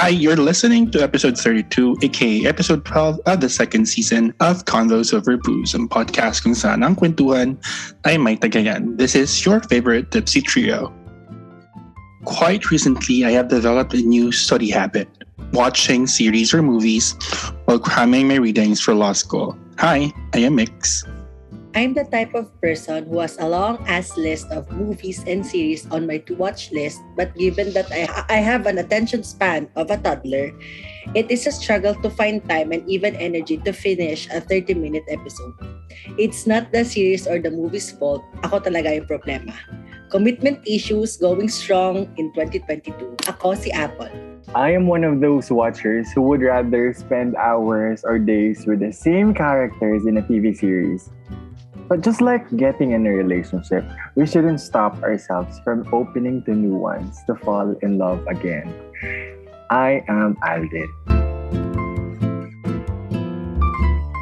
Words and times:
Hi, 0.00 0.08
you're 0.08 0.34
listening 0.34 0.90
to 0.92 1.02
episode 1.02 1.36
32, 1.36 1.98
aka 2.00 2.46
episode 2.46 2.86
12 2.86 3.20
of 3.26 3.40
the 3.42 3.50
second 3.50 3.84
season 3.84 4.32
of 4.40 4.64
Convos 4.64 5.12
Over 5.12 5.36
Booze, 5.36 5.76
ang 5.76 5.92
podcast 5.92 6.40
kung 6.40 6.56
saan 6.56 6.80
ang 6.80 6.96
kwentuhan 6.96 7.60
ay 8.08 8.16
may 8.16 8.32
tagayan. 8.32 8.96
This 8.96 9.12
is 9.12 9.28
your 9.44 9.60
favorite 9.68 10.08
Tipsy 10.08 10.40
Trio. 10.40 10.88
Quite 12.24 12.72
recently, 12.72 13.28
I 13.28 13.36
have 13.36 13.52
developed 13.52 13.92
a 13.92 14.00
new 14.00 14.32
study 14.32 14.72
habit, 14.72 15.12
watching 15.52 16.08
series 16.08 16.56
or 16.56 16.64
movies 16.64 17.12
while 17.68 17.76
cramming 17.76 18.24
my 18.24 18.40
readings 18.40 18.80
for 18.80 18.96
law 18.96 19.12
school. 19.12 19.52
Hi, 19.84 20.08
I 20.32 20.48
am 20.48 20.56
Mix. 20.56 21.04
I'm 21.70 21.94
the 21.94 22.02
type 22.02 22.34
of 22.34 22.50
person 22.58 23.06
who 23.06 23.22
has 23.22 23.38
a 23.38 23.46
long 23.46 23.78
ass 23.86 24.18
list 24.18 24.50
of 24.50 24.66
movies 24.74 25.22
and 25.22 25.46
series 25.46 25.86
on 25.94 26.02
my 26.06 26.18
to 26.26 26.34
watch 26.34 26.72
list, 26.72 26.98
but 27.14 27.30
given 27.38 27.72
that 27.74 27.86
I, 27.94 28.10
I 28.26 28.38
have 28.42 28.66
an 28.66 28.78
attention 28.78 29.22
span 29.22 29.70
of 29.76 29.90
a 29.90 29.96
toddler, 29.96 30.50
it 31.14 31.30
is 31.30 31.46
a 31.46 31.52
struggle 31.52 31.94
to 32.02 32.10
find 32.10 32.42
time 32.48 32.72
and 32.72 32.82
even 32.90 33.14
energy 33.16 33.56
to 33.62 33.72
finish 33.72 34.26
a 34.34 34.40
30 34.40 34.74
minute 34.74 35.04
episode. 35.06 35.54
It's 36.18 36.44
not 36.44 36.72
the 36.72 36.84
series 36.84 37.28
or 37.28 37.38
the 37.38 37.54
movie's 37.54 37.94
fault, 37.94 38.26
ako 38.42 38.66
talaga 38.66 38.90
yung 38.90 39.06
problema. 39.06 39.54
Commitment 40.10 40.58
issues 40.66 41.22
going 41.22 41.46
strong 41.46 42.10
in 42.18 42.34
2022. 42.34 43.30
Ako 43.30 43.54
si 43.54 43.70
Apple. 43.70 44.10
I 44.58 44.74
am 44.74 44.90
one 44.90 45.06
of 45.06 45.22
those 45.22 45.54
watchers 45.54 46.10
who 46.10 46.22
would 46.26 46.42
rather 46.42 46.90
spend 46.90 47.38
hours 47.38 48.02
or 48.02 48.18
days 48.18 48.66
with 48.66 48.82
the 48.82 48.90
same 48.90 49.30
characters 49.30 50.02
in 50.10 50.18
a 50.18 50.22
TV 50.26 50.50
series. 50.50 51.14
But 51.90 52.06
just 52.06 52.22
like 52.22 52.46
getting 52.54 52.92
in 52.92 53.02
a 53.02 53.10
relationship, 53.10 53.82
we 54.14 54.24
shouldn't 54.24 54.62
stop 54.62 55.02
ourselves 55.02 55.58
from 55.66 55.82
opening 55.92 56.38
to 56.46 56.54
new 56.54 56.78
ones 56.78 57.18
to 57.26 57.34
fall 57.34 57.74
in 57.82 57.98
love 57.98 58.22
again. 58.30 58.70
I 59.74 60.06
am 60.06 60.38
Alvin. 60.46 60.86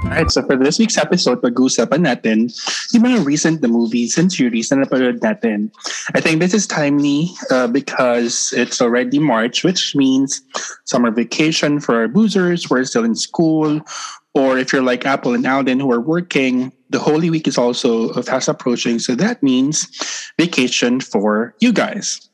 Alright, 0.08 0.32
so 0.32 0.40
for 0.48 0.56
this 0.56 0.78
week's 0.80 0.96
episode, 0.96 1.44
pag-uusapan 1.44 2.08
natin 2.08 2.48
yung 2.96 3.04
mga 3.04 3.28
recent 3.28 3.60
the 3.60 3.68
movies 3.68 4.16
and 4.16 4.32
series 4.32 4.72
na 4.72 4.80
napanood 4.80 5.20
natin. 5.20 5.68
I 6.16 6.24
think 6.24 6.40
this 6.40 6.56
is 6.56 6.64
timely 6.64 7.28
uh, 7.52 7.68
because 7.68 8.48
it's 8.56 8.80
already 8.80 9.20
March, 9.20 9.60
which 9.60 9.92
means 9.92 10.40
summer 10.88 11.12
vacation 11.12 11.84
for 11.84 12.00
our 12.00 12.08
boozers 12.08 12.64
who 12.64 12.80
are 12.80 12.88
still 12.88 13.04
in 13.04 13.12
school, 13.12 13.84
or 14.32 14.56
if 14.56 14.72
you're 14.72 14.80
like 14.80 15.04
Apple 15.04 15.36
and 15.36 15.44
Alden 15.44 15.84
who 15.84 15.92
are 15.92 16.00
working, 16.00 16.72
the 16.90 16.98
Holy 16.98 17.30
Week 17.30 17.46
is 17.46 17.58
also 17.58 18.12
fast 18.22 18.48
approaching. 18.48 18.98
So 18.98 19.14
that 19.14 19.42
means 19.42 20.32
vacation 20.38 21.00
for 21.00 21.54
you 21.60 21.72
guys. 21.72 22.28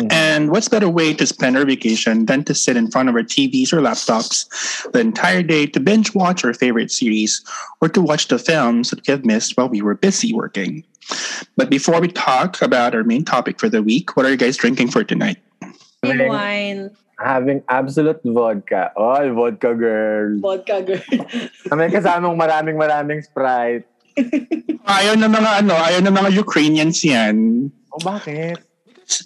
Mm-hmm. 0.00 0.10
And 0.10 0.50
what's 0.50 0.68
better 0.68 0.88
way 0.88 1.12
to 1.12 1.26
spend 1.26 1.56
our 1.58 1.66
vacation 1.66 2.24
than 2.24 2.44
to 2.44 2.54
sit 2.54 2.78
in 2.78 2.90
front 2.90 3.10
of 3.10 3.14
our 3.14 3.22
TVs 3.22 3.72
or 3.74 3.80
laptops 3.80 4.90
the 4.92 5.00
entire 5.00 5.42
day 5.42 5.66
to 5.66 5.80
binge 5.80 6.14
watch 6.14 6.44
our 6.44 6.54
favorite 6.54 6.90
series 6.90 7.44
or 7.82 7.88
to 7.90 8.00
watch 8.00 8.28
the 8.28 8.38
films 8.38 8.88
that 8.88 9.06
we 9.06 9.12
have 9.12 9.26
missed 9.26 9.56
while 9.56 9.68
we 9.68 9.82
were 9.82 9.94
busy 9.94 10.32
working? 10.32 10.82
But 11.56 11.68
before 11.68 12.00
we 12.00 12.08
talk 12.08 12.62
about 12.62 12.94
our 12.94 13.04
main 13.04 13.24
topic 13.24 13.60
for 13.60 13.68
the 13.68 13.82
week, 13.82 14.16
what 14.16 14.24
are 14.24 14.30
you 14.30 14.38
guys 14.38 14.56
drinking 14.56 14.90
for 14.90 15.04
tonight? 15.04 15.36
Wine. 16.02 16.90
Having 17.22 17.62
absolute 17.70 18.18
vodka. 18.26 18.90
Oh, 18.98 19.14
vodka 19.32 19.72
girl. 19.78 20.42
Vodka 20.42 20.82
girl. 20.82 21.06
Kami 21.70 21.86
kasamang 21.88 22.34
maraming 22.34 22.74
maraming 22.74 23.22
Sprite. 23.22 23.86
ayaw 24.84 25.14
na 25.16 25.30
mga 25.30 25.50
ano, 25.64 25.72
ayaw 25.78 26.00
na 26.02 26.12
mga 26.12 26.34
Ukrainians 26.36 26.98
yan. 27.00 27.70
Oh, 27.94 28.02
bakit? 28.02 28.58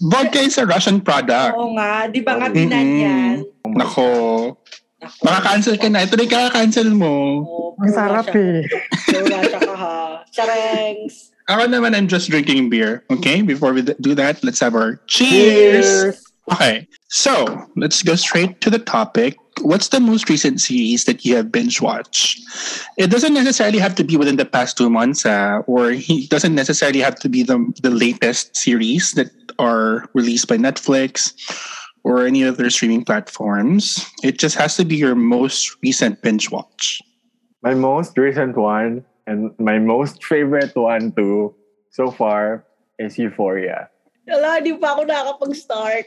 Vodka 0.04 0.44
is 0.44 0.60
a 0.60 0.68
Russian 0.68 1.00
product. 1.00 1.56
Oo 1.56 1.72
nga. 1.74 2.04
Di 2.06 2.20
ba 2.20 2.36
nga 2.36 2.52
binan 2.52 2.86
yan? 3.00 3.36
Nako. 3.64 4.54
Ako. 5.00 5.24
Maka-cancel 5.24 5.76
ka 5.76 5.88
na. 5.88 6.04
Ito 6.04 6.16
rin 6.18 6.28
kaka-cancel 6.28 6.88
mo. 6.92 7.44
Oh, 7.44 7.76
Ang 7.78 7.92
sarap 7.92 8.28
eh. 8.32 8.64
Wala 9.12 9.38
siya 9.44 9.60
ka 9.60 9.74
ha. 9.76 9.96
Charengs. 10.32 11.30
Ako 11.46 11.70
naman, 11.70 11.94
I'm 11.94 12.10
just 12.10 12.26
drinking 12.26 12.68
beer. 12.74 13.06
Okay? 13.06 13.38
Before 13.38 13.70
we 13.70 13.86
do 13.86 14.18
that, 14.18 14.42
let's 14.42 14.58
have 14.58 14.74
our 14.74 14.98
cheers. 15.06 16.18
Okay. 16.52 16.86
So, 17.08 17.66
let's 17.76 18.02
go 18.02 18.14
straight 18.14 18.60
to 18.60 18.70
the 18.70 18.78
topic. 18.78 19.36
What's 19.62 19.88
the 19.88 20.00
most 20.00 20.28
recent 20.28 20.60
series 20.60 21.04
that 21.04 21.24
you 21.24 21.34
have 21.36 21.50
binge 21.50 21.80
watched? 21.80 22.40
It 22.98 23.10
doesn't 23.10 23.34
necessarily 23.34 23.78
have 23.78 23.94
to 23.96 24.04
be 24.04 24.16
within 24.16 24.36
the 24.36 24.44
past 24.44 24.76
two 24.76 24.90
months, 24.90 25.24
uh, 25.24 25.62
or 25.66 25.90
it 25.94 26.30
doesn't 26.30 26.54
necessarily 26.54 27.00
have 27.00 27.16
to 27.16 27.28
be 27.28 27.42
the, 27.42 27.58
the 27.82 27.90
latest 27.90 28.56
series 28.56 29.12
that 29.12 29.30
are 29.58 30.08
released 30.14 30.48
by 30.48 30.56
Netflix 30.56 31.32
or 32.04 32.26
any 32.26 32.44
other 32.44 32.70
streaming 32.70 33.04
platforms. 33.04 34.06
It 34.22 34.38
just 34.38 34.56
has 34.56 34.76
to 34.76 34.84
be 34.84 34.94
your 34.94 35.16
most 35.16 35.76
recent 35.82 36.22
binge 36.22 36.50
watch. 36.50 37.00
My 37.62 37.74
most 37.74 38.16
recent 38.16 38.56
one 38.56 39.04
and 39.26 39.50
my 39.58 39.78
most 39.78 40.22
favorite 40.22 40.76
one 40.76 41.10
too 41.12 41.54
so 41.90 42.10
far 42.10 42.64
is 42.98 43.18
Euphoria. 43.18 43.90
Wala, 44.26 44.58
di 44.58 44.74
pa 44.74 44.98
ako 44.98 45.02
nakakapag-start. 45.06 46.06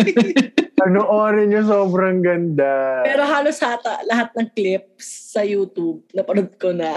Panoorin 0.82 1.48
niyo, 1.48 1.62
sobrang 1.62 2.18
ganda. 2.20 3.06
Pero 3.06 3.22
halos 3.22 3.62
hata, 3.62 4.02
lahat 4.04 4.34
ng 4.34 4.50
clips 4.50 5.32
sa 5.32 5.46
YouTube, 5.46 6.02
napanood 6.10 6.52
ko 6.58 6.74
na. 6.74 6.92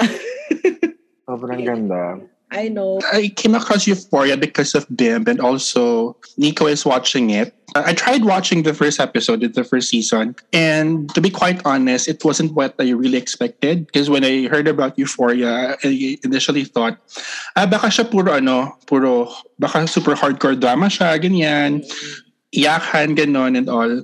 Sobrang 1.30 1.62
ganda. 1.62 2.18
I 2.52 2.68
know. 2.68 3.00
I 3.14 3.30
came 3.30 3.54
across 3.54 3.86
Euphoria 3.86 4.36
because 4.36 4.74
of 4.74 4.86
Bim 4.96 5.28
and 5.28 5.40
also 5.40 6.18
Nico 6.38 6.66
is 6.66 6.86
watching 6.86 7.30
it. 7.30 7.54
I 7.76 7.94
tried 7.94 8.26
watching 8.26 8.64
the 8.64 8.74
first 8.74 9.00
episode 9.00 9.44
of 9.44 9.54
the 9.54 9.64
first 9.64 9.90
season 9.90 10.36
and 10.52 11.14
to 11.14 11.22
be 11.22 11.30
quite 11.30 11.62
honest, 11.66 12.08
it 12.08 12.26
wasn't 12.26 12.54
what 12.54 12.74
I 12.80 12.90
really 12.90 13.18
expected 13.18 13.86
because 13.86 14.10
when 14.10 14.26
I 14.26 14.48
heard 14.48 14.68
about 14.68 14.98
Euphoria, 14.98 15.78
I 15.84 16.18
initially 16.24 16.66
thought, 16.66 16.98
ah, 17.56 17.68
baka 17.68 17.94
siya 17.94 18.10
puro 18.10 18.34
ano, 18.34 18.74
puro, 18.88 19.30
baka 19.60 19.86
super 19.86 20.16
hardcore 20.16 20.60
drama 20.60 20.88
siya, 20.88 21.22
ganyan, 21.22 21.86
iyakan, 22.56 23.16
ganon 23.16 23.58
and 23.58 23.70
all. 23.70 24.02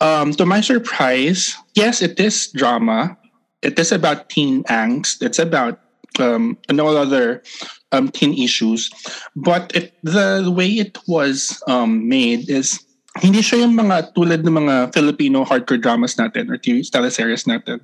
Um, 0.00 0.30
to 0.38 0.46
my 0.46 0.60
surprise, 0.60 1.56
yes, 1.74 2.02
it 2.02 2.20
is 2.20 2.50
drama. 2.54 3.18
It 3.62 3.78
is 3.78 3.90
about 3.90 4.30
teen 4.30 4.62
angst. 4.64 5.22
It's 5.22 5.38
about 5.38 5.78
um, 6.20 6.58
and 6.68 6.80
all 6.80 6.96
other 6.96 7.42
um, 7.92 8.08
teen 8.08 8.34
issues. 8.34 8.90
But 9.36 9.74
it, 9.74 9.94
the, 10.02 10.42
the 10.44 10.50
way 10.50 10.68
it 10.68 10.98
was 11.06 11.62
um, 11.68 12.08
made 12.08 12.48
is 12.50 12.84
hindi 13.20 13.44
siya 13.44 13.68
yung 13.68 13.76
mga 13.76 14.16
tulad 14.16 14.40
ng 14.40 14.56
mga 14.64 14.96
Filipino 14.96 15.44
hardcore 15.44 15.76
dramas 15.76 16.16
natin 16.16 16.48
or 16.48 16.56
TV 16.56 16.80
teleseries 16.80 17.44
natin. 17.44 17.76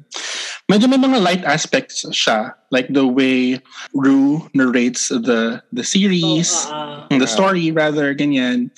Medyo 0.73 0.89
may 0.89 0.97
mga 0.97 1.21
light 1.21 1.45
aspects 1.45 2.09
siya. 2.17 2.57
Like 2.73 2.89
the 2.89 3.05
way 3.05 3.61
Rue 3.93 4.49
narrates 4.57 5.13
the 5.13 5.61
the 5.73 5.85
series, 5.85 6.53
Oh, 6.73 7.05
uh, 7.09 7.19
the 7.21 7.29
story 7.29 7.69
rather, 7.73 8.17
ganyan. 8.17 8.73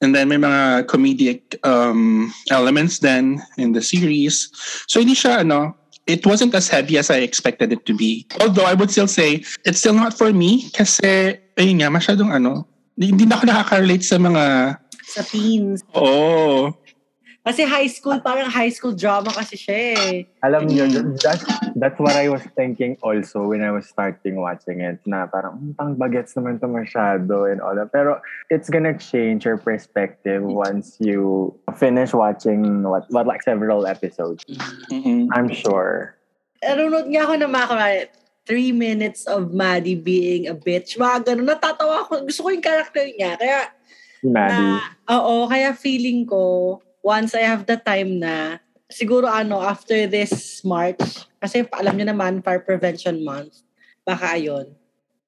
And 0.00 0.12
then 0.16 0.28
may 0.28 0.40
mga 0.40 0.88
comedic 0.88 1.56
um, 1.64 2.32
elements 2.48 3.00
then 3.00 3.40
in 3.56 3.72
the 3.72 3.84
series. 3.84 4.52
So 4.88 5.00
hindi 5.00 5.16
siya 5.16 5.44
ano, 5.44 5.76
it 6.06 6.26
wasn't 6.26 6.54
as 6.54 6.68
heavy 6.68 6.98
as 6.98 7.10
I 7.10 7.24
expected 7.24 7.72
it 7.72 7.86
to 7.86 7.94
be. 7.96 8.26
Although 8.40 8.64
I 8.64 8.74
would 8.74 8.90
still 8.90 9.08
say 9.08 9.44
it's 9.64 9.78
still 9.78 9.94
not 9.94 10.16
for 10.16 10.32
me 10.32 10.68
kasi 10.70 11.38
ayun 11.56 11.80
nga 11.80 11.88
masyadong 11.88 12.32
ano, 12.32 12.68
hindi 12.98 13.24
na 13.26 13.40
ako 13.40 13.44
nakaka-relate 13.48 14.04
sa 14.04 14.16
mga 14.20 14.76
sa 15.04 15.22
teens. 15.22 15.82
oh, 15.94 16.74
Kasi 17.44 17.60
high 17.68 17.92
school, 17.92 18.16
parang 18.24 18.48
high 18.48 18.72
school 18.72 18.96
drama 18.96 19.28
kasi 19.28 19.60
siya 19.60 19.76
eh. 20.00 20.14
Alam 20.40 20.64
niyo, 20.64 20.88
that's, 21.20 21.44
that's 21.76 22.00
what 22.00 22.16
I 22.16 22.32
was 22.32 22.40
thinking 22.56 22.96
also 23.04 23.44
when 23.52 23.60
I 23.60 23.68
was 23.68 23.84
starting 23.84 24.40
watching 24.40 24.80
it. 24.80 25.04
Na 25.04 25.28
parang, 25.28 25.60
"Hmm, 25.60 25.76
pang 25.76 25.92
bagets 25.92 26.32
naman 26.32 26.56
to 26.64 26.72
masyado 26.72 27.44
and 27.44 27.60
all 27.60 27.76
that. 27.76 27.92
Pero 27.92 28.24
it's 28.48 28.72
gonna 28.72 28.96
change 28.96 29.44
your 29.44 29.60
perspective 29.60 30.40
once 30.40 30.96
you 31.04 31.52
finish 31.76 32.16
watching 32.16 32.80
what, 32.80 33.04
what 33.12 33.28
like 33.28 33.44
several 33.44 33.84
episodes. 33.84 34.40
mhm. 34.88 35.28
I'm 35.36 35.52
sure. 35.52 36.16
Nanonood 36.64 37.12
nga 37.12 37.28
ako 37.28 37.34
ng 37.44 37.50
mga 37.52 37.66
kunwari, 37.68 38.00
three 38.48 38.72
minutes 38.72 39.28
of 39.28 39.52
Maddie 39.52 40.00
being 40.00 40.48
a 40.48 40.56
bitch. 40.56 40.96
Mga 40.96 41.28
ganun. 41.28 41.44
Natatawa 41.48 42.08
ako. 42.08 42.24
Gusto 42.24 42.44
ko 42.44 42.48
yung 42.56 42.64
character 42.64 43.04
niya. 43.04 43.36
Kaya, 43.36 43.68
Maddie. 44.24 44.80
na, 44.80 44.80
oo, 45.12 45.44
kaya 45.44 45.76
feeling 45.76 46.24
ko, 46.24 46.80
once 47.04 47.36
I 47.36 47.44
have 47.44 47.68
the 47.68 47.76
time 47.76 48.18
na, 48.18 48.58
siguro 48.88 49.28
ano, 49.28 49.60
after 49.60 50.08
this 50.08 50.64
March, 50.64 51.28
kasi 51.36 51.68
alam 51.76 52.00
niyo 52.00 52.08
naman, 52.08 52.40
Fire 52.40 52.64
Prevention 52.64 53.20
Month, 53.20 53.60
baka 54.08 54.40
ayun, 54.40 54.72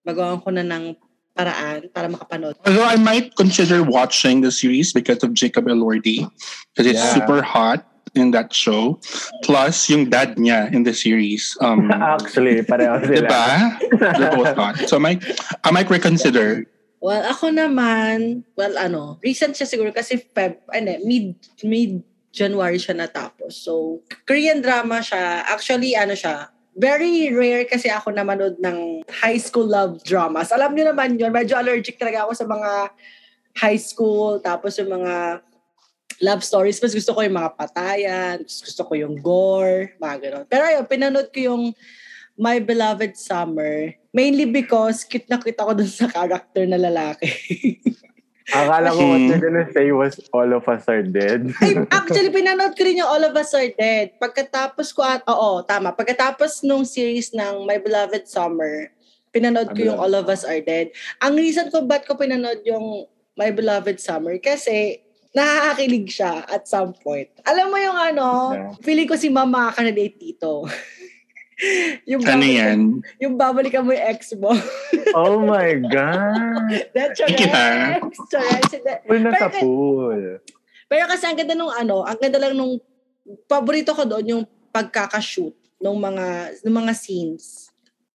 magawa 0.01 0.41
ko 0.41 0.49
na 0.49 0.65
ng 0.65 0.97
paraan 1.37 1.93
para 1.93 2.09
makapanood. 2.09 2.57
Although 2.65 2.89
I 2.89 2.97
might 2.97 3.37
consider 3.37 3.85
watching 3.85 4.41
the 4.41 4.49
series 4.51 4.97
because 4.97 5.21
of 5.21 5.37
Jacob 5.37 5.69
Elordi 5.69 6.25
because 6.73 6.89
it's 6.89 6.97
Yeah. 7.05 7.13
super 7.13 7.45
hot 7.45 7.85
in 8.17 8.33
that 8.33 8.57
show. 8.57 8.97
Plus 9.45 9.93
yung 9.93 10.09
dad 10.09 10.41
niya 10.41 10.73
in 10.73 10.89
the 10.89 10.97
series. 10.97 11.53
Um, 11.61 11.93
Actually, 11.93 12.65
pareho 12.65 13.05
sila. 13.05 13.29
diba? 13.29 13.45
They're 14.17 14.33
both 14.33 14.57
hot. 14.57 14.81
So 14.89 14.97
I 14.97 15.01
might, 15.13 15.21
I 15.61 15.69
might 15.77 15.91
reconsider. 15.93 16.65
Well, 17.07 17.23
ako 17.23 17.55
naman, 17.55 18.43
well, 18.59 18.75
ano, 18.75 19.23
recent 19.23 19.55
siya 19.55 19.71
siguro 19.71 19.95
kasi 19.95 20.19
Feb, 20.19 20.67
ano, 20.75 20.91
mid, 21.07 21.39
mid 21.63 22.03
January 22.35 22.83
siya 22.83 22.99
natapos. 22.99 23.63
So, 23.63 24.03
Korean 24.27 24.59
drama 24.59 24.99
siya. 24.99 25.47
Actually, 25.47 25.95
ano 25.95 26.19
siya, 26.19 26.51
very 26.75 27.31
rare 27.31 27.63
kasi 27.71 27.87
ako 27.87 28.11
na 28.11 28.27
manood 28.27 28.59
ng 28.59 29.07
high 29.23 29.39
school 29.39 29.71
love 29.71 30.03
dramas. 30.03 30.51
Alam 30.51 30.75
niyo 30.75 30.91
naman 30.91 31.15
yun, 31.15 31.31
medyo 31.31 31.55
allergic 31.55 31.95
talaga 31.95 32.27
ako 32.27 32.33
sa 32.35 32.47
mga 32.51 32.71
high 33.55 33.79
school, 33.79 34.43
tapos 34.43 34.75
yung 34.83 34.91
mga 34.91 35.47
love 36.27 36.43
stories. 36.43 36.83
Mas 36.83 36.91
gusto 36.91 37.15
ko 37.15 37.23
yung 37.23 37.39
mga 37.39 37.55
patayan, 37.55 38.43
gusto 38.43 38.83
ko 38.83 38.99
yung 38.99 39.15
gore, 39.23 39.95
mga 40.03 40.17
ganun. 40.27 40.45
Pero 40.51 40.63
ayun, 40.67 40.85
pinanood 40.91 41.31
ko 41.31 41.39
yung 41.39 41.65
My 42.37 42.61
Beloved 42.61 43.17
Summer. 43.17 43.97
Mainly 44.13 44.45
because 44.47 45.05
cute 45.05 45.29
na 45.29 45.37
cute 45.37 45.57
ako 45.57 45.73
dun 45.77 45.89
sa 45.89 46.09
character 46.09 46.65
na 46.65 46.77
lalaki. 46.77 47.29
Akala 48.47 48.95
ko 48.95 49.03
what 49.03 49.19
Mm. 49.19 49.27
you're 49.27 49.43
gonna 49.43 49.67
say 49.75 49.91
was 49.91 50.23
all 50.31 50.47
of 50.55 50.63
us 50.71 50.87
are 50.87 51.03
dead. 51.03 51.51
Ay, 51.65 51.83
actually, 51.99 52.31
pinanood 52.31 52.79
ko 52.79 52.87
rin 52.87 53.03
yung 53.03 53.11
All 53.11 53.25
of 53.27 53.35
Us 53.35 53.51
Are 53.51 53.73
Dead. 53.75 54.15
Pagkatapos 54.23 54.95
ko 54.95 55.03
at, 55.03 55.27
oo, 55.27 55.67
tama. 55.67 55.91
Pagkatapos 55.91 56.63
nung 56.63 56.87
series 56.87 57.35
ng 57.35 57.67
My 57.67 57.83
Beloved 57.83 58.31
Summer, 58.31 58.95
pinanood 59.35 59.75
ko 59.75 59.91
yung 59.91 59.99
All 59.99 60.15
of 60.15 60.31
Us 60.31 60.47
Are 60.47 60.63
Dead. 60.63 60.95
Ang 61.19 61.35
reason 61.35 61.75
ko 61.75 61.83
ba't 61.83 62.07
ko 62.07 62.15
pinanood 62.15 62.63
yung 62.63 63.11
My 63.35 63.51
Beloved 63.51 63.99
Summer, 63.99 64.39
kasi 64.39 65.03
nakakakilig 65.35 66.07
siya 66.09 66.47
at 66.47 66.65
some 66.65 66.95
point. 66.97 67.29
Alam 67.45 67.69
mo 67.69 67.77
yung 67.77 67.99
ano, 67.99 68.27
Yeah. 68.55 68.71
feeling 68.81 69.05
ko 69.05 69.19
si 69.19 69.27
mama 69.27 69.75
makaka-relate 69.75 70.17
dito. 70.17 70.71
yung 72.11 72.23
Ano 72.23 72.45
yan? 72.45 73.01
Yung 73.23 73.35
babalikan 73.35 73.81
mo 73.81 73.91
yung 73.91 74.07
ex 74.07 74.37
mo. 74.37 74.53
oh 75.19 75.41
my 75.41 75.81
God! 75.89 76.69
That's 76.93 77.17
Thank 77.17 77.41
you, 77.41 77.49
ha? 77.49 77.97
ex. 77.97 78.13
Pool 79.09 79.21
na 79.21 79.33
sa 79.33 79.49
Pero- 79.49 79.65
pool. 79.65 80.23
Pero 80.87 81.05
kasi 81.09 81.25
ang 81.25 81.35
ganda 81.35 81.57
nung 81.57 81.73
ano, 81.73 82.05
ang 82.05 82.15
ganda 82.17 82.39
lang 82.39 82.55
nung 82.55 82.79
paborito 83.49 83.91
ko 83.91 84.07
doon 84.07 84.27
yung 84.29 84.45
pagkakashoot 84.71 85.57
ng 85.77 85.97
mga 85.97 86.27
ng 86.63 86.75
mga 86.77 86.93
scenes. 86.95 87.67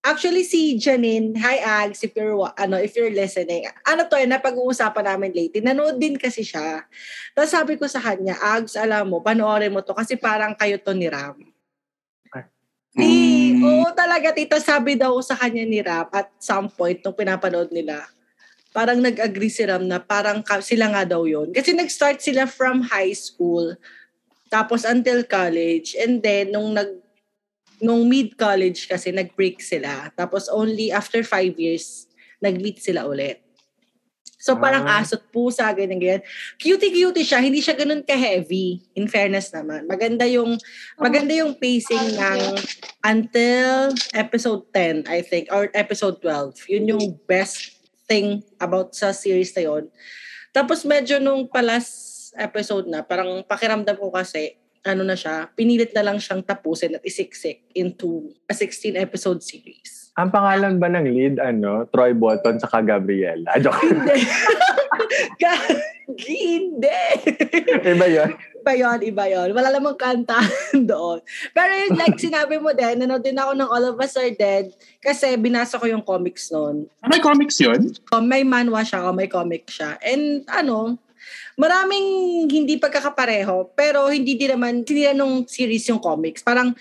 Actually 0.01 0.41
si 0.41 0.77
Janine, 0.77 1.35
hi 1.35 1.61
Ags, 1.61 2.01
if 2.01 2.15
you're 2.15 2.33
wa- 2.33 2.55
ano, 2.55 2.77
if 2.77 2.95
you're 2.95 3.11
listening. 3.11 3.69
Ano 3.83 4.05
to, 4.05 4.17
eh, 4.17 4.25
napag-uusapan 4.25 5.05
namin 5.05 5.29
lately. 5.29 5.61
Nanood 5.61 5.97
din 5.97 6.17
kasi 6.17 6.41
siya. 6.41 6.89
Tapos 7.33 7.51
sabi 7.51 7.77
ko 7.77 7.85
sa 7.85 8.01
kanya, 8.01 8.33
Ags, 8.33 8.73
alam 8.73 9.09
mo, 9.09 9.21
panoorin 9.21 9.69
mo 9.69 9.81
to 9.81 9.93
kasi 9.93 10.15
parang 10.15 10.55
kayo 10.55 10.77
to 10.77 10.93
ni 10.93 11.05
Ram. 11.05 11.37
Eh, 11.37 12.47
Mm. 12.91 13.30
Oo 13.63 13.87
talaga, 13.93 14.33
tita, 14.33 14.57
sabi 14.57 14.97
daw 14.97 15.13
sa 15.21 15.37
kanya 15.37 15.63
ni 15.65 15.79
Ram 15.79 16.09
at 16.11 16.29
some 16.41 16.67
point 16.67 16.99
nung 17.01 17.15
pinapanood 17.15 17.69
nila, 17.69 18.05
parang 18.71 18.99
nag-agree 18.99 19.51
si 19.51 19.63
Ram 19.67 19.85
na 19.85 19.99
parang 19.99 20.41
sila 20.63 20.89
nga 20.91 21.03
daw 21.03 21.27
yon 21.27 21.51
Kasi 21.51 21.75
nag-start 21.75 22.21
sila 22.23 22.47
from 22.47 22.81
high 22.85 23.13
school, 23.13 23.75
tapos 24.51 24.83
until 24.83 25.23
college, 25.23 25.95
and 25.95 26.19
then 26.23 26.51
nung 26.51 26.75
nag 26.75 27.01
nung 27.81 28.05
mid-college 28.05 28.85
kasi 28.85 29.09
nag-break 29.09 29.57
sila. 29.57 30.13
Tapos 30.13 30.45
only 30.53 30.93
after 30.93 31.25
five 31.25 31.57
years, 31.57 32.05
nag-meet 32.37 32.77
sila 32.77 33.09
ulit. 33.09 33.41
So 34.41 34.57
parang 34.57 34.89
Ah. 34.89 35.05
asot 35.05 35.21
pusa, 35.29 35.69
ganyan, 35.71 36.01
ganyan. 36.01 36.23
Cutie-cutie 36.57 37.21
siya, 37.21 37.37
hindi 37.37 37.61
siya 37.61 37.77
ganun 37.77 38.01
ka-heavy, 38.01 38.81
in 38.97 39.05
fairness 39.05 39.53
naman. 39.53 39.85
Maganda 39.85 40.25
yung, 40.25 40.57
maganda 40.97 41.29
yung 41.37 41.53
pacing 41.61 42.17
ng 42.17 42.57
until 43.05 43.93
episode 44.17 44.65
10, 44.73 45.05
I 45.05 45.21
think, 45.21 45.53
or 45.53 45.69
episode 45.77 46.17
12. 46.25 46.57
Yun 46.65 46.97
yung 46.97 47.05
best 47.29 47.77
thing 48.09 48.41
about 48.57 48.97
sa 48.97 49.13
series 49.13 49.53
na 49.53 49.63
yun. 49.69 49.83
Tapos 50.49 50.81
medyo 50.83 51.21
nung 51.21 51.45
palas 51.45 52.09
episode 52.33 52.89
na, 52.89 53.05
parang 53.05 53.45
pakiramdam 53.45 53.93
ko 53.95 54.09
kasi, 54.09 54.57
ano 54.81 55.05
na 55.05 55.13
siya, 55.13 55.45
pinilit 55.53 55.93
na 55.93 56.01
lang 56.01 56.17
siyang 56.17 56.41
tapusin 56.41 56.97
at 56.97 57.05
isiksik 57.05 57.61
into 57.77 58.33
a 58.49 58.53
16 58.57 58.97
episode 58.97 59.37
series. 59.45 60.00
Ang 60.21 60.29
pangalan 60.29 60.77
ba 60.77 60.85
ng 60.85 61.07
lead, 61.09 61.35
ano, 61.41 61.89
Troy 61.89 62.13
Bolton 62.13 62.61
saka 62.61 62.85
Gabriela? 62.85 63.49
Ah, 63.49 63.57
joke. 63.57 63.81
Hindi. 63.81 64.21
Gagi, 65.41 66.35
hindi. 66.37 67.01
Iba 67.81 68.05
yun. 68.05 68.29
iba 68.61 68.73
yun, 68.77 68.99
iba 69.01 69.25
yun. 69.25 69.49
Wala 69.57 69.73
namang 69.73 69.97
kanta 69.97 70.37
doon. 70.93 71.25
Pero 71.57 71.71
yun, 71.73 71.97
like 71.97 72.21
sinabi 72.21 72.61
mo 72.61 72.69
din, 72.69 73.01
nanood 73.01 73.25
din 73.25 73.33
ako 73.33 73.57
ng 73.57 73.69
All 73.73 73.85
of 73.89 73.97
Us 73.97 74.13
Are 74.13 74.29
Dead 74.29 74.69
kasi 75.01 75.33
binasa 75.41 75.81
ko 75.81 75.89
yung 75.89 76.05
comics 76.05 76.53
noon. 76.53 76.85
May 77.09 77.17
comics 77.17 77.57
yun? 77.57 77.89
Oh, 78.13 78.21
may 78.21 78.45
manwa 78.45 78.85
siya 78.85 79.09
o 79.09 79.17
may 79.17 79.25
comic 79.25 79.73
siya. 79.73 79.97
And 80.05 80.45
ano, 80.45 81.01
maraming 81.57 82.45
hindi 82.45 82.77
pagkakapareho, 82.77 83.73
pero 83.73 84.05
hindi 84.13 84.37
din 84.37 84.53
naman, 84.53 84.85
hindi 84.85 85.09
na 85.09 85.17
nung 85.17 85.49
series 85.49 85.89
yung 85.89 85.97
comics. 85.97 86.45
Parang, 86.45 86.77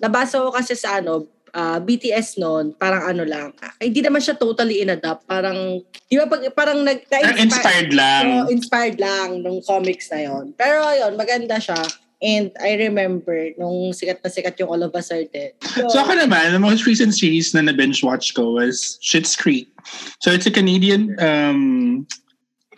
nabasa 0.00 0.40
ko 0.40 0.48
kasi 0.48 0.72
sa 0.72 1.02
ano, 1.02 1.28
ah, 1.54 1.78
BTS 1.78 2.38
noon, 2.38 2.72
parang 2.74 3.06
ano 3.06 3.22
lang, 3.26 3.54
ah, 3.60 3.74
hindi 3.80 4.00
naman 4.00 4.22
siya 4.22 4.38
totally 4.38 4.82
inadapt. 4.82 5.26
Parang, 5.26 5.82
di 6.08 6.14
ba, 6.16 6.26
pag, 6.26 6.42
parang 6.54 6.82
nag, 6.82 7.04
Inspired 7.38 7.92
lang. 7.94 8.24
Oo, 8.26 8.48
inspired 8.50 8.98
lang 8.98 9.42
nung 9.42 9.60
comics 9.64 10.10
na 10.10 10.26
yon. 10.26 10.54
Pero 10.54 10.82
ayun, 10.86 11.14
maganda 11.14 11.58
siya. 11.58 11.78
And 12.20 12.52
I 12.60 12.76
remember 12.76 13.48
nung 13.56 13.96
sikat 13.96 14.20
na 14.20 14.28
sikat 14.28 14.60
yung 14.60 14.68
All 14.68 14.84
of 14.84 14.92
Us 14.92 15.08
Are 15.08 15.24
Dead. 15.24 15.56
So, 15.64 15.88
So 15.88 16.04
ako 16.04 16.20
naman, 16.20 16.52
the 16.52 16.60
most 16.60 16.84
recent 16.84 17.16
series 17.16 17.56
na 17.56 17.64
na-binge 17.64 18.04
watch 18.04 18.36
ko 18.36 18.60
was 18.60 19.00
Schitt's 19.00 19.32
Creek. 19.32 19.72
So 20.20 20.28
it's 20.28 20.44
a 20.44 20.52
Canadian 20.52 21.16
um, 21.16 22.04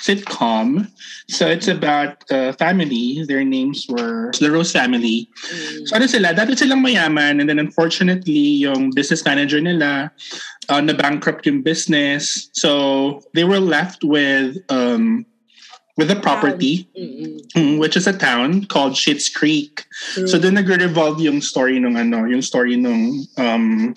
sitcom. 0.02 0.90
So 1.30 1.46
it's 1.46 1.68
about 1.70 2.26
a 2.28 2.52
family. 2.58 3.22
Their 3.22 3.46
names 3.46 3.86
were 3.88 4.34
the 4.34 4.50
Rose 4.50 4.74
family. 4.74 5.30
mm, 5.30 5.86
So 5.86 5.96
ano 5.96 6.06
sila, 6.10 6.34
dati 6.34 6.58
silang 6.58 6.82
mayaman 6.82 7.38
and 7.38 7.46
then 7.46 7.62
unfortunately 7.62 8.66
yung 8.66 8.90
business 8.90 9.22
manager 9.24 9.62
nila 9.62 10.10
uh, 10.68 10.80
na-bankrupt 10.82 11.46
yung 11.46 11.62
business. 11.62 12.50
So 12.52 13.22
they 13.32 13.46
were 13.46 13.62
left 13.62 14.02
with 14.02 14.58
um, 14.68 15.24
with 15.96 16.10
a 16.10 16.16
property 16.16 16.88
mm, 16.98 17.38
mm, 17.54 17.78
which 17.78 17.96
is 17.96 18.10
a 18.10 18.16
town 18.16 18.64
called 18.66 18.96
Shit's 18.96 19.28
Creek. 19.28 19.86
So 20.26 20.40
doon 20.40 20.58
nagre-revolve 20.58 21.22
yung 21.22 21.38
story 21.40 21.78
nung 21.78 21.94
ano, 21.94 22.26
yung 22.26 22.42
story 22.42 22.74
nung 22.74 23.22
um 23.38 23.94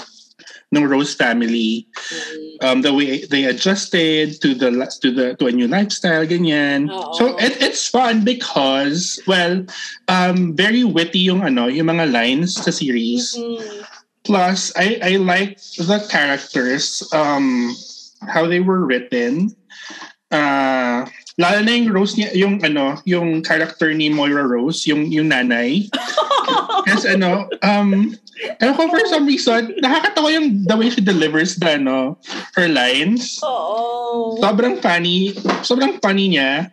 Rose 0.84 1.15
family, 1.15 1.88
um 2.60 2.82
the 2.82 2.91
way 2.91 3.24
they 3.32 3.46
adjusted 3.46 4.41
to 4.41 4.51
the 4.51 4.72
to 5.00 5.12
the 5.12 5.36
to 5.39 5.48
a 5.48 5.53
new 5.53 5.67
lifestyle 5.67 6.27
ganyan. 6.27 6.91
Oo. 6.91 7.13
So 7.15 7.24
it, 7.39 7.55
it's 7.63 7.88
fun 7.88 8.27
because 8.27 9.22
well, 9.29 9.63
um 10.12 10.51
very 10.58 10.84
witty 10.84 11.24
yung 11.32 11.46
ano, 11.46 11.72
yung 11.72 11.88
mga 11.88 12.12
lines 12.12 12.60
sa 12.60 12.72
series. 12.74 13.38
mm, 13.38 13.62
Plus 14.25 14.74
I 14.75 14.98
I 15.05 15.12
like 15.22 15.62
the 15.77 16.01
characters 16.10 17.05
um 17.13 17.72
how 18.27 18.50
they 18.50 18.60
were 18.60 18.84
written. 18.84 19.53
Uh 20.34 21.05
lalo 21.38 21.60
na 21.62 21.72
yung 21.75 21.91
Rose 21.91 22.15
niya, 22.15 22.32
yung 22.34 22.63
ano, 22.63 23.00
yung 23.03 23.44
character 23.44 23.91
ni 23.91 24.08
Moira 24.08 24.44
Rose, 24.44 24.88
yung 24.88 25.08
yung 25.12 25.32
nanay. 25.32 25.88
Kasi 26.88 27.17
ano, 27.17 27.50
um, 27.65 28.13
ewan 28.62 28.75
ko 28.75 28.84
for 28.89 29.04
some 29.08 29.25
reason, 29.25 29.75
nakakatawa 29.80 30.30
yung 30.34 30.63
the 30.68 30.75
way 30.75 30.89
she 30.89 31.01
delivers 31.01 31.56
the, 31.56 31.80
ano, 31.80 32.18
her 32.56 32.68
lines. 32.68 33.39
Oo. 33.44 34.38
Sobrang 34.39 34.82
funny, 34.82 35.34
sobrang 35.63 36.00
funny 36.01 36.36
niya. 36.36 36.72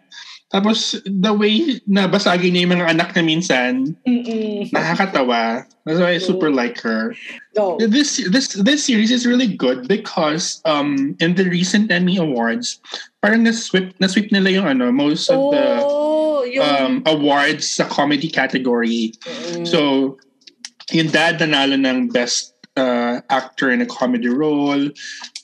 Tapos, 0.53 1.01
the 1.09 1.33
way 1.33 1.81
na 1.89 2.05
basagin 2.05 2.53
niya 2.53 2.69
yung 2.69 2.75
mga 2.77 2.93
anak 2.93 3.09
niya 3.17 3.25
minsan, 3.25 3.97
Mm-mm. 4.05 4.69
nakakatawa. 4.69 5.65
That's 5.89 5.99
why 5.99 6.13
I 6.15 6.21
super 6.21 6.53
like 6.53 6.79
her. 6.85 7.17
Go. 7.57 7.81
This 7.81 8.23
this 8.31 8.55
this 8.61 8.85
series 8.85 9.11
is 9.11 9.27
really 9.27 9.51
good 9.51 9.89
because 9.89 10.63
um 10.63 11.19
in 11.19 11.35
the 11.35 11.49
recent 11.49 11.91
Emmy 11.91 12.21
Awards, 12.21 12.79
parang 13.19 13.43
na-sweep, 13.43 13.97
na-sweep 13.99 14.31
nila 14.31 14.63
yung 14.63 14.69
ano, 14.69 14.93
most 14.93 15.27
of 15.27 15.41
the 15.51 15.83
Oh, 15.83 16.45
yung... 16.45 16.63
um, 16.63 16.95
awards 17.09 17.67
sa 17.67 17.89
comedy 17.89 18.29
category. 18.29 19.17
Mm. 19.25 19.67
So, 19.67 20.15
yung 20.93 21.09
dad 21.09 21.41
nanalo 21.41 21.77
ng 21.77 22.13
best 22.13 22.53
uh, 22.77 23.21
actor 23.31 23.71
in 23.71 23.81
a 23.83 23.89
comedy 23.89 24.29
role. 24.29 24.89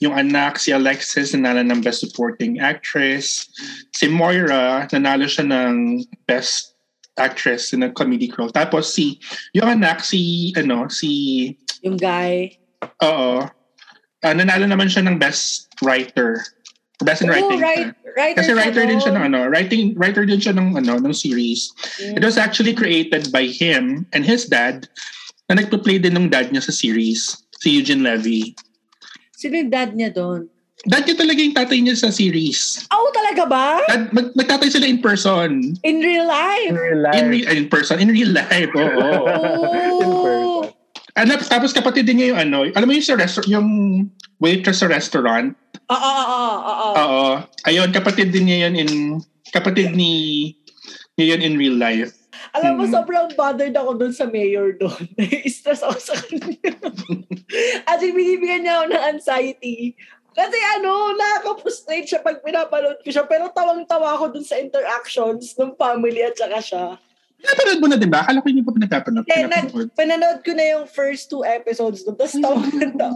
Yung 0.01 0.13
anak, 0.13 0.57
si 0.59 0.71
Alexis, 0.71 1.33
nanalo 1.33 1.61
ng 1.65 1.81
best 1.81 2.01
supporting 2.01 2.59
actress. 2.59 3.49
Si 3.93 4.07
Moira, 4.07 4.87
nanalo 4.93 5.25
siya 5.29 5.45
ng 5.45 6.05
best 6.25 6.73
actress 7.17 7.73
in 7.73 7.83
a 7.83 7.91
comedy 7.91 8.31
role. 8.37 8.49
Tapos 8.49 8.93
si, 8.93 9.19
yung 9.53 9.67
anak, 9.67 10.01
si, 10.01 10.53
ano, 10.55 10.87
si, 10.87 11.53
yung 11.83 11.97
guy. 11.99 12.55
oo, 13.03 13.43
uh, 14.23 14.33
nanalo 14.33 14.65
naman 14.65 14.87
siya 14.87 15.03
ng 15.05 15.19
best 15.19 15.67
writer. 15.83 16.39
Best 16.99 17.23
in 17.23 17.31
Oh, 17.31 17.35
writing. 17.35 17.63
right, 17.63 17.95
writer 18.17 18.43
Kasi 18.43 18.51
writer 18.51 18.83
din 18.83 18.99
siya 18.99 19.15
ng 19.15 19.31
ano, 19.31 19.47
writing 19.47 19.95
writer 19.95 20.27
din 20.27 20.39
siya 20.43 20.51
ng 20.51 20.75
ano, 20.75 20.99
ng 20.99 21.15
series. 21.15 21.71
Mm. 22.03 22.19
It 22.19 22.23
was 22.27 22.35
actually 22.35 22.75
created 22.75 23.31
by 23.31 23.47
him 23.47 24.03
and 24.11 24.27
his 24.27 24.51
dad 24.51 24.91
na 25.49 25.57
nagpa-play 25.57 25.97
din 25.97 26.13
ng 26.13 26.29
dad 26.29 26.53
niya 26.53 26.61
sa 26.61 26.69
series, 26.69 27.33
si 27.57 27.73
Eugene 27.73 28.05
Levy. 28.05 28.53
Sino 29.33 29.57
yung 29.57 29.73
dad 29.73 29.97
niya 29.97 30.13
doon? 30.13 30.45
Dati 30.79 31.11
talaga 31.11 31.41
yung 31.41 31.57
tatay 31.57 31.81
niya 31.81 31.97
sa 31.97 32.07
series. 32.07 32.85
Oh, 32.87 33.09
talaga 33.11 33.43
ba? 33.43 33.81
Dad, 33.83 34.13
mag, 34.13 34.31
magtatay 34.31 34.69
sila 34.69 34.85
in 34.85 35.01
person. 35.01 35.75
In 35.83 35.99
real 35.99 36.23
In 36.23 36.29
life? 36.29 36.71
real 36.71 37.01
life. 37.01 37.17
In, 37.17 37.25
re- 37.27 37.49
in 37.49 37.65
person. 37.67 37.97
In 37.97 38.13
real 38.13 38.31
life, 38.31 38.71
oo. 38.71 39.03
In 39.99 40.07
Oh. 40.07 40.23
person. 40.23 40.71
ano, 41.19 41.35
tapos 41.43 41.75
kapatid 41.75 42.07
din 42.07 42.21
niya 42.21 42.27
yung 42.31 42.39
ano, 42.39 42.57
alam 42.71 42.87
mo 42.87 42.95
yung 42.95 43.03
sa 43.03 43.17
restaurant, 43.19 43.49
yung 43.49 43.67
waitress 44.39 44.79
sa 44.79 44.87
restaurant. 44.87 45.51
Oo, 45.89 45.97
oo, 45.99 46.23
oo, 46.23 46.71
oo. 46.71 46.93
Oo. 46.95 47.25
Ayun, 47.67 47.89
kapatid 47.91 48.31
din 48.31 48.47
niya 48.47 48.69
yun 48.69 48.75
in, 48.77 48.91
kapatid 49.51 49.91
ni, 49.91 50.53
niya 51.17 51.35
yun 51.35 51.41
in 51.43 51.53
real 51.59 51.75
life. 51.75 52.13
Alam 52.59 52.73
mo, 52.75 52.83
Mm. 52.83 52.91
sobrang 52.91 53.27
bothered 53.33 53.73
ako 53.73 53.91
dun 53.95 54.11
sa 54.11 54.25
mayor 54.25 54.75
doon. 54.75 55.03
Stress 55.49 55.79
ako 55.81 55.97
sa 55.97 56.15
kanya. 56.19 56.75
At 57.83 57.99
binibigyan 57.99 58.61
niya 58.61 58.75
ako 58.77 58.85
ng 58.89 59.03
anxiety. 59.09 59.95
Kasi 60.29 60.57
ano, 60.77 61.15
nakaka-frustrate 61.15 62.05
siya 62.05 62.19
pag 62.19 62.39
pinapanood 62.39 62.99
ko 63.01 63.09
siya. 63.09 63.23
Pero 63.23 63.49
tawang-tawa 63.49 64.15
ako 64.15 64.35
dun 64.35 64.45
sa 64.45 64.55
interactions 64.55 65.51
ng 65.53 65.73
family 65.73 66.21
at 66.21 66.35
saka 66.35 66.59
siya. 66.59 66.83
Napanood 67.39 67.79
mo 67.79 67.87
na, 67.87 67.95
di 67.95 68.03
ba? 68.03 68.19
Akala 68.21 68.43
ko 68.43 68.47
hindi 68.47 68.61
pa 68.61 68.71
pinapanood. 68.71 69.23
Eh, 69.25 69.41
nag, 69.41 69.71
pinapanood. 69.71 69.89
pinanood 69.95 70.39
ko 70.43 70.51
na 70.53 70.65
yung 70.69 70.85
first 70.85 71.27
two 71.27 71.41
episodes 71.41 72.03
doon. 72.03 72.15
Tapos 72.15 72.35
tawang, 72.35 72.67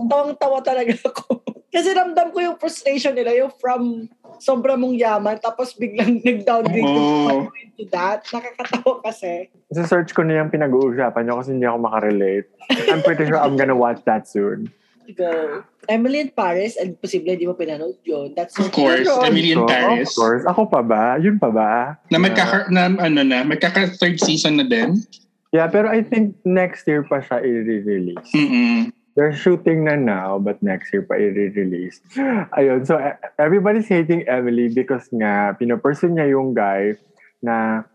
tawang-tawa 0.08 0.58
talaga 0.64 0.96
ako. 1.04 1.44
Kasi 1.74 1.90
ramdam 1.90 2.30
ko 2.30 2.38
yung 2.38 2.58
frustration 2.62 3.18
nila, 3.18 3.34
yung 3.34 3.50
from 3.58 4.06
sobra 4.38 4.78
mong 4.78 4.94
yaman, 4.94 5.42
tapos 5.42 5.74
biglang 5.74 6.22
nag-downgrade 6.26 6.86
Oo. 6.86 7.50
ko 7.50 7.50
into 7.58 7.90
that. 7.90 8.22
Nakakatawa 8.30 9.02
kasi. 9.02 9.50
Sa 9.74 9.82
search 9.90 10.14
ko 10.14 10.22
na 10.22 10.38
yung 10.38 10.54
pinag-uusapan 10.54 11.26
nyo 11.26 11.42
kasi 11.42 11.58
hindi 11.58 11.66
ako 11.66 11.80
makarelate. 11.82 12.48
I'm 12.94 13.02
pretty 13.02 13.26
sure 13.26 13.42
I'm 13.42 13.58
gonna 13.58 13.74
watch 13.74 14.06
that 14.06 14.30
soon. 14.30 14.70
Go. 15.18 15.66
Emily 15.92 16.24
in 16.24 16.32
Paris, 16.32 16.80
and 16.80 16.96
posible 16.96 17.36
hindi 17.36 17.44
mo 17.44 17.58
pinanood 17.58 18.00
yun. 18.08 18.32
That's 18.38 18.56
Of 18.56 18.72
course, 18.72 19.04
Pero 19.04 19.20
Emily 19.26 19.52
in 19.52 19.68
Paris. 19.68 20.14
Of 20.14 20.16
course. 20.16 20.44
Ako 20.48 20.72
pa 20.72 20.80
ba? 20.80 21.20
Yun 21.20 21.42
pa 21.42 21.52
ba? 21.52 22.00
Na 22.08 22.18
magkaka, 22.22 22.72
na, 22.72 22.88
ano 22.88 23.20
na, 23.20 23.44
magkaka 23.44 24.00
third 24.00 24.16
season 24.24 24.62
na 24.62 24.66
din. 24.70 25.04
Yeah, 25.52 25.68
pero 25.68 25.92
I 25.92 26.02
think 26.02 26.40
next 26.48 26.88
year 26.88 27.04
pa 27.04 27.20
siya 27.20 27.44
i-release. 27.44 28.32
Mm-mm. 28.32 28.96
They're 29.16 29.34
shooting 29.34 29.86
na 29.86 29.94
now, 29.94 30.42
but 30.42 30.58
next 30.66 30.90
year 30.90 31.06
pa 31.06 31.14
i-release. 31.22 32.02
Ayun, 32.58 32.82
so 32.82 32.98
e- 32.98 33.18
everybody's 33.38 33.86
hating 33.86 34.26
Emily 34.26 34.74
because 34.74 35.06
nga, 35.14 35.54
pinaperson 35.54 36.18
niya 36.18 36.34
yung 36.34 36.58
guy 36.58 36.98
na 37.46 37.86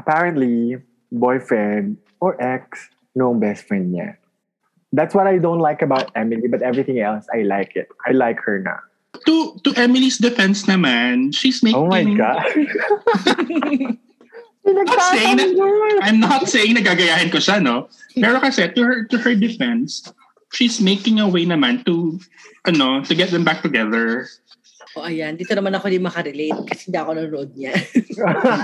apparently 0.00 0.80
boyfriend 1.12 2.00
or 2.24 2.40
ex 2.40 2.88
nung 3.12 3.36
best 3.36 3.68
friend 3.68 3.92
niya. 3.92 4.16
That's 4.92 5.12
what 5.12 5.28
I 5.28 5.36
don't 5.36 5.60
like 5.60 5.84
about 5.84 6.08
Emily, 6.16 6.48
but 6.48 6.64
everything 6.64 6.96
else, 7.00 7.28
I 7.28 7.44
like 7.44 7.76
it. 7.76 7.92
I 8.08 8.16
like 8.16 8.40
her 8.48 8.64
na. 8.64 8.80
To 9.28 9.60
to 9.68 9.76
Emily's 9.76 10.16
defense 10.16 10.64
naman, 10.64 11.36
she's 11.36 11.60
making 11.60 11.76
Oh 11.76 11.92
my 11.92 12.08
God. 12.16 12.40
not 14.64 15.00
saying 15.12 15.36
na, 15.36 15.44
I'm 16.08 16.20
not 16.20 16.48
saying 16.48 16.72
na 16.72 16.80
gagayahin 16.80 17.28
ko 17.28 17.36
siya, 17.36 17.60
no? 17.60 17.88
Pero 18.16 18.40
kasi, 18.40 18.68
to 18.72 18.80
her, 18.84 19.04
to 19.12 19.16
her 19.20 19.34
defense, 19.36 20.08
she's 20.52 20.80
making 20.80 21.20
a 21.20 21.28
way 21.28 21.44
naman 21.44 21.84
to, 21.84 22.18
ano, 22.64 23.04
to 23.04 23.12
get 23.14 23.30
them 23.30 23.44
back 23.44 23.60
together. 23.62 24.26
O 24.96 25.04
ayan, 25.04 25.36
dito 25.36 25.52
naman 25.52 25.76
ako 25.76 25.92
di 25.92 26.00
makarelate 26.00 26.64
kasi 26.64 26.88
hindi 26.88 26.98
ako 26.98 27.10
nanonood 27.14 27.50
niya. 27.54 27.76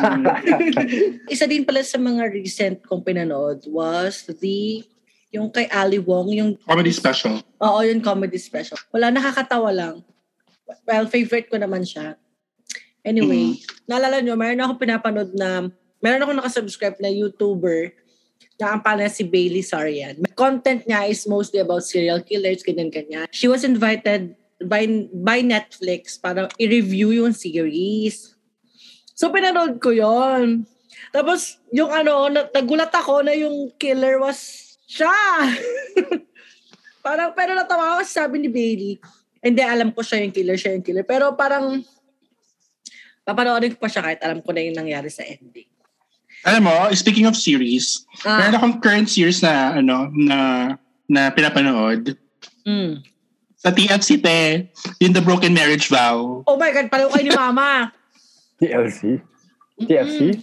Isa 1.35 1.45
din 1.45 1.63
pala 1.69 1.85
sa 1.85 2.01
mga 2.01 2.33
recent 2.33 2.77
kong 2.83 3.05
pinanood 3.05 3.63
was 3.69 4.25
the, 4.41 4.83
yung 5.31 5.53
kay 5.53 5.69
Ali 5.69 6.01
Wong, 6.01 6.33
yung, 6.33 6.51
Comedy 6.65 6.91
special. 6.91 7.39
oo, 7.61 7.79
yung 7.85 8.01
comedy 8.01 8.41
special. 8.41 8.81
Wala, 8.91 9.13
nakakatawa 9.13 9.71
lang. 9.71 9.97
Well, 10.89 11.07
favorite 11.13 11.53
ko 11.53 11.61
naman 11.61 11.85
siya. 11.85 12.17
Anyway, 13.05 13.61
naalala 13.85 14.25
nyo, 14.25 14.33
mayroon 14.33 14.65
akong 14.65 14.81
pinapanood 14.81 15.37
na, 15.37 15.69
mayroon 16.01 16.25
akong 16.25 16.41
nakasubscribe 16.41 16.97
na 17.05 17.13
YouTuber 17.13 17.93
na 18.61 18.79
ang 18.79 18.83
pangalan 18.83 19.11
si 19.11 19.27
Bailey 19.27 19.63
Sarian. 19.67 20.23
Content 20.39 20.87
niya 20.87 21.11
is 21.11 21.27
mostly 21.27 21.59
about 21.59 21.83
serial 21.83 22.23
killers, 22.23 22.63
ganyan-ganyan. 22.63 23.27
She 23.35 23.51
was 23.51 23.67
invited 23.67 24.39
by 24.63 24.87
by 25.11 25.43
Netflix 25.43 26.15
para 26.15 26.47
i-review 26.57 27.11
yung 27.11 27.35
series. 27.35 28.35
So, 29.15 29.31
pinanood 29.31 29.79
ko 29.83 29.95
yon. 29.95 30.67
Tapos, 31.11 31.59
yung 31.71 31.91
ano, 31.91 32.31
na- 32.31 32.51
nagulat 32.51 32.91
ako 32.91 33.23
na 33.23 33.35
yung 33.35 33.71
killer 33.79 34.19
was 34.19 34.75
siya. 34.87 35.15
parang, 37.07 37.35
pero 37.35 37.55
natawa 37.55 37.99
ako 37.99 38.01
sa 38.07 38.27
sabi 38.27 38.43
ni 38.43 38.51
Bailey. 38.51 38.99
Hindi, 39.39 39.63
alam 39.63 39.95
ko 39.95 40.03
siya 40.03 40.25
yung 40.25 40.35
killer, 40.35 40.59
siya 40.59 40.75
yung 40.75 40.87
killer. 40.87 41.07
Pero 41.07 41.35
parang, 41.39 41.83
papanoorin 43.23 43.75
ko 43.75 43.79
pa 43.83 43.91
siya 43.91 44.03
kahit 44.03 44.21
alam 44.23 44.43
ko 44.43 44.51
na 44.51 44.63
yung 44.63 44.79
nangyari 44.79 45.11
sa 45.11 45.23
ending. 45.23 45.74
Alam 46.45 46.63
mo, 46.65 46.77
speaking 46.93 47.25
of 47.25 47.35
series, 47.35 48.05
Ah, 48.23 48.37
meron 48.39 48.55
akong 48.55 48.75
current 48.79 49.09
series 49.09 49.41
na, 49.41 49.75
ano, 49.75 50.13
na, 50.13 50.39
na 51.07 51.33
pinapanood. 51.33 52.17
mm. 52.65 53.01
Sa 53.57 53.73
TFC, 53.73 54.21
te, 54.21 54.69
yung 55.01 55.17
The 55.17 55.25
Broken 55.25 55.57
Marriage 55.57 55.89
Vow. 55.89 56.45
Oh 56.45 56.61
my 56.61 56.69
God, 56.69 56.93
pareho 56.93 57.09
kayo 57.09 57.25
ni 57.25 57.33
Mama. 57.33 57.89
TLC? 58.61 59.25
TFC? 59.81 60.37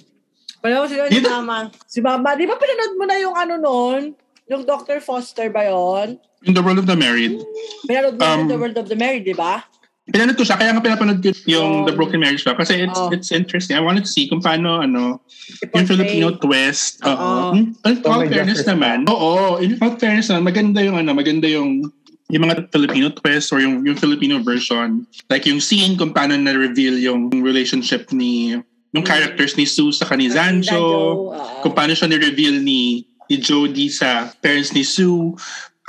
Pareho 0.57 0.89
sila 0.89 1.05
ni 1.05 1.21
Mama. 1.21 1.69
Si 1.85 2.01
Mama, 2.01 2.33
di 2.33 2.49
ba 2.49 2.57
pinanood 2.57 2.97
mo 2.97 3.05
na 3.05 3.21
yung 3.21 3.37
ano 3.37 3.53
noon? 3.61 4.01
Yung 4.49 4.65
Dr. 4.65 4.97
Foster 4.99 5.53
ba 5.53 5.69
yon? 5.69 6.17
In 6.41 6.57
the 6.57 6.65
World 6.65 6.81
of 6.81 6.89
the 6.89 6.97
Married. 6.97 7.37
Pinanood 7.85 8.17
mo 8.17 8.25
Um, 8.25 8.37
yung 8.41 8.49
The 8.49 8.57
World 8.57 8.77
of 8.79 8.89
the 8.89 8.97
Married, 8.97 9.21
di 9.21 9.37
ba? 9.37 9.61
Pinanood 10.09 10.33
ko 10.33 10.41
siya, 10.41 10.57
kaya 10.57 10.73
nga 10.73 10.81
pinapanood 10.81 11.21
ko 11.21 11.29
yung 11.45 11.69
Oh. 11.71 11.85
The 11.85 11.93
Broken 11.93 12.17
Marriage 12.17 12.41
Vow. 12.41 12.57
Kasi 12.57 12.89
it's 12.89 12.97
Oh. 12.97 13.13
it's 13.13 13.29
interesting. 13.29 13.77
I 13.77 13.85
wanted 13.85 14.01
to 14.01 14.11
see 14.11 14.25
kung 14.25 14.41
paano, 14.41 14.81
ano, 14.81 15.21
yung 15.21 15.61
I-portray. 15.61 15.85
Filipino 15.93 16.33
twist. 16.41 17.05
Oo. 17.05 17.53
Hmm, 17.53 17.77
In 17.85 18.01
all 18.09 18.25
fairness 18.25 18.65
naman. 18.65 19.05
Oo. 19.05 19.61
In 19.61 19.77
all 19.77 19.93
fairness 20.01 20.33
naman, 20.33 20.49
maganda 20.49 20.81
yung, 20.81 20.97
ano, 20.97 21.13
maganda 21.13 21.45
yung 21.45 21.85
yung 22.31 22.47
mga 22.47 22.71
Filipino 22.71 23.11
twist 23.11 23.51
or 23.51 23.59
yung, 23.59 23.83
yung 23.83 23.99
Filipino 23.99 24.39
version. 24.39 25.03
Like 25.27 25.43
yung 25.43 25.59
scene 25.59 25.99
kung 25.99 26.15
paano 26.15 26.31
na-reveal 26.33 26.95
yung 26.97 27.27
relationship 27.29 28.07
ni 28.09 28.55
yung 28.95 29.03
Mm. 29.03 29.07
characters 29.07 29.59
ni 29.59 29.67
Sue 29.67 29.91
sa 29.91 30.07
ni 30.15 30.31
Zanjo. 30.31 31.35
Kung 31.59 31.75
paano 31.75 31.91
siya 31.91 32.07
ni-reveal 32.07 32.63
ni, 32.63 33.03
ni 33.27 33.35
Jody 33.35 33.91
sa 33.91 34.31
parents 34.39 34.71
ni 34.71 34.79
Sue. 34.81 35.35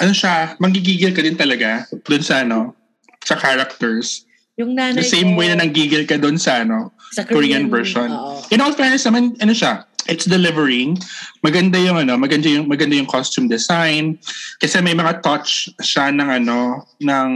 Ano 0.03 0.11
siya, 0.11 0.59
manggigigil 0.59 1.15
ka 1.15 1.23
din 1.23 1.39
talaga 1.39 1.87
doon 2.03 2.23
sa 2.23 2.43
ano, 2.43 2.75
sa 3.25 3.35
characters. 3.37 4.27
Yung 4.61 4.77
nanay 4.77 5.01
The 5.01 5.09
same 5.09 5.33
ko, 5.33 5.41
way 5.41 5.49
na 5.49 5.65
nanggigil 5.65 6.05
ka 6.05 6.21
doon 6.21 6.37
sa 6.37 6.61
ano, 6.61 6.93
sa 7.17 7.25
Korean 7.25 7.73
version. 7.73 8.13
Oo. 8.13 8.45
In 8.53 8.61
all 8.61 8.77
fairness 8.77 9.09
naman, 9.09 9.33
ano 9.41 9.57
siya, 9.57 9.89
it's 10.09 10.27
delivering. 10.29 10.99
Maganda 11.41 11.81
yung 11.81 11.97
ano, 11.97 12.19
maganda 12.21 12.49
yung 12.51 12.69
maganda 12.69 12.93
yung 12.97 13.09
costume 13.09 13.49
design 13.49 14.19
kasi 14.61 14.83
may 14.85 14.93
mga 14.93 15.23
touch 15.25 15.73
siya 15.81 16.13
ng 16.13 16.29
ano, 16.29 16.85
ng 17.01 17.31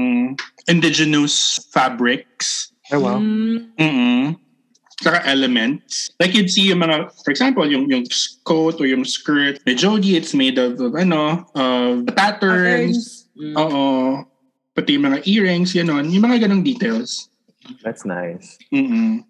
indigenous 0.68 1.56
fabrics. 1.72 2.72
Oh, 2.92 3.00
wow. 3.00 3.18
Mm, 3.18 3.72
Mm. 3.78 4.24
Saka 4.96 5.20
elements. 5.28 6.08
Like 6.16 6.32
you'd 6.32 6.48
see 6.48 6.72
yung 6.72 6.80
mga, 6.80 7.12
for 7.20 7.28
example, 7.28 7.68
yung 7.68 7.84
yung 7.92 8.08
coat 8.48 8.80
or 8.80 8.88
yung 8.88 9.04
skirt 9.04 9.60
ni 9.68 9.76
Jodie, 9.76 10.16
it's 10.16 10.32
made 10.32 10.56
of, 10.56 10.80
of 10.80 10.96
ano, 10.96 11.44
of 11.52 12.08
patterns. 12.16 12.16
patterns. 12.16 13.28
Mm. 13.36 13.54
Oo. 13.60 13.84
Pati 14.76 15.00
yung 15.00 15.09
mga 15.09 15.25
earrings, 15.25 15.73
yun 15.73 15.88
Yung 15.88 16.25
mga 16.28 16.45
ganong 16.45 16.61
details. 16.61 17.33
That's 17.80 18.04
nice. 18.04 18.61
Mm-mm. 18.68 19.25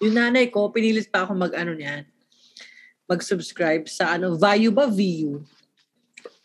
Yung 0.00 0.14
nanay 0.16 0.48
ko, 0.48 0.72
pinilit 0.72 1.12
pa 1.12 1.28
ako 1.28 1.36
mag-ano 1.36 1.76
niyan, 1.76 2.08
mag-subscribe 3.04 3.84
sa 3.84 4.16
ano, 4.16 4.40
Vayu 4.40 4.72
ba? 4.72 4.88
VU? 4.88 5.44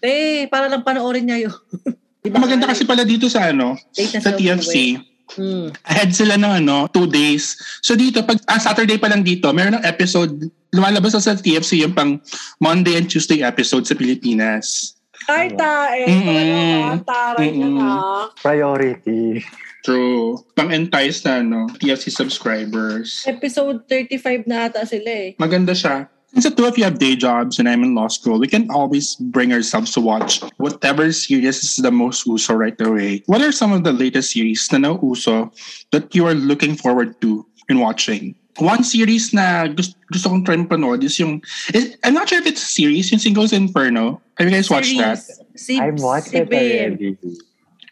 Eh, 0.03 0.51
para 0.51 0.67
lang 0.67 0.83
panoorin 0.83 1.23
niya 1.23 1.47
yun. 1.47 1.55
Di 2.23 2.27
ba, 2.27 2.43
Maganda 2.43 2.67
kasi 2.67 2.83
pala 2.83 3.07
dito 3.07 3.31
sa 3.31 3.51
ano, 3.51 3.79
sa 3.95 4.35
TFC. 4.35 4.99
Mm. 5.33 5.73
ahead 5.87 6.11
sila 6.13 6.37
ng 6.37 6.61
ano, 6.61 6.85
two 6.91 7.09
days. 7.09 7.57
So 7.81 7.97
dito, 7.97 8.21
pag 8.21 8.37
ah, 8.45 8.59
Saturday 8.59 9.01
pa 9.01 9.09
lang 9.09 9.25
dito, 9.25 9.49
meron 9.49 9.79
ng 9.79 9.87
episode, 9.87 10.51
lumalabas 10.69 11.15
na 11.17 11.23
sa 11.23 11.33
TFC 11.33 11.81
yung 11.81 11.95
pang 11.95 12.21
Monday 12.61 12.99
and 12.99 13.09
Tuesday 13.09 13.41
episode 13.41 13.87
sa 13.87 13.97
Pilipinas. 13.97 14.93
Ay, 15.29 15.47
tae. 15.55 16.03
Mm-mm. 16.07 16.25
Talaga, 16.25 17.03
taray 17.05 17.49
Mm-mm. 17.55 17.77
na. 17.79 18.27
Priority. 18.41 19.43
True. 19.83 20.39
Pang-entice 20.55 21.27
na 21.27 21.43
ano, 21.43 21.67
TFC 21.75 22.07
subscribers. 22.11 23.23
Episode 23.27 23.83
35 23.87 24.47
na 24.47 24.71
ata 24.71 24.87
sila 24.87 25.11
eh. 25.11 25.35
Maganda 25.35 25.75
siya. 25.75 26.07
Since 26.33 26.49
the 26.49 26.55
two 26.55 26.65
of 26.65 26.77
you 26.81 26.83
have 26.83 26.97
day 26.97 27.13
jobs 27.15 27.59
and 27.59 27.69
I'm 27.69 27.83
in 27.83 27.93
law 27.93 28.07
school, 28.09 28.39
we 28.39 28.47
can 28.49 28.65
always 28.73 29.13
bring 29.21 29.53
ourselves 29.53 29.93
to 29.93 30.01
watch 30.01 30.41
whatever 30.57 31.11
series 31.13 31.61
is 31.61 31.77
the 31.77 31.91
most 31.93 32.25
uso 32.25 32.57
right 32.57 32.79
away. 32.81 33.21
What 33.27 33.45
are 33.45 33.51
some 33.53 33.69
of 33.69 33.83
the 33.85 33.93
latest 33.93 34.33
series 34.33 34.65
na 34.73 34.81
nauso 34.81 35.53
that 35.93 36.09
you 36.15 36.25
are 36.25 36.33
looking 36.33 36.73
forward 36.73 37.21
to 37.21 37.45
in 37.69 37.77
watching? 37.77 38.33
One 38.61 38.83
series 38.83 39.33
na 39.33 39.65
gusto, 39.67 39.97
gusto 40.11 40.29
kong 40.29 40.45
try 40.45 40.57
panood 40.61 41.01
is 41.03 41.17
yung, 41.17 41.41
is, 41.73 41.97
I'm 42.03 42.13
not 42.13 42.29
sure 42.29 42.37
if 42.37 42.45
it's 42.45 42.61
a 42.61 42.69
series, 42.69 43.09
yung 43.11 43.17
Singles 43.19 43.51
Inferno. 43.51 44.21
Have 44.37 44.45
you 44.49 44.53
guys 44.53 44.69
watched 44.69 44.93
that? 44.97 45.17
Si, 45.57 45.79
I've 45.79 45.97
watched 46.01 46.29
si 46.29 46.37
it 46.37 46.49
Bim. 46.49 46.93
already. 46.93 47.17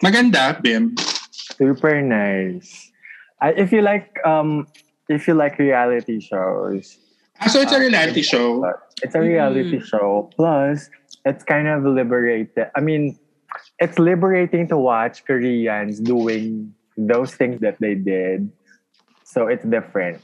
Maganda, 0.04 0.62
Bim. 0.62 0.94
Super 1.32 2.02
nice. 2.02 2.92
I, 3.42 3.54
if 3.58 3.72
you 3.72 3.82
like 3.82 4.14
um 4.26 4.68
if 5.10 5.28
you 5.28 5.34
like 5.34 5.58
reality 5.58 6.20
shows, 6.22 6.98
Ah, 7.42 7.50
so 7.50 7.60
it's 7.60 7.74
a 7.74 7.80
reality 7.82 8.22
show. 8.22 8.62
it's 9.02 9.16
a 9.16 9.22
reality 9.22 9.82
show. 9.82 10.30
Plus, 10.38 10.90
it's 11.26 11.44
kind 11.44 11.68
of 11.68 11.82
liberated. 11.84 12.70
I 12.78 12.82
mean, 12.82 13.18
it's 13.82 13.98
liberating 13.98 14.68
to 14.70 14.78
watch 14.78 15.26
Koreans 15.26 16.00
doing 16.00 16.74
those 16.98 17.34
things 17.34 17.62
that 17.62 17.82
they 17.82 17.96
did. 17.96 18.52
So 19.26 19.48
it's 19.48 19.66
different. 19.66 20.22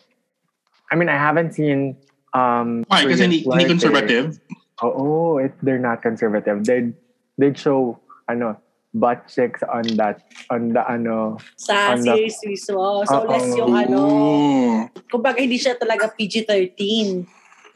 I 0.91 0.95
mean, 0.95 1.09
I 1.09 1.17
haven't 1.19 1.53
seen 1.53 1.97
um 2.33 2.83
Why? 2.87 3.03
Kasi 3.03 3.23
hindi, 3.27 3.43
Koreans 3.43 3.61
hindi 3.61 3.65
conservative. 3.71 4.25
it. 4.35 4.55
Oh, 4.83 4.93
oh 4.93 5.31
it, 5.41 5.53
they're 5.63 5.81
not 5.81 6.01
conservative. 6.01 6.63
They 6.63 6.93
they 7.37 7.51
show 7.53 7.99
ano 8.29 8.57
butt 8.93 9.27
chicks 9.29 9.61
on 9.67 9.83
that 9.99 10.25
on 10.49 10.73
the 10.73 10.81
ano 10.85 11.37
Sa 11.59 11.93
Ang 11.93 12.05
lap- 12.05 12.17
series 12.17 12.37
mismo. 12.45 13.03
So, 13.05 13.23
Oo. 13.23 13.29
less 13.29 13.47
yung 13.53 13.73
ano, 13.75 13.99
Ooh. 13.99 14.75
kumbaga 15.11 15.37
hindi 15.43 15.59
siya 15.59 15.75
talaga 15.77 16.09
PG-13. 16.13 16.77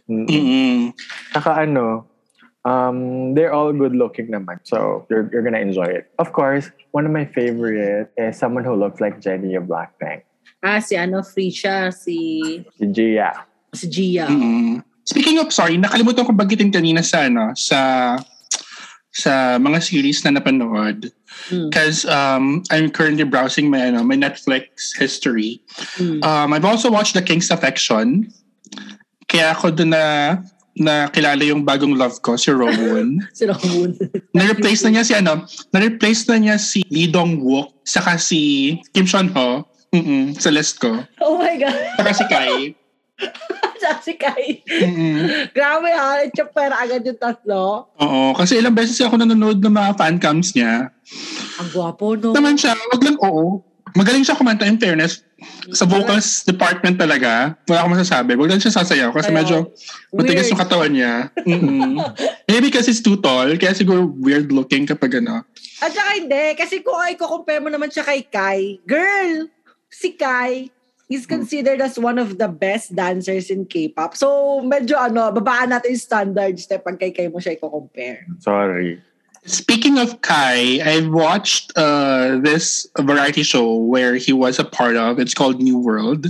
mm, 0.10 0.26
Mm-mm. 0.28 0.78
Saka 1.36 1.62
ano, 1.68 2.08
um, 2.66 3.32
they're 3.34 3.54
all 3.54 3.74
good 3.74 3.96
looking 3.96 4.30
naman. 4.30 4.60
So 4.64 5.06
you're, 5.10 5.30
you're 5.32 5.44
gonna 5.44 5.62
enjoy 5.62 5.86
it. 5.88 6.10
Of 6.18 6.34
course, 6.34 6.72
one 6.92 7.06
of 7.06 7.12
my 7.12 7.26
favorite 7.26 8.12
is 8.18 8.38
someone 8.38 8.64
who 8.64 8.74
looks 8.76 9.00
like 9.02 9.22
Jenny 9.22 9.56
of 9.56 9.66
Blackpink. 9.66 10.24
Ah, 10.62 10.78
si 10.78 10.94
ano, 10.94 11.26
free 11.26 11.50
siya, 11.50 11.90
si, 11.90 12.62
Si 12.78 12.86
Gia. 12.94 13.34
si 13.74 13.86
Gia. 13.90 14.30
Mm-mm. 14.30 14.86
Speaking 15.10 15.42
of, 15.42 15.50
sorry, 15.50 15.82
nakalimutan 15.82 16.26
ko 16.26 16.32
bagitin 16.32 16.70
kanina 16.70 17.02
sa, 17.02 17.26
ano, 17.26 17.50
sa, 17.58 18.14
sa 19.10 19.58
mga 19.58 19.82
series 19.82 20.22
na 20.24 20.38
napanood. 20.38 21.10
Mm. 21.50 21.74
Because 21.74 22.06
um, 22.06 22.62
I'm 22.70 22.94
currently 22.94 23.26
browsing 23.26 23.74
my, 23.74 23.90
ano, 23.90 24.06
my 24.06 24.16
Netflix 24.16 24.94
history. 24.94 25.66
Mm. 25.98 26.22
Um, 26.22 26.54
I've 26.54 26.66
also 26.66 26.94
watched 26.94 27.18
The 27.18 27.26
King's 27.26 27.50
Affection. 27.50 28.30
Kaya 29.26 29.58
ako 29.58 29.74
doon 29.74 29.98
na 29.98 30.38
nakilala 30.78 31.44
yung 31.44 31.68
bagong 31.68 31.98
love 32.00 32.22
ko, 32.24 32.38
si 32.40 32.54
Rowan. 32.54 33.20
Si 33.38 33.44
Ramon. 33.44 33.98
na-replace 34.38 34.88
na 34.88 34.90
niya 34.96 35.04
si 35.04 35.14
ano, 35.18 35.44
na-replace 35.76 36.24
na 36.32 36.38
niya 36.40 36.56
si 36.56 36.86
Lee 36.88 37.12
Dong-wook, 37.12 37.84
saka 37.84 38.16
si 38.16 38.78
Kim 38.96 39.04
Seon-ho, 39.04 39.68
mm 39.92 40.40
sa 40.40 40.50
list 40.50 40.80
ko. 40.80 41.04
oh 41.20 41.36
my 41.36 41.56
God. 41.60 41.76
Saka 42.00 42.12
si 42.16 42.26
Kai. 42.28 42.56
Siya 43.82 43.94
si 44.00 44.14
Kai. 44.16 44.62
Mm-mm. 44.66 45.52
Grabe 45.52 45.90
ha, 45.90 46.22
pera 46.54 46.76
agad 46.80 47.02
yung 47.02 47.18
tatlo. 47.18 47.90
Oo, 47.98 48.34
kasi 48.34 48.58
ilang 48.58 48.74
beses 48.74 48.98
ako 49.02 49.18
nanonood 49.18 49.58
ng 49.58 49.74
mga 49.74 49.92
fan 49.98 50.18
cams 50.18 50.54
niya. 50.54 50.90
Ang 51.58 51.70
gwapo, 51.74 52.14
no? 52.14 52.34
Naman 52.34 52.58
siya, 52.58 52.78
wag 52.78 53.02
lang 53.02 53.18
oo. 53.22 53.62
Magaling 53.92 54.24
siya 54.24 54.40
kumanta 54.40 54.64
in 54.64 54.80
fairness. 54.80 55.26
Sa 55.74 55.84
vocals 55.84 56.46
department 56.46 56.96
talaga, 56.96 57.58
wala 57.66 57.84
akong 57.84 57.94
masasabi. 57.98 58.38
Wag 58.38 58.54
lang 58.54 58.62
siya 58.62 58.72
sasayaw 58.72 59.10
kasi 59.12 59.34
Ayaw. 59.34 59.38
medyo 59.42 59.58
matigas 60.14 60.46
Weird. 60.48 60.52
yung 60.54 60.62
katawan 60.62 60.92
niya. 60.94 61.14
Mm-mm. 61.44 61.98
Maybe 62.50 62.70
kasi 62.70 62.94
he's 62.94 63.04
too 63.04 63.18
tall, 63.20 63.50
kaya 63.58 63.74
siguro 63.74 64.08
weird 64.22 64.54
looking 64.54 64.86
kapag 64.86 65.20
ano. 65.20 65.44
At 65.82 65.92
saka 65.92 66.22
hindi, 66.22 66.54
kasi 66.56 66.86
kung 66.86 66.96
ay 66.96 67.18
compare 67.18 67.60
mo 67.60 67.74
naman 67.74 67.90
siya 67.90 68.06
kay 68.06 68.22
Kai, 68.30 68.78
girl, 68.86 69.50
si 69.92 70.16
Kai, 70.16 70.72
he's 71.12 71.28
considered 71.28 71.82
as 71.82 72.00
one 72.00 72.18
of 72.18 72.40
the 72.40 72.48
best 72.48 72.96
dancers 72.96 73.52
in 73.52 73.68
K-pop. 73.68 74.16
So, 74.16 74.62
medyo 74.64 74.96
ano, 74.96 75.32
babaan 75.36 75.76
natin 75.76 75.94
yung 75.94 76.08
standards 76.08 76.72
na 76.72 76.80
pag 76.80 76.98
kay 76.98 77.12
Kai 77.12 77.28
mo 77.28 77.38
siya 77.38 77.60
i-compare. 77.60 78.26
Sorry. 78.40 79.04
Speaking 79.44 79.98
of 79.98 80.22
Kai, 80.22 80.78
I've 80.86 81.10
watched 81.10 81.74
uh, 81.76 82.38
this 82.46 82.86
variety 83.00 83.42
show 83.42 83.74
where 83.74 84.14
he 84.14 84.34
was 84.34 84.60
a 84.60 84.64
part 84.64 84.96
of. 84.96 85.18
It's 85.18 85.34
called 85.34 85.60
New 85.60 85.80
World. 85.80 86.28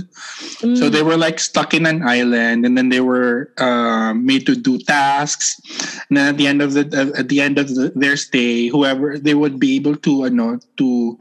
So 0.74 0.88
they 0.88 1.02
were 1.02 1.18
like 1.18 1.38
stuck 1.38 1.74
in 1.74 1.84
an 1.84 2.08
island, 2.08 2.64
and 2.64 2.72
then 2.72 2.88
they 2.88 3.00
were 3.04 3.52
uh, 3.58 4.14
made 4.14 4.46
to 4.46 4.56
do 4.56 4.78
tasks. 4.78 5.60
And 6.08 6.16
then 6.16 6.28
at 6.32 6.36
the 6.38 6.46
end 6.46 6.62
of 6.62 6.72
the 6.72 7.12
at 7.12 7.28
the 7.28 7.42
end 7.42 7.58
of 7.58 7.68
the, 7.74 7.92
their 7.94 8.16
stay, 8.16 8.68
whoever 8.68 9.18
they 9.18 9.34
would 9.34 9.60
be 9.60 9.76
able 9.76 9.96
to 10.08 10.24
ano 10.24 10.58
to 10.78 11.18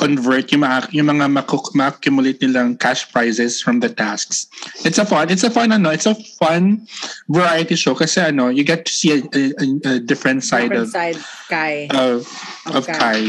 convert 0.00 0.48
yung 0.48 0.64
mga 0.64 0.88
yung 0.96 1.12
mga 1.12 1.28
ma-accumulate 1.76 2.40
nilang 2.40 2.80
cash 2.80 3.04
prizes 3.12 3.60
from 3.60 3.84
the 3.84 3.92
tasks. 3.92 4.48
It's 4.88 4.96
a 4.96 5.04
fun. 5.04 5.28
It's 5.28 5.44
a 5.44 5.52
fun 5.52 5.76
ano. 5.76 5.92
It's 5.92 6.08
a 6.08 6.16
fun 6.40 6.88
variety 7.28 7.76
show 7.76 7.92
kasi 7.92 8.24
ano 8.24 8.48
you 8.48 8.64
get 8.64 8.88
to 8.88 8.92
see 8.92 9.12
a, 9.12 9.20
a, 9.36 9.42
a 9.84 9.94
different 10.00 10.40
side 10.40 10.72
Different 10.72 10.88
of 10.88 10.96
side, 10.96 11.18
Kai. 11.52 11.92
of 11.92 12.24
of 12.72 12.88
Okay. 12.88 12.96
Kai. 12.96 13.22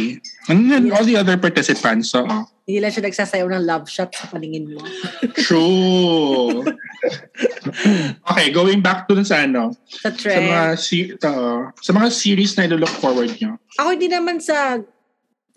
And 0.48 0.72
then 0.72 0.96
all 0.96 1.04
the 1.04 1.20
other 1.20 1.36
participants. 1.36 2.10
So, 2.16 2.24
Hindi 2.66 2.78
lang 2.88 2.94
siya 2.94 3.04
nagsasayaw 3.04 3.48
ng 3.52 3.64
love 3.68 3.86
shot 3.92 4.16
sa 4.16 4.32
paningin 4.32 4.72
mo. 4.72 4.80
true. 5.46 6.64
okay, 8.32 8.48
going 8.54 8.80
back 8.80 9.10
to 9.10 9.18
sa 9.28 9.44
ano, 9.44 9.76
Sa 9.90 10.08
sa 10.08 10.10
trend. 10.16 10.46
mga 10.48 10.64
se- 10.78 11.14
uh, 11.20 11.68
sa 11.82 11.92
mga 11.92 12.08
series 12.14 12.56
na 12.56 12.70
ilo-look 12.70 12.94
forward 13.02 13.34
nyo. 13.42 13.58
Ako 13.76 13.98
hindi 13.98 14.08
naman 14.08 14.40
sa 14.40 14.78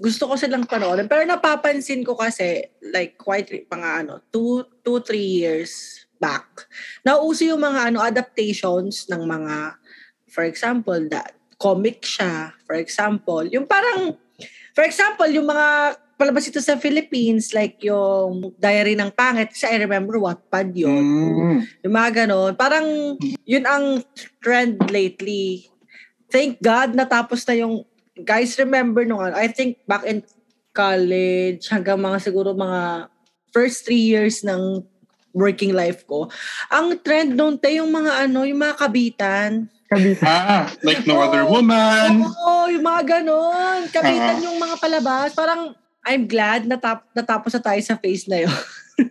gusto 0.05 0.29
ko 0.29 0.37
silang 0.37 0.69
panoorin. 0.69 1.09
Pero 1.09 1.25
napapansin 1.25 2.05
ko 2.05 2.13
kasi, 2.13 2.61
like, 2.93 3.17
quite, 3.17 3.49
mga 3.49 4.05
ano, 4.05 4.21
two, 4.29 4.61
two, 4.85 5.01
three 5.01 5.41
years 5.41 6.05
back, 6.21 6.69
nauso 7.01 7.49
yung 7.49 7.65
mga 7.65 7.89
ano, 7.89 8.05
adaptations 8.05 9.09
ng 9.09 9.25
mga, 9.25 9.81
for 10.29 10.45
example, 10.45 11.01
that 11.09 11.33
comic 11.57 12.05
siya, 12.05 12.53
for 12.69 12.77
example, 12.77 13.49
yung 13.49 13.65
parang, 13.65 14.13
for 14.77 14.85
example, 14.85 15.27
yung 15.33 15.49
mga 15.49 15.97
palabas 16.15 16.47
ito 16.47 16.61
sa 16.61 16.77
Philippines, 16.77 17.57
like 17.57 17.81
yung 17.81 18.55
Diary 18.61 18.95
ng 18.95 19.11
Pangit, 19.17 19.57
kasi 19.57 19.67
I 19.67 19.81
remember 19.81 20.21
Wattpad 20.21 20.71
yun. 20.77 21.01
Mm. 21.01 21.59
Yung 21.89 21.95
mga 21.95 22.11
ganon. 22.25 22.53
Parang 22.55 23.17
yun 23.43 23.65
ang 23.67 24.05
trend 24.39 24.79
lately. 24.93 25.67
Thank 26.31 26.63
God 26.63 26.95
natapos 26.95 27.43
na 27.49 27.59
yung 27.59 27.83
guys 28.23 28.55
remember 28.63 29.03
nung 29.03 29.19
ano, 29.19 29.35
I 29.35 29.51
think 29.51 29.83
back 29.91 30.07
in 30.07 30.23
college 30.75 31.67
hanggang 31.71 31.99
mga 31.99 32.19
siguro 32.23 32.55
mga 32.55 33.11
first 33.51 33.87
three 33.87 34.03
years 34.03 34.43
ng 34.47 34.83
working 35.35 35.75
life 35.75 36.07
ko. 36.07 36.31
Ang 36.71 37.03
trend 37.03 37.35
noon 37.35 37.59
te 37.59 37.79
yung 37.79 37.91
mga 37.91 38.31
ano, 38.31 38.47
yung 38.47 38.63
mga 38.63 38.77
kabitan. 38.79 39.67
Ah, 40.27 40.67
like 40.83 41.07
No 41.07 41.19
Oo. 41.19 41.23
Other 41.23 41.47
Woman. 41.47 42.23
Oo, 42.23 42.67
yung 42.67 42.83
mga 42.83 43.03
ganon. 43.19 43.87
Kabitan 43.95 44.43
Oo. 44.43 44.45
yung 44.51 44.59
mga 44.59 44.77
palabas. 44.83 45.31
Parang 45.39 45.71
I'm 46.05 46.25
glad 46.25 46.65
natap 46.65 47.03
natapos 47.13 47.53
na 47.53 47.63
tayo 47.63 47.81
sa 47.81 47.97
phase 47.97 48.29
na 48.29 48.45
yun. 48.45 48.57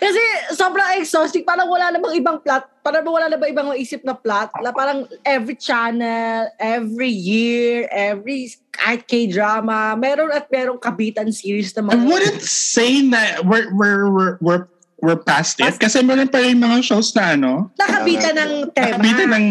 Kasi 0.00 0.22
sobrang 0.52 0.96
exhausting. 0.96 1.44
Parang 1.44 1.68
wala 1.68 1.92
namang 1.92 2.16
ibang 2.16 2.40
plot. 2.40 2.64
Parang 2.80 3.04
wala 3.04 3.28
namang 3.28 3.50
ibang 3.50 3.68
maisip 3.68 4.00
na 4.00 4.16
plot. 4.16 4.48
Na 4.60 4.72
parang 4.72 5.04
every 5.22 5.54
channel, 5.54 6.48
every 6.56 7.12
year, 7.12 7.84
every 7.90 8.48
kahit 8.72 9.04
K-drama, 9.04 9.94
meron 9.94 10.32
at 10.32 10.48
merong 10.48 10.80
kabitan 10.80 11.30
series 11.30 11.76
na 11.76 11.84
I 11.84 11.94
mga... 11.94 12.04
wouldn't 12.06 12.42
say 12.42 13.02
na 13.02 13.20
we're, 13.44 13.68
we're, 13.70 14.08
we're, 14.08 14.34
we're, 14.40 14.64
we're 15.00 15.20
past 15.20 15.60
it. 15.60 15.76
Kasi 15.76 16.00
meron 16.00 16.26
pa 16.26 16.40
rin 16.40 16.56
mga 16.56 16.80
shows 16.82 17.12
na 17.12 17.36
ano, 17.36 17.70
Nakabitan 17.76 18.34
ng 18.34 18.52
tema. 18.72 18.98
nakabitan 18.98 19.28
ng 19.30 19.46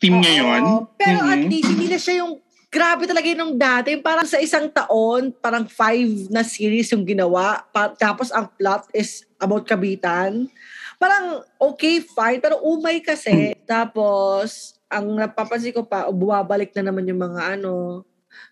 team 0.00 0.14
Oo. 0.16 0.22
ngayon. 0.22 0.62
Pero 0.96 1.18
at 1.22 1.38
Mhm. 1.38 1.48
least, 1.48 1.68
hindi 1.70 1.86
na 1.86 1.98
siya 2.00 2.24
yung 2.24 2.40
grabe 2.74 3.06
talaga 3.06 3.30
yung 3.30 3.54
dati. 3.54 3.94
Yung 3.94 4.02
Parang 4.02 4.26
sa 4.26 4.42
isang 4.42 4.66
taon, 4.66 5.30
parang 5.38 5.70
five 5.70 6.26
na 6.26 6.42
series 6.42 6.90
yung 6.90 7.06
ginawa. 7.06 7.62
Pa- 7.70 7.94
tapos 7.94 8.34
ang 8.34 8.50
plot 8.58 8.90
is 8.90 9.22
about 9.38 9.62
kabitan. 9.62 10.50
Parang 10.98 11.46
okay, 11.62 12.02
fine. 12.02 12.42
Pero 12.42 12.58
umay 12.66 12.98
kasi. 12.98 13.54
Tapos, 13.62 14.74
ang 14.90 15.14
napapansin 15.14 15.70
ko 15.70 15.86
pa, 15.86 16.10
bumabalik 16.10 16.74
na 16.74 16.90
naman 16.90 17.06
yung 17.06 17.22
mga 17.22 17.58
ano, 17.58 18.02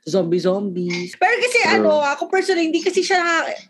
zombie-zombies. 0.07 1.19
Pero 1.19 1.35
kasi 1.43 1.59
True. 1.63 1.75
ano, 1.79 2.03
ako 2.03 2.31
personally, 2.31 2.71
hindi 2.71 2.83
kasi 2.83 3.03
siya 3.03 3.19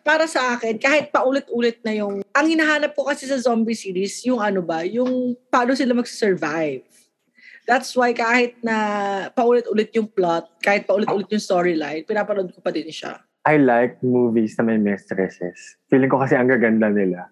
para 0.04 0.24
sa 0.28 0.56
akin, 0.56 0.76
kahit 0.76 1.12
paulit-ulit 1.12 1.80
na 1.84 1.92
yung, 1.92 2.24
ang 2.32 2.46
hinahanap 2.48 2.92
ko 2.96 3.08
kasi 3.08 3.28
sa 3.28 3.40
zombie 3.40 3.76
series, 3.76 4.24
yung 4.24 4.40
ano 4.40 4.64
ba, 4.64 4.84
yung 4.84 5.36
paano 5.52 5.76
sila 5.76 5.96
mag-survive. 5.96 6.91
That's 7.66 7.94
why 7.94 8.10
kahit 8.10 8.58
na 8.62 8.76
paulit-ulit 9.30 9.94
yung 9.94 10.10
plot, 10.10 10.50
kahit 10.58 10.86
paulit-ulit 10.86 11.30
yung 11.30 11.42
storyline, 11.42 12.02
pinapanood 12.02 12.50
ko 12.50 12.58
pa 12.58 12.74
din 12.74 12.90
siya. 12.90 13.22
I 13.42 13.58
like 13.58 13.98
movies 14.02 14.54
na 14.58 14.70
may 14.70 14.78
mistresses. 14.78 15.78
Feeling 15.90 16.10
ko 16.10 16.22
kasi 16.22 16.38
ang 16.38 16.50
gaganda 16.50 16.90
nila. 16.90 17.26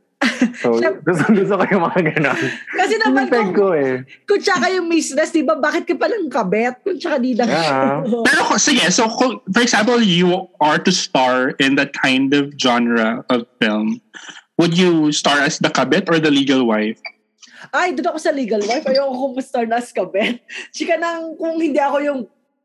So, 0.60 0.76
gusto, 1.06 1.24
gusto 1.32 1.54
ko 1.56 1.64
yung 1.70 1.84
mga 1.86 2.00
ganon. 2.12 2.40
Kasi 2.76 2.94
naman 3.00 3.30
kung, 3.30 3.50
ko 3.56 3.66
eh. 3.72 4.04
kung 4.26 4.40
tsaka 4.40 4.68
yung 4.74 4.86
mistress, 4.90 5.32
di 5.32 5.46
ba, 5.46 5.56
bakit 5.56 5.86
ka 5.86 5.94
palang 5.96 6.28
kabet? 6.28 6.82
Kung 6.84 6.98
tsaka 6.98 7.16
di 7.22 7.32
na. 7.38 7.46
Yeah. 7.46 8.04
Pero 8.26 8.42
sige, 8.58 8.84
so 8.92 9.08
kung- 9.08 9.40
for 9.48 9.62
example, 9.62 9.98
you 10.02 10.50
are 10.60 10.78
to 10.78 10.92
star 10.92 11.56
in 11.62 11.78
that 11.78 11.94
kind 11.96 12.34
of 12.34 12.52
genre 12.58 13.24
of 13.32 13.46
film, 13.62 14.02
would 14.58 14.76
you 14.76 15.14
star 15.14 15.40
as 15.40 15.56
the 15.58 15.72
kabit 15.72 16.10
or 16.10 16.20
the 16.20 16.30
legal 16.30 16.66
wife? 16.68 17.00
Ay, 17.68 17.92
doon 17.92 18.16
ako 18.16 18.18
sa 18.18 18.32
legal 18.32 18.64
wife. 18.64 18.88
Ayoko 18.88 19.36
kumustar 19.36 19.68
na 19.68 19.84
kabet. 19.84 20.40
Chika 20.72 20.96
nang 20.96 21.36
kung 21.36 21.60
hindi 21.60 21.76
ako 21.76 21.96
yung 22.00 22.20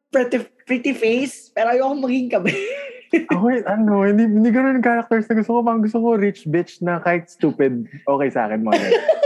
pretty, 0.07 0.47
pretty 0.63 0.95
face, 0.95 1.51
pero 1.51 1.75
ayoko 1.75 1.95
maging 1.99 2.31
kabet. 2.31 2.55
Ako, 3.15 3.47
ano, 3.63 4.03
hindi, 4.03 4.27
hindi 4.27 4.49
ganun 4.51 4.75
yung 4.75 4.83
characters 4.83 5.23
na 5.31 5.39
gusto 5.39 5.55
ko. 5.55 5.59
Pang 5.63 5.79
gusto 5.79 6.03
ko 6.03 6.19
rich 6.19 6.43
bitch 6.51 6.83
na 6.83 6.99
kahit 6.99 7.31
stupid, 7.31 7.87
okay 8.03 8.27
sa 8.27 8.43
akin 8.49 8.59
mga 8.59 8.75
ganun. 8.91 9.25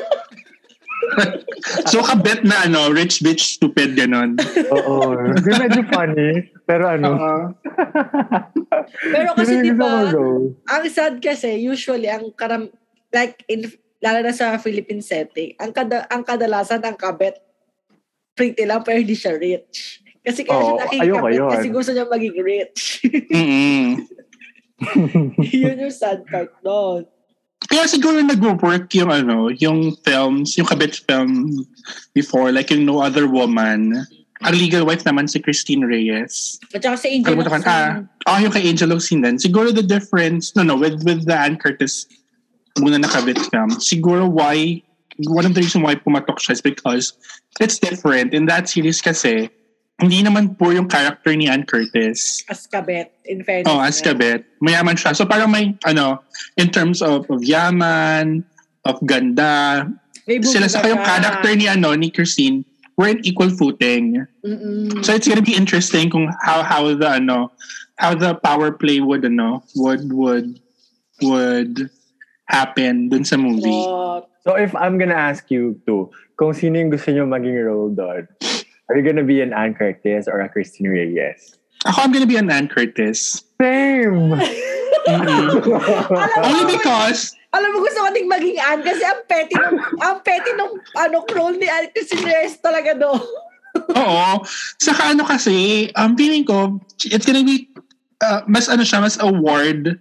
So, 1.90 2.02
kabet 2.04 2.44
na 2.44 2.68
ano, 2.68 2.92
rich 2.92 3.22
bitch, 3.24 3.60
stupid, 3.60 3.96
ganon. 3.96 4.36
Oo. 4.76 5.16
Hindi 5.32 5.52
medyo 5.58 5.82
funny. 5.90 6.50
Pero 6.66 6.84
ano. 6.90 7.10
Pero 9.10 9.30
kasi 9.36 9.64
di 9.64 9.74
ba, 9.74 10.10
ang 10.70 10.86
sad 10.90 11.18
kasi, 11.22 11.60
usually, 11.62 12.10
ang 12.10 12.32
karam, 12.36 12.70
like, 13.14 13.42
in, 13.50 13.70
lalo 14.00 14.20
na 14.24 14.34
sa 14.34 14.56
Philippine 14.60 15.04
setting, 15.04 15.56
ang, 15.60 15.72
kada, 15.76 16.08
ang 16.08 16.24
kadalasan, 16.24 16.84
ang 16.84 16.96
kabet, 16.96 17.36
pretty 18.36 18.64
lang, 18.64 18.84
pero 18.84 19.00
hindi 19.00 19.16
siya 19.16 19.36
rich. 19.36 20.00
Kasi 20.24 20.44
kaya 20.44 20.60
Oo, 20.60 20.78
siya 20.80 20.84
naging 20.88 21.02
ayoko 21.04 21.20
kabet 21.20 21.36
yun. 21.36 21.52
kasi 21.52 21.68
gusto 21.72 21.92
niya 21.92 22.06
maging 22.08 22.38
rich. 22.44 22.84
Mm-mm. 23.36 23.88
Yun 25.64 25.76
yung 25.76 25.96
sad 25.96 26.24
part 26.28 26.52
doon. 26.64 27.04
Kaya 27.68 27.84
siguro 27.92 28.24
nag-work 28.24 28.88
yung 28.96 29.12
ano, 29.12 29.52
yung 29.52 29.92
films, 30.08 30.56
yung 30.56 30.68
kabit 30.68 31.04
film 31.04 31.52
before, 32.16 32.56
like 32.56 32.72
yung 32.72 32.88
No 32.88 33.04
Other 33.04 33.28
Woman. 33.28 34.08
Ang 34.40 34.56
legal 34.56 34.88
wife 34.88 35.04
naman 35.04 35.28
si 35.28 35.44
Christine 35.44 35.84
Reyes. 35.84 36.56
At 36.72 36.80
saka 36.80 36.96
si 36.96 37.20
Angel 37.20 37.36
Locsin. 37.36 37.68
ah, 37.68 38.08
ah, 38.24 38.40
yung 38.40 38.56
kay 38.56 38.64
Angel 38.64 38.88
Locsin 38.88 39.20
din. 39.20 39.36
Siguro 39.36 39.76
the 39.76 39.84
difference, 39.84 40.56
no, 40.56 40.64
no, 40.64 40.80
with, 40.80 41.04
with 41.04 41.28
the 41.28 41.36
Ann 41.36 41.60
Curtis 41.60 42.08
muna 42.78 43.02
nakabit 43.02 43.40
film, 43.50 43.72
siguro 43.82 44.30
why, 44.30 44.82
one 45.26 45.46
of 45.46 45.54
the 45.54 45.62
reason 45.62 45.82
why 45.82 45.96
pumatok 45.96 46.38
siya 46.38 46.54
is 46.54 46.62
because 46.62 47.14
it's 47.60 47.80
different. 47.80 48.34
In 48.34 48.46
that 48.46 48.70
series 48.70 49.02
kasi, 49.02 49.50
hindi 50.00 50.24
naman 50.24 50.56
po 50.58 50.72
yung 50.72 50.88
character 50.88 51.36
ni 51.36 51.50
Ann 51.50 51.66
Curtis. 51.66 52.46
as 52.48 52.68
kabet, 52.68 53.12
in 53.26 53.44
fairness. 53.44 53.68
Oh, 53.68 53.82
as 53.82 54.00
kabit. 54.00 54.46
Mayaman 54.64 54.96
siya. 54.96 55.16
So 55.16 55.26
parang 55.26 55.52
may, 55.52 55.76
ano, 55.84 56.24
in 56.56 56.72
terms 56.72 57.02
of, 57.02 57.28
of 57.28 57.44
yaman, 57.44 58.46
of 58.86 58.96
ganda, 59.04 59.90
sila 60.24 60.70
sa 60.70 60.80
kayong 60.80 61.04
siya. 61.04 61.10
character 61.20 61.52
ni, 61.56 61.68
ano, 61.68 61.96
ni 62.00 62.12
Christine, 62.12 62.64
we're 63.00 63.16
in 63.16 63.24
equal 63.24 63.50
footing. 63.50 64.28
Mm-mm. 64.44 65.06
So 65.06 65.16
it's 65.16 65.26
gonna 65.26 65.42
be 65.42 65.56
interesting 65.56 66.12
kung 66.12 66.28
how 66.44 66.68
how 66.68 66.92
the 66.92 67.08
ano 67.08 67.56
how 67.96 68.12
the 68.12 68.36
power 68.36 68.76
play 68.76 69.00
would 69.00 69.24
ano 69.24 69.64
would 69.80 70.12
would 70.12 70.60
would 71.24 71.90
happen 72.50 73.08
dun 73.10 73.24
sa 73.24 73.38
movie. 73.38 73.86
So 74.44 74.58
if 74.58 74.74
I'm 74.76 74.98
gonna 74.98 75.18
ask 75.18 75.48
you 75.54 75.78
to, 75.86 76.10
kung 76.36 76.58
sino 76.58 76.82
yung 76.82 76.90
gusto 76.90 77.14
nyo 77.14 77.30
maging 77.30 77.58
role 77.62 77.94
doon, 77.94 78.26
are 78.90 78.96
you 78.98 79.06
gonna 79.06 79.24
be 79.24 79.40
an 79.46 79.54
Ann 79.54 79.78
Curtis 79.78 80.26
or 80.26 80.42
a 80.42 80.50
Christine 80.50 80.90
Reyes? 80.90 81.56
Ako 81.86 82.10
I'm 82.10 82.12
gonna 82.12 82.28
be 82.28 82.42
an 82.42 82.50
Ann 82.50 82.68
Curtis. 82.68 83.46
Same! 83.62 84.34
Only 86.44 86.66
because 86.76 87.38
alam 87.50 87.74
mo, 87.74 87.82
gusto 87.82 88.06
ko 88.06 88.10
ding 88.14 88.30
maging 88.30 88.62
Ann 88.62 88.86
kasi 88.86 89.02
ang 89.02 89.26
petty 89.26 89.58
nung, 89.58 89.82
ang 90.06 90.22
petty 90.22 90.54
nung 90.54 90.78
ano, 90.94 91.26
role 91.34 91.58
ni 91.58 91.66
Ann 91.66 91.90
kasi 91.94 92.14
Reyes 92.22 92.62
talaga 92.62 92.94
do. 92.94 93.10
oo, 93.94 94.30
saka 94.82 95.14
ano 95.14 95.26
kasi 95.26 95.90
um 95.94 96.18
feeling 96.18 96.42
ko 96.42 96.82
it's 97.06 97.26
gonna 97.26 97.46
be 97.46 97.70
uh, 98.26 98.42
mas 98.50 98.66
ano 98.66 98.82
siya 98.82 99.02
mas 99.02 99.18
award 99.22 99.98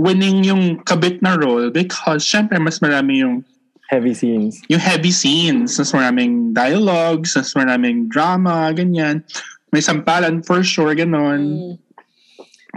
winning 0.00 0.44
yung 0.44 0.80
kabit 0.82 1.20
na 1.20 1.36
role 1.36 1.68
because 1.70 2.24
syempre 2.24 2.56
mas 2.56 2.80
marami 2.80 3.20
yung 3.20 3.44
Heavy 3.92 4.16
scenes. 4.16 4.64
yung 4.72 4.80
heavy 4.80 5.12
scenes, 5.12 5.76
mas 5.76 5.92
maraming 5.92 6.56
dialogues, 6.56 7.36
mas 7.36 7.52
maraming 7.52 8.08
drama, 8.08 8.72
ganyan. 8.72 9.20
May 9.76 9.84
sampalan 9.84 10.40
for 10.40 10.64
sure, 10.64 10.96
ganon. 10.96 11.40
Mm. 11.44 11.74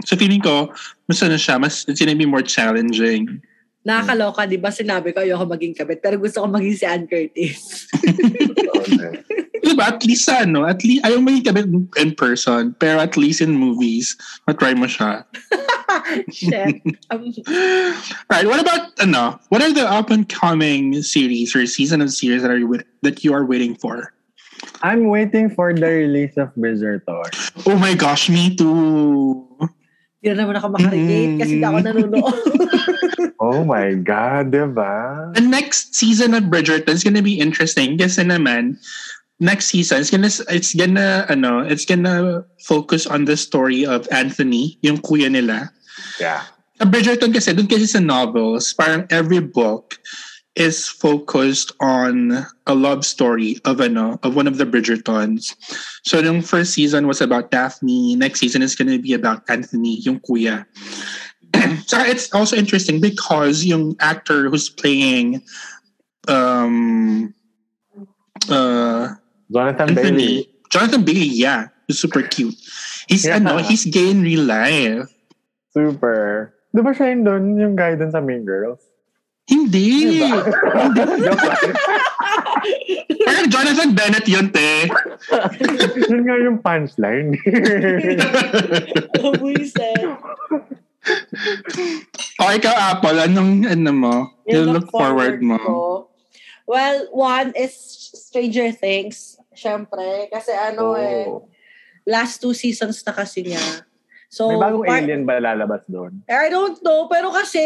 So 0.04 0.20
feeling 0.20 0.44
ko, 0.44 0.68
mas 1.08 1.24
ano 1.24 1.40
siya, 1.40 1.56
mas 1.56 1.88
it's 1.88 1.98
gonna 1.98 2.14
be 2.14 2.28
more 2.28 2.44
challenging. 2.44 3.40
Nakakaloka, 3.88 4.44
di 4.44 4.60
ba? 4.60 4.68
Sinabi 4.68 5.16
ko 5.16 5.24
ayoko 5.24 5.48
maging 5.48 5.72
kabit, 5.72 6.04
pero 6.04 6.20
gusto 6.20 6.44
ko 6.44 6.46
maging 6.46 6.76
si 6.76 6.84
Ann 6.84 7.08
Curtis. 7.08 7.88
Diba? 9.64 9.88
At 9.88 10.04
least 10.04 10.24
sa 10.26 10.42
ano, 10.42 10.64
at 10.66 10.84
least, 10.84 11.04
ayaw 11.04 11.20
mo 11.22 11.30
yung 11.30 11.88
in 11.96 12.14
person, 12.14 12.74
pero 12.78 13.00
at 13.00 13.16
least 13.16 13.40
in 13.40 13.56
movies, 13.56 14.16
matry 14.46 14.76
mo 14.76 14.86
siya. 14.86 15.24
Shit. 16.32 16.82
Um, 17.10 17.32
Right, 18.30 18.46
what 18.46 18.60
about, 18.60 18.92
ano, 19.00 19.40
what 19.48 19.62
are 19.62 19.72
the 19.72 19.88
up-and-coming 19.88 21.02
series 21.02 21.54
or 21.56 21.66
season 21.66 22.00
of 22.00 22.10
series 22.12 22.42
that 22.42 22.50
are 22.50 22.58
you, 22.58 22.80
that 23.02 23.24
you 23.24 23.32
are 23.32 23.44
waiting 23.44 23.74
for? 23.74 24.12
I'm 24.82 25.08
waiting 25.08 25.50
for 25.50 25.72
the 25.72 25.86
release 25.86 26.36
of 26.36 26.54
Bridgerton. 26.54 27.30
Oh 27.66 27.78
my 27.78 27.94
gosh, 27.94 28.28
me 28.28 28.54
too. 28.54 29.46
Hindi 30.18 30.34
na 30.34 30.42
naman 30.42 30.54
ako 30.58 30.66
makarelate 30.74 31.34
kasi 31.38 31.52
hindi 31.58 31.66
ako 31.66 31.78
nanonood. 31.82 32.36
Oh 33.38 33.62
my 33.62 33.94
God, 33.94 34.50
diba? 34.50 35.30
The 35.38 35.46
next 35.46 35.94
season 35.94 36.34
of 36.34 36.50
Bridgerton 36.50 36.90
is 36.90 37.06
gonna 37.06 37.22
be 37.22 37.38
interesting 37.38 37.94
kasi 37.94 38.26
naman, 38.26 38.82
next 39.40 39.66
season, 39.66 40.00
it's 40.00 40.10
gonna, 40.10 40.30
it's 40.50 40.74
gonna, 40.74 41.26
ano, 41.28 41.60
it's 41.60 41.84
gonna 41.84 42.44
focus 42.60 43.06
on 43.06 43.24
the 43.24 43.36
story 43.36 43.86
of 43.86 44.06
Anthony, 44.10 44.78
yung 44.82 44.98
kuya 44.98 45.30
nila. 45.30 45.70
Yeah. 46.20 46.42
Sa 46.78 46.86
Bridgerton 46.86 47.34
kasi, 47.34 47.54
dun 47.54 47.66
kasi 47.66 47.86
sa 47.86 47.98
novels, 47.98 48.74
parang 48.74 49.06
every 49.10 49.40
book 49.40 49.98
is 50.58 50.88
focused 50.88 51.70
on 51.80 52.44
a 52.66 52.74
love 52.74 53.06
story 53.06 53.62
of 53.64 53.80
ano 53.80 54.18
of 54.24 54.34
one 54.34 54.50
of 54.50 54.58
the 54.58 54.66
Bridgertons. 54.66 55.54
So 56.02 56.20
the 56.20 56.42
first 56.42 56.74
season 56.74 57.06
was 57.06 57.22
about 57.22 57.50
Daphne, 57.54 58.16
next 58.16 58.40
season 58.40 58.60
is 58.60 58.74
gonna 58.74 58.98
be 58.98 59.14
about 59.14 59.46
Anthony, 59.48 60.02
yung 60.02 60.18
kuya. 60.20 60.66
so 61.86 62.02
it's 62.02 62.34
also 62.34 62.56
interesting 62.56 63.00
because 63.00 63.64
yung 63.64 63.94
actor 64.00 64.50
who's 64.50 64.68
playing 64.68 65.40
um 66.26 67.32
uh 68.50 69.14
Jonathan 69.48 69.94
Bailey. 69.94 70.48
Jonathan 70.68 71.02
Bailey, 71.02 71.32
yeah, 71.32 71.68
he's 71.86 71.98
super 71.98 72.22
cute. 72.22 72.54
He's 73.08 73.24
Yeah. 73.24 73.40
ano, 73.40 73.56
he's 73.58 73.84
gay 73.88 74.12
in 74.12 74.20
real 74.20 74.44
life. 74.44 75.08
Super. 75.72 76.52
Di 76.68 76.84
ba 76.84 76.92
siya 76.92 77.16
yun 77.16 77.24
doon, 77.24 77.42
yung 77.56 77.74
guy 77.74 77.96
doon 77.96 78.12
sa 78.12 78.20
Mean 78.20 78.44
Girls? 78.44 78.84
Hindi. 79.48 80.20
Diba? 80.20 80.44
Parang 83.24 83.48
Jonathan 83.48 83.96
Bennett 83.96 84.28
yun, 84.28 84.52
te. 84.52 84.92
yun 86.12 86.22
nga 86.28 86.36
yung 86.36 86.60
punchline. 86.60 87.32
Buisit. 89.40 90.04
o 92.36 92.52
ikaw, 92.52 92.74
Apple, 92.76 93.24
anong 93.24 93.64
ano 93.64 93.90
mo? 93.96 94.14
You 94.44 94.68
look 94.68 94.92
forward 94.92 95.40
mo. 95.40 95.56
ko. 95.56 95.76
Well, 96.68 97.08
one 97.16 97.56
is 97.56 97.72
Stranger 98.28 98.76
Things. 98.76 99.37
Siyempre. 99.58 100.30
Kasi 100.30 100.54
ano 100.54 100.94
eh, 100.94 101.26
Oh. 101.26 101.50
last 102.06 102.38
two 102.38 102.54
seasons 102.54 103.02
na 103.02 103.12
kasi 103.12 103.42
niya. 103.42 103.62
So, 104.30 104.46
May 104.48 104.60
bagong 104.60 104.84
part- 104.86 105.02
alien 105.02 105.22
ba 105.26 105.42
lalabas 105.42 105.82
doon? 105.88 106.22
I 106.28 106.46
don't 106.46 106.78
know, 106.84 107.08
pero 107.10 107.32
kasi, 107.32 107.58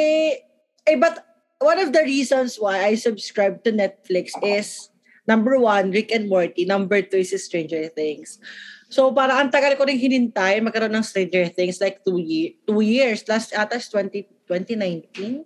eh, 0.86 0.96
but 0.96 1.20
one 1.58 1.78
of 1.78 1.92
the 1.92 2.00
reasons 2.00 2.56
why 2.56 2.86
I 2.86 2.94
subscribe 2.94 3.60
to 3.66 3.70
Netflix 3.70 4.32
is, 4.40 4.88
number 5.26 5.58
one, 5.58 5.90
Rick 5.90 6.10
and 6.10 6.30
Morty. 6.30 6.64
Number 6.64 7.02
two 7.02 7.20
is 7.20 7.34
Stranger 7.36 7.90
Things. 7.90 8.38
So, 8.86 9.10
parang 9.10 9.46
ang 9.46 9.50
tagal 9.50 9.74
ko 9.74 9.88
rin 9.88 9.98
hinintay 9.98 10.60
magkaroon 10.60 10.92
ng 10.92 11.06
Stranger 11.06 11.50
Things, 11.50 11.80
like 11.80 12.04
two, 12.04 12.20
ye- 12.20 12.60
two 12.62 12.78
years. 12.78 13.26
Last 13.26 13.54
ata 13.54 13.78
is 13.78 13.88
20, 13.88 14.26
2019? 14.46 15.42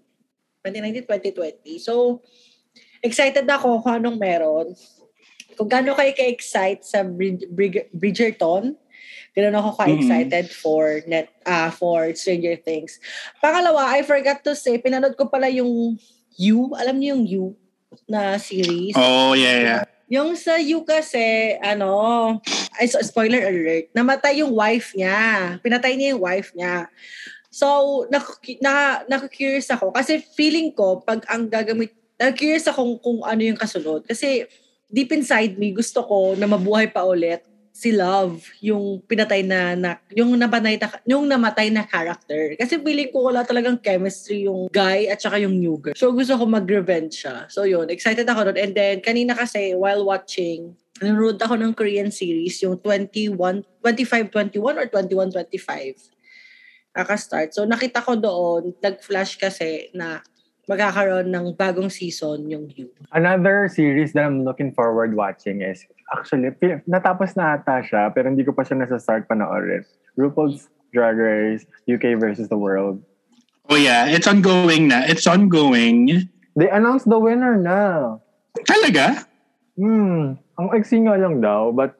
2019, 0.60 1.06
2020. 1.06 1.78
So, 1.78 2.20
excited 3.00 3.46
ako 3.46 3.80
kung 3.80 4.02
anong 4.02 4.18
meron. 4.18 4.74
Kung 5.56 5.66
gaano 5.66 5.96
kayo 5.96 6.12
ka-excite 6.12 6.84
sa 6.84 7.02
Brid- 7.02 7.48
Brig- 7.50 7.88
Bridgerton, 7.90 8.76
Ganun 9.36 9.60
ako 9.60 9.76
ka-excited 9.76 10.48
for 10.48 11.04
net 11.04 11.28
ah 11.44 11.68
for 11.68 12.08
Stranger 12.16 12.56
Things. 12.56 12.96
Pangalawa, 13.36 13.92
I 13.92 14.00
forgot 14.00 14.40
to 14.40 14.56
say, 14.56 14.80
pinanood 14.80 15.12
ko 15.12 15.28
pala 15.28 15.52
yung 15.52 16.00
You. 16.40 16.72
Alam 16.72 16.96
niyo 16.96 17.20
yung 17.20 17.24
You 17.28 17.44
na 18.08 18.40
series? 18.40 18.96
Oh, 18.96 19.36
yeah, 19.36 19.60
yeah. 19.60 19.82
Yung 20.08 20.32
sa 20.40 20.56
You 20.56 20.88
kasi, 20.88 21.52
ano, 21.60 22.40
ay, 22.80 22.88
so, 22.88 22.96
spoiler 23.04 23.44
alert, 23.44 23.92
namatay 23.92 24.40
yung 24.40 24.56
wife 24.56 24.96
niya. 24.96 25.60
Pinatay 25.60 26.00
niya 26.00 26.16
yung 26.16 26.24
wife 26.24 26.56
niya. 26.56 26.88
So, 27.52 28.08
naku- 28.08 28.56
na, 28.64 29.04
naku-curious 29.04 29.68
ako. 29.68 29.92
Kasi 29.92 30.16
feeling 30.32 30.72
ko, 30.72 31.04
pag 31.04 31.20
ang 31.28 31.44
gagamit, 31.52 31.92
naku-curious 32.16 32.72
ako 32.72 32.80
kung, 32.80 32.96
kung 33.04 33.18
ano 33.28 33.42
yung 33.44 33.60
kasunod. 33.60 34.00
Kasi 34.08 34.48
deep 34.90 35.10
inside 35.12 35.58
me, 35.58 35.74
gusto 35.74 36.02
ko 36.06 36.34
na 36.38 36.46
mabuhay 36.46 36.90
pa 36.90 37.02
ulit 37.04 37.42
si 37.76 37.92
Love, 37.92 38.40
yung 38.64 39.04
pinatay 39.04 39.44
na, 39.44 39.76
na 39.76 40.00
yung 40.16 40.32
namatay 40.32 40.80
na, 40.80 40.88
yung 41.04 41.28
namatay 41.28 41.68
na 41.68 41.84
character. 41.84 42.56
Kasi 42.56 42.80
feeling 42.80 43.12
ko 43.12 43.28
wala 43.28 43.44
talagang 43.44 43.76
chemistry 43.76 44.48
yung 44.48 44.72
guy 44.72 45.12
at 45.12 45.20
saka 45.20 45.36
yung 45.36 45.60
new 45.60 45.76
girl. 45.76 45.92
So 45.92 46.08
gusto 46.16 46.40
ko 46.40 46.48
mag-revenge 46.48 47.28
siya. 47.28 47.44
So 47.52 47.68
yun, 47.68 47.92
excited 47.92 48.24
ako 48.24 48.48
doon. 48.48 48.56
And 48.56 48.72
then 48.72 49.04
kanina 49.04 49.36
kasi 49.36 49.76
while 49.76 50.08
watching, 50.08 50.72
nanonood 51.04 51.36
ako 51.36 51.60
ng 51.60 51.76
Korean 51.76 52.08
series, 52.08 52.64
yung 52.64 52.80
21, 52.80 53.36
25-21 53.84 54.56
or 54.56 54.88
21-25. 54.88 56.16
kaka-start. 56.96 57.52
So 57.52 57.68
nakita 57.68 58.00
ko 58.00 58.16
doon, 58.16 58.72
nag-flash 58.80 59.36
kasi 59.36 59.92
na 59.92 60.24
magkakaroon 60.66 61.30
ng 61.30 61.54
bagong 61.54 61.90
season 61.90 62.50
yung 62.50 62.66
You. 62.74 62.90
Another 63.14 63.70
series 63.70 64.12
that 64.14 64.26
I'm 64.26 64.42
looking 64.42 64.74
forward 64.74 65.14
watching 65.14 65.62
is, 65.62 65.86
actually, 66.10 66.50
natapos 66.90 67.38
na 67.38 67.54
ata 67.54 67.82
siya, 67.86 68.10
pero 68.10 68.30
hindi 68.30 68.42
ko 68.42 68.50
pa 68.50 68.66
siya 68.66 68.82
nasa-start 68.82 69.30
panoorin. 69.30 69.86
RuPaul's 70.18 70.66
Drag 70.90 71.16
Race, 71.16 71.66
UK 71.86 72.18
versus 72.18 72.50
the 72.50 72.58
World. 72.58 72.98
Oh 73.70 73.78
yeah, 73.78 74.06
it's 74.06 74.26
ongoing 74.26 74.88
na. 74.88 75.02
It's 75.06 75.26
ongoing. 75.26 76.30
They 76.54 76.70
announced 76.70 77.10
the 77.10 77.18
winner 77.18 77.58
na. 77.58 78.18
Talaga? 78.66 79.26
Hmm, 79.76 80.38
ang 80.56 80.68
eksi 80.72 81.04
nga 81.04 81.18
lang 81.18 81.42
daw, 81.42 81.74
but 81.74 81.94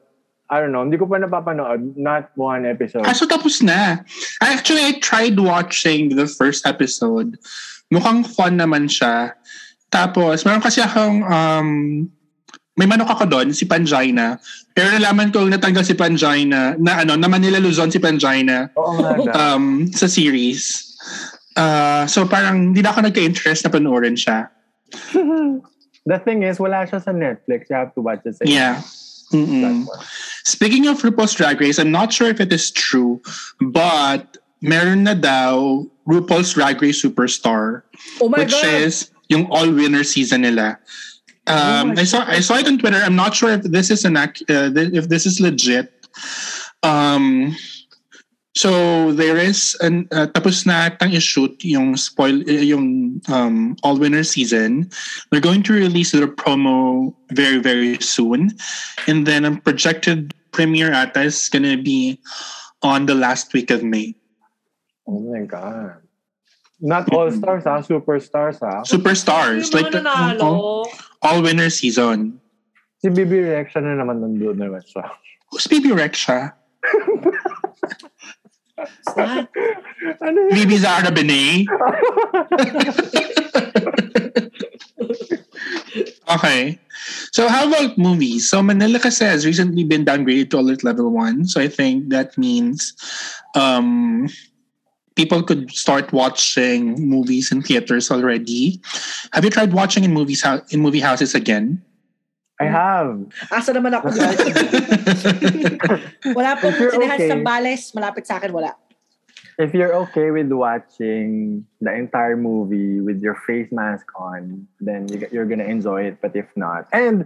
I 0.47 0.63
don't 0.63 0.71
know, 0.71 0.81
hindi 0.81 0.95
ko 0.95 1.05
pa 1.05 1.19
napapanood, 1.19 1.99
not 1.99 2.31
one 2.39 2.63
episode. 2.63 3.03
Ah, 3.03 3.11
so 3.11 3.27
tapos 3.27 3.59
na. 3.59 3.99
Actually, 4.39 4.87
I 4.87 4.95
tried 5.03 5.35
watching 5.35 6.15
the 6.15 6.23
first 6.25 6.63
episode. 6.63 7.35
Mukhang 7.93 8.27
fun 8.27 8.59
naman 8.59 8.91
siya. 8.91 9.35
Tapos, 9.87 10.43
meron 10.43 10.63
kasi 10.63 10.83
akong, 10.83 11.23
um, 11.23 11.69
may 12.77 12.85
manok 12.85 13.09
ako 13.09 13.25
doon, 13.25 13.49
si 13.55 13.65
Pangina. 13.65 14.37
Pero 14.75 14.93
nalaman 14.93 15.33
ko 15.33 15.47
natanggal 15.47 15.81
si 15.87 15.97
Pangina, 15.97 16.77
na 16.77 17.01
ano, 17.01 17.17
na 17.17 17.25
Manila 17.25 17.57
Luzon 17.57 17.89
si 17.89 17.97
Pangina 17.97 18.69
Oo 18.77 19.01
nga 19.01 19.55
um, 19.57 19.89
sa 19.89 20.05
series. 20.05 20.93
Uh, 21.57 22.05
so 22.05 22.29
parang 22.29 22.69
hindi 22.75 22.85
na 22.85 22.93
ako 22.93 23.09
nagka-interest 23.09 23.65
na 23.65 23.73
panoorin 23.73 24.13
siya. 24.13 24.53
the 26.11 26.19
thing 26.21 26.45
is, 26.45 26.61
wala 26.61 26.85
siya 26.85 27.01
sa 27.01 27.09
Netflix. 27.09 27.65
You 27.71 27.75
have 27.81 27.95
to 27.97 28.01
watch 28.05 28.21
it 28.29 28.37
sa 28.37 28.45
Yeah. 28.45 28.85
Mm-mm. 29.33 29.89
Speaking 30.47 30.87
of 30.87 31.03
RuPaul's 31.03 31.35
Drag 31.35 31.59
Race, 31.59 31.79
I'm 31.79 31.91
not 31.91 32.13
sure 32.13 32.31
if 32.31 32.39
it 32.39 32.53
is 32.53 32.71
true, 32.71 33.19
but 33.59 34.37
meron 34.63 35.03
na 35.03 35.17
daw 35.17 35.83
RuPaul's 36.07 36.53
Drag 36.53 36.81
Race 36.81 37.03
Superstar, 37.03 37.83
Oh 38.21 38.29
my 38.29 38.39
which 38.39 38.51
God! 38.51 38.65
is 38.65 39.11
yung 39.29 39.45
all-winner 39.51 40.03
season 40.03 40.41
nila. 40.41 40.79
Um, 41.47 41.91
Oh 41.91 42.01
I 42.01 42.03
saw 42.03 42.23
I 42.27 42.39
saw 42.39 42.55
it 42.59 42.67
on 42.67 42.79
Twitter. 42.79 42.99
I'm 42.99 43.15
not 43.15 43.35
sure 43.35 43.51
if 43.51 43.63
this 43.63 43.91
is 43.91 44.03
an 44.03 44.17
ac- 44.17 44.43
uh, 44.49 44.71
th- 44.71 44.91
if 44.91 45.07
this 45.07 45.25
is 45.25 45.39
legit. 45.39 45.91
Um, 46.83 47.55
so 48.57 49.13
there 49.13 49.37
is 49.37 49.77
an 49.85 50.09
uh, 50.11 50.27
tapos 50.33 50.65
na 50.65 50.89
tang 50.89 51.13
i-shoot 51.13 51.53
yung 51.63 51.95
spoil 51.95 52.41
uh, 52.49 52.63
yung 52.65 53.19
um, 53.29 53.77
all-winner 53.83 54.23
season. 54.25 54.89
They're 55.29 55.43
going 55.43 55.61
to 55.69 55.73
release 55.77 56.11
their 56.11 56.27
promo 56.27 57.13
very 57.31 57.61
very 57.61 58.01
soon, 58.01 58.51
and 59.07 59.23
then 59.29 59.45
a 59.45 59.55
projected 59.61 60.33
premiere 60.51 60.91
ata 60.91 61.21
is 61.29 61.47
gonna 61.53 61.77
be 61.77 62.17
on 62.81 63.05
the 63.05 63.15
last 63.15 63.53
week 63.53 63.69
of 63.69 63.85
May. 63.85 64.16
Oh 65.07 65.19
my 65.23 65.47
God. 65.47 66.03
Not 66.79 67.11
all 67.13 67.31
mm-hmm. 67.31 67.39
stars 67.39 67.63
ha, 67.63 67.81
superstars 67.81 68.59
ha. 68.59 68.83
Superstars 68.83 69.73
Yung 69.73 69.81
like 69.81 69.89
mga 69.89 69.95
the 69.97 70.01
nanalo. 70.05 70.85
Mm-hmm. 70.85 71.25
all-winner 71.25 71.69
season. 71.71 72.39
Si 73.01 73.09
Bibi 73.09 73.39
Reaction 73.49 73.83
na 73.87 73.97
naman 73.97 74.21
nandun 74.21 74.61
naman 74.61 74.85
siya. 74.85 75.09
Who's 75.49 75.65
Baby 75.65 75.89
Rexha? 75.95 76.53
What? 79.15 79.49
ano 80.21 80.37
yun? 80.37 80.53
Baby 80.53 80.77
Zara 80.77 81.09
Benet? 81.09 81.65
okay. 86.29 86.77
So 87.31 87.47
how 87.47 87.67
about 87.67 87.97
movies? 87.97 88.49
So 88.49 88.61
Manila 88.61 88.99
kasi 88.99 89.25
has 89.25 89.45
recently 89.45 89.83
been 89.83 90.05
downgraded 90.05 90.51
to 90.51 90.59
alert 90.59 90.83
level 90.83 91.09
one. 91.09 91.45
So 91.45 91.61
I 91.61 91.67
think 91.67 92.09
that 92.09 92.37
means 92.37 92.93
um, 93.55 94.27
people 95.17 95.41
could 95.41 95.73
start 95.73 96.13
watching 96.13 96.93
movies 97.01 97.51
in 97.51 97.65
theaters 97.65 98.13
already. 98.13 98.79
Have 99.33 99.43
you 99.43 99.49
tried 99.49 99.73
watching 99.73 100.05
in 100.05 100.13
movies 100.13 100.45
in 100.69 100.79
movie 100.79 101.01
houses 101.01 101.33
again? 101.33 101.81
I 102.61 102.69
have. 102.69 103.25
Asa 103.49 103.73
naman 103.73 103.97
ako 103.97 104.13
dyan? 104.13 104.33
wala 106.37 106.57
pong 106.57 106.73
If 106.73 106.79
you're 106.81 106.95
okay. 106.97 107.29
sa 107.29 107.37
Bales. 107.41 107.93
Malapit 107.93 108.25
sa 108.25 108.41
akin, 108.41 108.53
wala. 108.53 108.73
If 109.57 109.73
you're 109.73 109.93
okay 110.05 110.29
with 110.29 110.53
watching 110.53 111.65
the 111.81 111.93
entire 111.93 112.37
movie 112.37 113.01
with 113.01 113.21
your 113.21 113.37
face 113.45 113.69
mask 113.73 114.05
on, 114.17 114.65
then 114.81 115.09
you, 115.09 115.25
you're 115.33 115.49
gonna 115.49 115.65
enjoy 115.65 116.13
it. 116.13 116.21
But 116.21 116.37
if 116.37 116.45
not, 116.53 116.85
and 116.93 117.25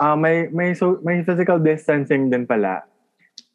uh, 0.00 0.16
may 0.16 0.48
may 0.48 0.72
so 0.72 1.00
may 1.04 1.20
physical 1.20 1.60
distancing 1.60 2.32
din 2.32 2.48
pala. 2.48 2.88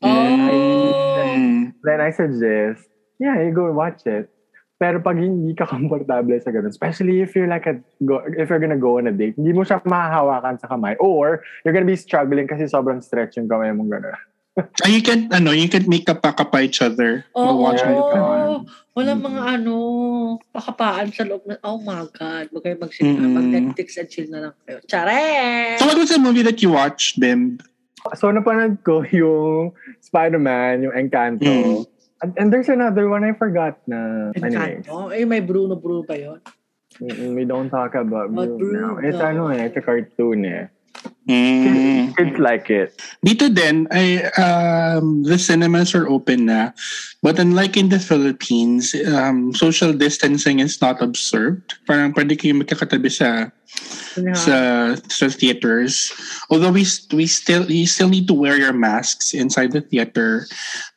Oh! 0.06 1.34
Mm. 1.34 1.74
Then 1.82 2.00
I 2.02 2.14
suggest, 2.14 2.91
yeah, 3.22 3.38
you 3.38 3.54
go 3.54 3.70
watch 3.70 4.10
it. 4.10 4.34
Pero 4.82 4.98
pag 4.98 5.22
hindi 5.22 5.54
ka 5.54 5.70
komportable 5.70 6.34
sa 6.42 6.50
ganun, 6.50 6.74
especially 6.74 7.22
if 7.22 7.38
you're 7.38 7.46
like 7.46 7.70
a, 7.70 7.78
go, 8.02 8.26
if 8.34 8.50
you're 8.50 8.58
gonna 8.58 8.82
go 8.82 8.98
on 8.98 9.06
a 9.06 9.14
date, 9.14 9.38
hindi 9.38 9.54
mo 9.54 9.62
siya 9.62 9.78
mahahawakan 9.86 10.58
sa 10.58 10.66
kamay. 10.66 10.98
Or, 10.98 11.46
you're 11.62 11.70
gonna 11.78 11.86
be 11.86 11.94
struggling 11.94 12.50
kasi 12.50 12.66
sobrang 12.66 12.98
stretch 12.98 13.38
yung 13.38 13.46
kamay 13.46 13.70
mong 13.78 13.94
gano'n. 13.94 14.18
Ah, 14.84 14.90
you 14.92 15.00
can 15.00 15.32
ano, 15.32 15.56
you 15.56 15.72
can 15.72 15.88
make 15.88 16.10
up 16.12 16.20
pa 16.20 16.34
each 16.60 16.82
other 16.84 17.24
while 17.32 17.56
watching 17.56 17.88
it. 17.88 18.04
Oh, 18.04 18.66
Walang 18.92 19.24
Mm. 19.24 19.32
mga 19.32 19.42
ano, 19.56 19.76
pakapaan 20.52 21.16
sa 21.16 21.24
loob 21.24 21.48
na, 21.48 21.56
oh 21.64 21.80
my 21.80 22.04
God, 22.12 22.52
wag 22.52 22.64
kayo 22.66 22.76
magsinama. 22.76 23.24
Mm-mm. 23.24 23.36
Mag 23.38 23.48
Netflix 23.48 23.96
and 23.96 24.10
chill 24.12 24.28
na 24.28 24.52
lang 24.52 24.54
kayo. 24.68 24.84
Charet! 24.92 25.80
So 25.80 25.88
what 25.88 25.96
was 25.96 26.12
the 26.12 26.20
movie 26.20 26.44
that 26.44 26.60
you 26.60 26.76
watched, 26.76 27.16
Bim? 27.16 27.64
So, 28.18 28.34
napanood 28.34 28.82
ko 28.82 29.06
yung 29.14 29.78
Spider-Man, 30.02 30.90
yung 30.90 30.96
Encanto. 30.98 31.46
Mm. 31.46 31.86
And, 32.22 32.38
and 32.38 32.54
there's 32.54 32.70
another 32.70 33.10
one 33.10 33.24
I 33.24 33.34
forgot 33.34 33.82
na. 33.88 34.32
Anyways, 34.38 34.86
Encanto. 34.86 35.10
Eh, 35.10 35.26
may 35.26 35.42
Bruno 35.42 35.76
Bruno 35.76 36.04
pa 36.06 36.14
yun. 36.14 36.42
we 37.02 37.46
don't 37.46 37.70
talk 37.70 37.96
about 37.96 38.30
About 38.30 38.58
Bruno 38.58 38.96
now. 38.96 39.02
It's 39.02 39.18
ano 39.18 39.48
eh, 39.50 39.66
it's 39.66 39.78
a 39.78 39.82
cartoon 39.82 40.46
eh. 40.46 40.68
Mm. 41.30 42.18
Kids 42.18 42.38
like 42.38 42.70
it. 42.70 42.98
Dito 43.26 43.48
din, 43.48 43.88
ay, 43.94 44.26
um, 44.36 45.24
the 45.24 45.38
cinemas 45.38 45.96
are 45.96 46.10
open 46.10 46.46
na. 46.50 46.76
But 47.24 47.40
unlike 47.40 47.78
in 47.78 47.90
the 47.90 48.02
Philippines, 48.02 48.94
um, 49.08 49.54
social 49.54 49.94
distancing 49.94 50.60
is 50.60 50.82
not 50.82 51.02
observed. 51.02 51.78
Parang 51.86 52.12
pwede 52.14 52.36
kayo 52.36 52.58
magkakatabi 52.58 53.14
sa 53.14 53.54
sa 54.36 54.58
sa 54.98 55.28
theaters. 55.30 56.12
Although 56.50 56.74
we 56.74 56.84
we 57.14 57.30
still 57.30 57.70
you 57.70 57.88
still 57.88 58.10
need 58.10 58.28
to 58.28 58.36
wear 58.36 58.58
your 58.58 58.76
masks 58.76 59.32
inside 59.32 59.72
the 59.72 59.86
theater. 59.86 60.50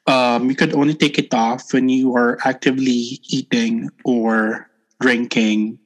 Um, 0.07 0.51
you 0.51 0.57
could 0.57 0.75
only 0.75 0.95
take 0.95 1.19
it 1.19 1.33
off 1.33 1.73
when 1.73 1.89
you 1.89 2.15
are 2.15 2.39
actively 2.45 3.21
eating 3.29 3.91
or 4.05 4.69
drinking. 5.01 5.79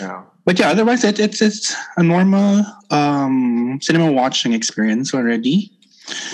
Yeah. 0.00 0.24
But 0.44 0.58
yeah, 0.58 0.68
otherwise 0.70 1.04
it, 1.04 1.18
it's 1.18 1.40
it's 1.40 1.74
a 1.96 2.02
normal 2.02 2.64
um, 2.90 3.78
cinema 3.80 4.12
watching 4.12 4.52
experience 4.52 5.14
already. 5.14 5.72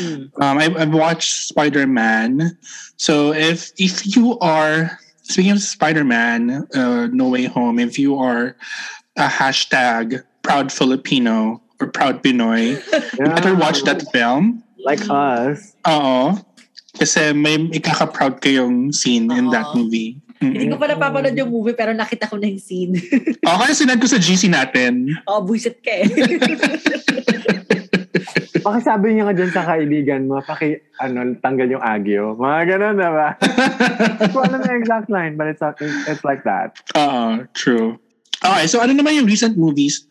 Mm. 0.02 0.34
Um, 0.42 0.58
I, 0.58 0.66
I've 0.74 0.92
watched 0.92 1.46
Spider 1.46 1.86
Man. 1.86 2.58
So 2.96 3.32
if 3.32 3.70
if 3.78 4.16
you 4.16 4.38
are 4.40 4.98
speaking 5.22 5.52
of 5.52 5.62
Spider 5.62 6.02
Man, 6.02 6.66
uh, 6.74 7.06
No 7.12 7.28
Way 7.28 7.44
Home, 7.44 7.78
if 7.78 7.98
you 7.98 8.18
are 8.18 8.56
a 9.16 9.28
hashtag 9.28 10.24
proud 10.42 10.72
Filipino 10.72 11.62
or 11.78 11.86
proud 11.86 12.22
Pinoy, 12.22 12.82
you 13.18 13.24
better 13.26 13.54
watch 13.54 13.84
that 13.84 14.02
film. 14.10 14.64
Like 14.82 15.06
us. 15.08 15.76
Oo. 15.86 16.34
Kasi 17.00 17.32
may 17.32 17.56
ikaka-proud 17.72 18.44
kayong 18.44 18.92
scene 18.92 19.32
in 19.32 19.48
that 19.48 19.72
Oo. 19.72 19.80
movie. 19.80 20.20
Hindi 20.40 20.72
ko 20.72 20.76
pa 20.80 20.88
napapanood 20.88 21.36
yung 21.36 21.52
movie 21.52 21.76
pero 21.76 21.92
nakita 21.96 22.28
ko 22.28 22.36
na 22.36 22.48
yung 22.48 22.60
scene. 22.60 22.96
Oo, 23.48 23.56
kaya 23.60 23.72
sinad 23.76 24.00
ko 24.00 24.08
sa 24.08 24.20
GC 24.20 24.52
natin. 24.52 25.08
oh, 25.24 25.40
buisit 25.40 25.80
ka 25.80 25.92
eh. 26.00 26.08
Pakisabi 28.60 29.16
niya 29.16 29.24
nga 29.28 29.36
dyan 29.36 29.52
sa 29.52 29.64
kaibigan 29.64 30.28
mo, 30.28 30.44
paki, 30.44 30.80
ano, 31.00 31.32
tanggal 31.40 31.68
yung 31.68 31.80
agyo. 31.80 32.36
Mga 32.36 32.76
ganun, 32.76 32.96
diba? 33.00 33.28
Hindi 34.20 34.28
ko 34.32 34.38
alam 34.44 34.60
yung 34.60 34.78
exact 34.80 35.08
line, 35.08 35.34
but 35.40 35.48
it's, 35.48 35.64
it's 36.08 36.24
like 36.24 36.44
that. 36.44 36.76
Oo, 36.96 37.48
true. 37.56 37.96
Okay, 38.40 38.64
so 38.68 38.80
ano 38.80 38.92
naman 38.92 39.16
yung 39.16 39.28
recent 39.28 39.56
movies 39.56 40.04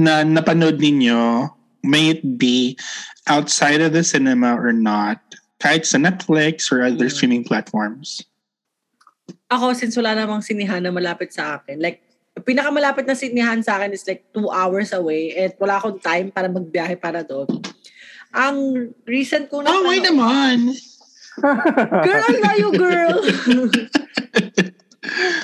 na 0.00 0.24
napanood 0.24 0.80
ninyo, 0.80 1.48
may 1.84 2.16
it 2.16 2.24
be 2.36 2.76
outside 3.28 3.80
of 3.80 3.92
the 3.92 4.04
cinema 4.04 4.56
or 4.56 4.72
not, 4.72 5.20
kahit 5.64 5.88
sa 5.88 5.96
Netflix 5.96 6.68
or 6.68 6.84
other 6.84 7.08
Mm. 7.08 7.14
streaming 7.16 7.44
platforms? 7.48 8.20
Ako, 9.48 9.72
since 9.72 9.96
wala 9.96 10.12
namang 10.12 10.44
sinihan 10.44 10.84
na 10.84 10.92
malapit 10.92 11.32
sa 11.32 11.56
akin, 11.56 11.80
like, 11.80 12.04
pinakamalapit 12.44 13.08
na 13.08 13.16
sinihan 13.16 13.64
sa 13.64 13.80
akin 13.80 13.96
is 13.96 14.04
like 14.04 14.28
two 14.36 14.52
hours 14.52 14.92
away 14.92 15.32
at 15.32 15.56
wala 15.56 15.80
akong 15.80 15.96
time 16.04 16.28
para 16.28 16.52
magbiyahe 16.52 17.00
para 17.00 17.24
doon. 17.24 17.48
Ang 18.36 18.90
recent 19.08 19.48
ko 19.48 19.64
na... 19.64 19.72
Oh, 19.72 19.88
why 19.88 20.02
naman? 20.04 20.74
Girl, 22.04 22.22
I 22.28 22.34
love 22.44 22.58
you, 22.60 22.70
girl! 22.76 23.16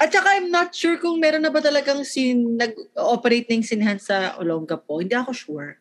At 0.00 0.09
saka 0.09 0.40
I'm 0.40 0.48
not 0.48 0.72
sure 0.72 0.96
kung 0.96 1.20
meron 1.20 1.44
na 1.44 1.52
ba 1.52 1.61
talagang 1.61 2.00
sin 2.02 2.56
nag-operate 2.56 3.46
ng 3.52 3.61
sinihan 3.61 4.00
sa 4.00 4.35
Olongapo. 4.40 5.04
Hindi 5.04 5.12
ako 5.12 5.33
sure. 5.37 5.76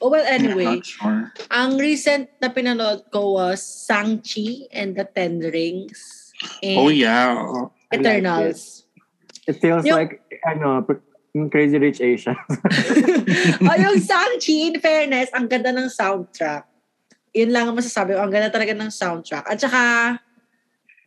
Oh, 0.00 0.08
well, 0.10 0.24
anyway. 0.24 0.80
Sure. 0.80 1.32
Ang 1.50 1.76
recent 1.78 2.30
na 2.40 2.48
pinanood 2.48 3.10
ko 3.12 3.36
was 3.36 3.60
Sang-Chi 3.60 4.66
and 4.72 4.96
the 4.96 5.04
Ten 5.04 5.38
Rings. 5.38 6.32
and 6.62 6.78
Oh 6.78 6.88
yeah. 6.88 7.36
I 7.92 7.96
like 7.96 8.00
Eternals. 8.00 8.88
It 9.46 9.60
feels 9.60 9.84
Yung- 9.84 9.98
like, 9.98 10.22
ano, 10.46 10.86
Crazy 11.50 11.78
Rich 11.80 12.00
Asian. 12.00 12.36
oh, 13.68 13.76
yung 13.80 13.96
Shang-Chi, 14.08 14.68
in 14.68 14.76
fairness, 14.80 15.32
ang 15.32 15.48
ganda 15.48 15.72
ng 15.72 15.88
soundtrack. 15.88 16.68
Yun 17.32 17.50
lang 17.52 17.72
ang 17.72 17.76
masasabi 17.76 18.12
ko. 18.12 18.20
Ang 18.20 18.32
ganda 18.32 18.52
talaga 18.52 18.76
ng 18.76 18.92
soundtrack. 18.92 19.48
At 19.48 19.56
saka, 19.56 19.80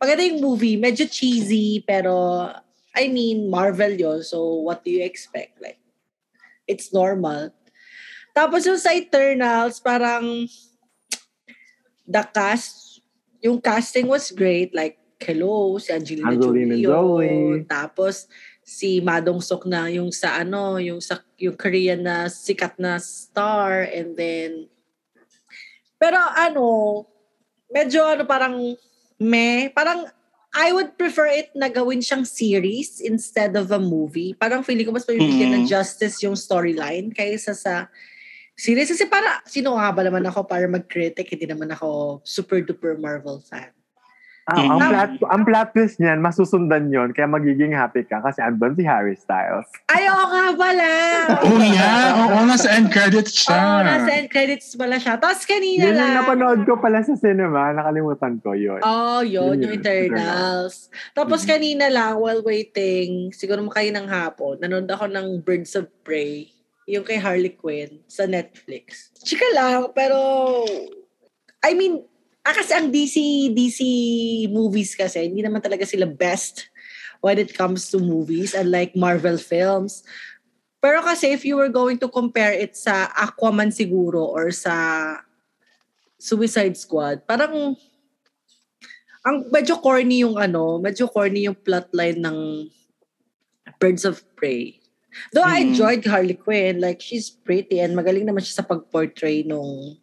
maganda 0.02 0.26
yung 0.26 0.42
movie. 0.42 0.74
Medyo 0.74 1.06
cheesy, 1.06 1.78
pero, 1.86 2.50
I 2.98 3.06
mean, 3.06 3.46
Marvel 3.46 3.94
yun. 3.94 4.26
So, 4.26 4.66
what 4.66 4.82
do 4.82 4.90
you 4.90 5.06
expect? 5.06 5.62
Like, 5.62 5.78
it's 6.66 6.90
normal. 6.90 7.54
Tapos 8.36 8.68
yung 8.68 8.76
sa 8.76 8.92
Eternals, 8.92 9.80
parang, 9.80 10.44
the 12.04 12.22
cast, 12.36 13.00
yung 13.40 13.56
casting 13.56 14.04
was 14.04 14.28
great. 14.28 14.76
Like, 14.76 15.00
hello, 15.16 15.80
si 15.80 15.88
Angelina, 15.88 16.36
Angelina 16.36 16.76
Jolie. 16.76 16.84
Jolie. 16.84 17.64
Tapos, 17.64 18.28
si 18.60 19.00
Madong 19.00 19.40
Sok 19.40 19.64
na 19.64 19.88
yung 19.88 20.12
sa 20.12 20.36
ano, 20.42 20.76
yung 20.76 21.00
sa 21.00 21.22
yung 21.40 21.56
Korean 21.56 22.02
na 22.04 22.26
sikat 22.26 22.76
na 22.82 22.98
star 22.98 23.86
and 23.88 24.18
then 24.18 24.66
pero 25.96 26.18
ano, 26.18 27.06
medyo 27.70 28.04
ano 28.04 28.26
parang 28.26 28.74
me, 29.16 29.70
parang 29.70 30.04
I 30.50 30.74
would 30.74 30.98
prefer 30.98 31.30
it 31.30 31.54
na 31.54 31.70
gawin 31.70 32.02
siyang 32.02 32.26
series 32.26 32.98
instead 33.00 33.54
of 33.56 33.70
a 33.70 33.78
movie. 33.80 34.34
Parang 34.34 34.66
feeling 34.66 34.84
ko 34.84 34.92
mas 34.92 35.06
mabibigyan 35.06 35.62
ng 35.62 35.64
Mm. 35.64 35.70
justice 35.70 36.20
yung 36.26 36.34
storyline 36.36 37.14
kaysa 37.14 37.54
sa 37.54 37.86
series. 38.56 38.88
Kasi 38.88 39.04
para, 39.06 39.44
sino 39.44 39.76
nga 39.76 39.92
ba 39.92 40.02
naman 40.02 40.24
ako 40.24 40.44
para 40.44 40.64
mag-critic? 40.66 41.28
Hindi 41.28 41.46
naman 41.46 41.70
ako 41.70 42.20
super 42.24 42.60
duper 42.60 42.96
Marvel 42.96 43.38
fan. 43.40 43.70
Ah, 44.46 44.62
ang, 44.62 44.78
Mm. 44.78 44.90
plot, 44.94 45.10
ang 45.26 45.42
plot 45.42 45.68
twist 45.74 45.98
niyan, 45.98 46.22
masusundan 46.22 46.86
yon 46.86 47.10
kaya 47.10 47.26
magiging 47.26 47.74
happy 47.74 48.06
ka 48.06 48.22
kasi 48.22 48.38
andun 48.38 48.78
si 48.78 48.86
Harry 48.86 49.18
Styles. 49.18 49.66
Ay, 49.90 50.06
oo 50.06 50.22
nga 50.22 50.54
pala! 50.54 50.90
Oh 51.42 51.58
yeah. 51.58 52.14
Oo, 52.30 52.46
nasa 52.46 52.78
end 52.78 52.94
credits 52.94 53.34
siya. 53.34 53.58
Oo, 53.58 53.82
nasa 53.82 54.06
end 54.14 54.30
credits 54.30 54.78
pala 54.78 55.02
siya. 55.02 55.18
Tapos 55.18 55.42
kanina 55.42 55.90
Yun 55.90 55.90
yung 55.90 55.98
lang. 55.98 56.14
napanood 56.22 56.62
ko 56.62 56.78
pala 56.78 57.02
sa 57.02 57.18
cinema, 57.18 57.74
nakalimutan 57.74 58.38
ko 58.38 58.54
yun. 58.54 58.78
Oh, 58.86 59.18
yun, 59.18 59.58
Yun 59.58 59.66
yung 59.66 59.74
yun, 59.74 59.82
Eternals. 59.82 60.94
Tapos 61.10 61.42
Mhm. 61.42 61.48
kanina 61.50 61.86
lang, 61.90 62.14
while 62.14 62.46
waiting, 62.46 63.34
siguro 63.34 63.66
makain 63.66 63.98
ng 63.98 64.06
hapon, 64.06 64.62
nanood 64.62 64.86
ako 64.86 65.10
ng 65.10 65.42
Birds 65.42 65.74
of 65.74 65.90
Prey, 66.06 66.54
yung 66.86 67.02
kay 67.02 67.18
Harley 67.18 67.50
Quinn 67.52 68.00
sa 68.06 68.24
Netflix. 68.24 69.10
Chika 69.26 69.46
lang, 69.52 69.90
pero, 69.90 70.16
I 71.66 71.74
mean, 71.74 72.06
ah, 72.46 72.54
kasi 72.54 72.72
ang 72.72 72.94
DC, 72.94 73.50
DC 73.50 73.80
movies 74.54 74.94
kasi, 74.94 75.26
hindi 75.26 75.42
naman 75.42 75.58
talaga 75.58 75.82
sila 75.82 76.06
best 76.06 76.70
when 77.18 77.42
it 77.42 77.50
comes 77.58 77.90
to 77.90 77.98
movies, 77.98 78.54
unlike 78.54 78.94
Marvel 78.94 79.34
films. 79.34 80.06
Pero 80.78 81.02
kasi 81.02 81.34
if 81.34 81.42
you 81.42 81.58
were 81.58 81.72
going 81.72 81.98
to 81.98 82.06
compare 82.06 82.54
it 82.54 82.78
sa 82.78 83.10
Aquaman 83.18 83.74
siguro 83.74 84.22
or 84.22 84.54
sa 84.54 85.18
Suicide 86.22 86.78
Squad, 86.78 87.26
parang 87.26 87.74
ang 89.26 89.36
medyo 89.50 89.82
corny 89.82 90.22
yung 90.22 90.38
ano, 90.38 90.78
medyo 90.78 91.10
corny 91.10 91.50
yung 91.50 91.58
plotline 91.58 92.22
ng 92.22 92.38
Birds 93.82 94.06
of 94.06 94.22
Prey. 94.38 94.78
Though 95.32 95.46
I 95.46 95.60
Mm. 95.60 95.66
enjoyed 95.72 96.02
Harley 96.06 96.36
Quinn, 96.36 96.80
like 96.80 97.00
she's 97.00 97.30
pretty 97.30 97.80
and 97.80 97.96
magaling 97.96 98.26
naman 98.26 98.42
siya 98.44 98.62
sa 98.62 98.68
pag-portray 98.68 99.42
nung 99.46 99.96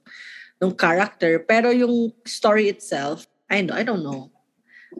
nung 0.57 0.73
character, 0.73 1.43
pero 1.43 1.69
yung 1.75 2.13
story 2.23 2.71
itself, 2.71 3.27
I 3.51 3.61
know, 3.61 3.75
I 3.75 3.83
don't 3.83 4.03
know. 4.03 4.31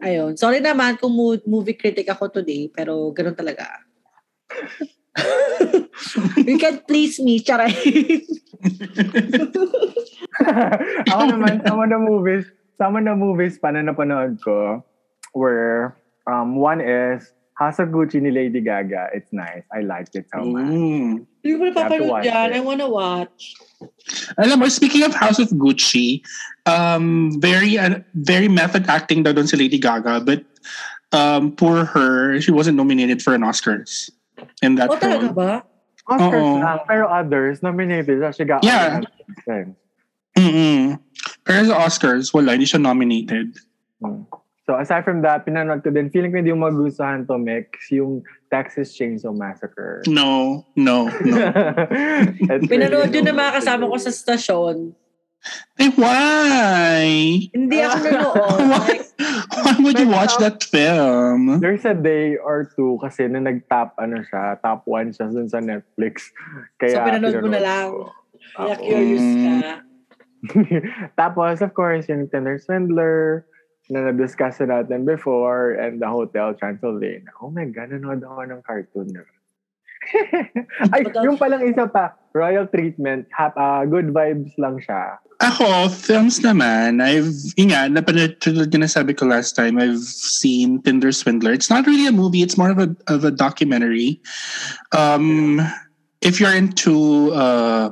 Ayun. 0.02 0.36
Sorry 0.36 0.58
naman 0.58 0.98
kung 0.98 1.14
mo- 1.14 1.40
movie 1.46 1.78
critic 1.78 2.10
ako 2.10 2.28
today, 2.28 2.66
pero 2.68 3.14
ganun 3.14 3.38
talaga. 3.38 3.80
you 6.44 6.58
can 6.58 6.82
please 6.86 7.18
me, 7.22 7.38
charay. 7.40 7.70
Ako 11.10 11.22
naman, 11.30 11.62
some 11.62 11.78
of 11.78 11.88
the 11.90 11.98
movies, 11.98 12.44
some 12.78 12.96
of 12.98 13.04
the 13.04 13.14
movies 13.14 13.58
pa 13.58 13.70
na 13.70 13.82
napanood 13.82 14.38
ko 14.42 14.82
were, 15.34 15.94
um, 16.26 16.56
one 16.58 16.80
is 16.82 17.33
House 17.54 17.78
of 17.78 17.88
Gucci 17.94 18.18
ni 18.20 18.30
Lady 18.34 18.60
Gaga. 18.60 19.14
It's 19.14 19.30
nice. 19.32 19.62
I 19.70 19.80
liked 19.86 20.16
it 20.18 20.26
so 20.34 20.42
much. 20.42 20.66
Mm. 20.66 21.22
Hindi 21.42 21.54
ko 21.54 21.62
na 21.62 21.70
You 21.70 21.70
have 21.70 21.74
to 21.74 21.80
papanood 21.80 22.10
watch 22.10 22.24
yan. 22.26 22.50
it. 22.50 22.56
I 22.56 22.60
wanna 22.60 22.88
watch. 22.90 23.54
Alam 24.42 24.58
mo, 24.58 24.66
speaking 24.68 25.02
of 25.06 25.14
House 25.14 25.38
of 25.38 25.48
Gucci, 25.54 26.24
um, 26.66 27.30
very 27.38 27.78
uh, 27.78 28.02
very 28.14 28.48
method 28.50 28.90
acting 28.90 29.22
daw 29.22 29.30
doon 29.30 29.46
si 29.46 29.54
Lady 29.56 29.78
Gaga, 29.78 30.26
but 30.26 30.42
um, 31.14 31.52
poor 31.54 31.84
her, 31.86 32.40
she 32.42 32.50
wasn't 32.50 32.74
nominated 32.76 33.22
for 33.22 33.34
an 33.38 33.42
Oscars 33.46 34.10
in 34.62 34.74
that 34.74 34.90
Oh, 34.90 34.98
talaga 34.98 35.30
role. 35.30 35.38
ba? 35.38 35.52
Oscars 36.10 36.42
Oo. 36.42 36.58
lang, 36.58 36.78
pero 36.90 37.06
others 37.06 37.62
nominated. 37.62 38.18
So 38.18 38.34
she 38.34 38.44
got 38.44 38.66
Yeah. 38.66 38.98
all 38.98 39.06
the 39.06 39.34
things. 39.46 39.76
Mm-mm. 40.34 40.98
Pero 41.46 41.70
sa 41.70 41.86
Oscars, 41.86 42.34
wala, 42.34 42.58
hindi 42.58 42.66
siya 42.66 42.82
nominated. 42.82 43.54
Mm. 44.02 44.26
So 44.64 44.80
aside 44.80 45.04
from 45.04 45.20
that, 45.20 45.44
pinanood 45.44 45.84
ko 45.84 45.92
din, 45.92 46.08
feeling 46.08 46.32
ko 46.32 46.40
hindi 46.40 46.48
yung 46.48 46.64
magustuhan 46.64 47.28
to 47.28 47.36
mix 47.36 47.92
yung 47.92 48.24
Texas 48.48 48.96
Chainsaw 48.96 49.36
Massacre. 49.36 50.00
No, 50.08 50.64
no, 50.72 51.04
no. 51.20 51.36
Pinanood 52.72 53.12
yun 53.12 53.28
ng 53.28 53.36
mga 53.36 53.60
kasama 53.60 53.84
ko 53.84 53.96
sa 54.00 54.08
stasyon. 54.08 54.96
Eh, 55.76 55.92
why? 56.00 57.04
Hindi 57.52 57.76
ako 57.84 57.96
nanood. 58.08 58.40
Why? 58.64 58.88
Like, 58.88 59.04
Why 59.52 59.76
would 59.84 59.98
you 60.00 60.08
watch 60.08 60.32
that 60.40 60.64
film? 60.64 61.60
There's 61.60 61.84
a 61.84 61.92
day 61.92 62.40
or 62.40 62.64
two 62.64 62.96
kasi 63.04 63.28
na 63.28 63.44
nag-top 63.44 63.92
ano 64.00 64.24
siya, 64.24 64.56
top 64.64 64.88
one 64.88 65.12
siya 65.12 65.28
dun 65.28 65.46
sa 65.46 65.60
Netflix. 65.60 66.32
Kaya 66.80 66.96
So, 66.96 67.04
pinanood 67.04 67.36
mo 67.36 67.52
na 67.52 67.60
pinanood 67.60 67.68
lang. 67.68 67.88
ko. 67.92 68.04
kaya 68.56 68.74
curious 68.80 69.26
ka. 69.36 69.52
Tapos, 71.20 71.60
of 71.60 71.76
course, 71.76 72.08
yung 72.08 72.32
Tinder 72.32 72.56
Swindler 72.56 73.44
na 73.92 74.08
na-discuss 74.08 74.60
na 74.64 74.80
natin 74.80 75.04
before 75.04 75.76
and 75.76 76.00
the 76.00 76.08
Hotel 76.08 76.56
Transylvania. 76.56 77.28
Oh 77.44 77.52
my 77.52 77.68
God, 77.68 77.92
nanood 77.92 78.24
ako 78.24 78.42
ng 78.48 78.62
cartoon 78.64 79.08
na. 79.12 79.24
Ay, 80.92 81.04
But, 81.04 81.16
uh, 81.16 81.24
yung 81.24 81.36
palang 81.40 81.64
isa 81.64 81.88
pa, 81.88 82.16
Royal 82.32 82.68
Treatment, 82.68 83.28
hap, 83.32 83.56
ah, 83.56 83.84
good 83.84 84.12
vibes 84.12 84.52
lang 84.56 84.80
siya. 84.80 85.16
Ako, 85.40 85.88
films 85.88 86.40
naman, 86.40 87.00
I've, 87.00 87.32
yun 87.56 87.72
nga, 87.72 87.88
napanood 87.88 88.40
tulad 88.40 88.72
yung 88.72 88.84
nasabi 88.84 89.16
ko 89.16 89.26
last 89.26 89.56
time, 89.56 89.76
I've 89.80 90.04
seen 90.04 90.80
Tinder 90.82 91.12
Swindler. 91.12 91.52
It's 91.52 91.70
not 91.70 91.86
really 91.86 92.06
a 92.06 92.12
movie, 92.12 92.42
it's 92.42 92.56
more 92.56 92.70
of 92.70 92.78
a, 92.78 92.94
of 93.08 93.24
a 93.24 93.32
documentary. 93.32 94.20
Um, 94.92 95.60
if 96.20 96.40
you're 96.40 96.54
into 96.54 97.32
uh, 97.32 97.90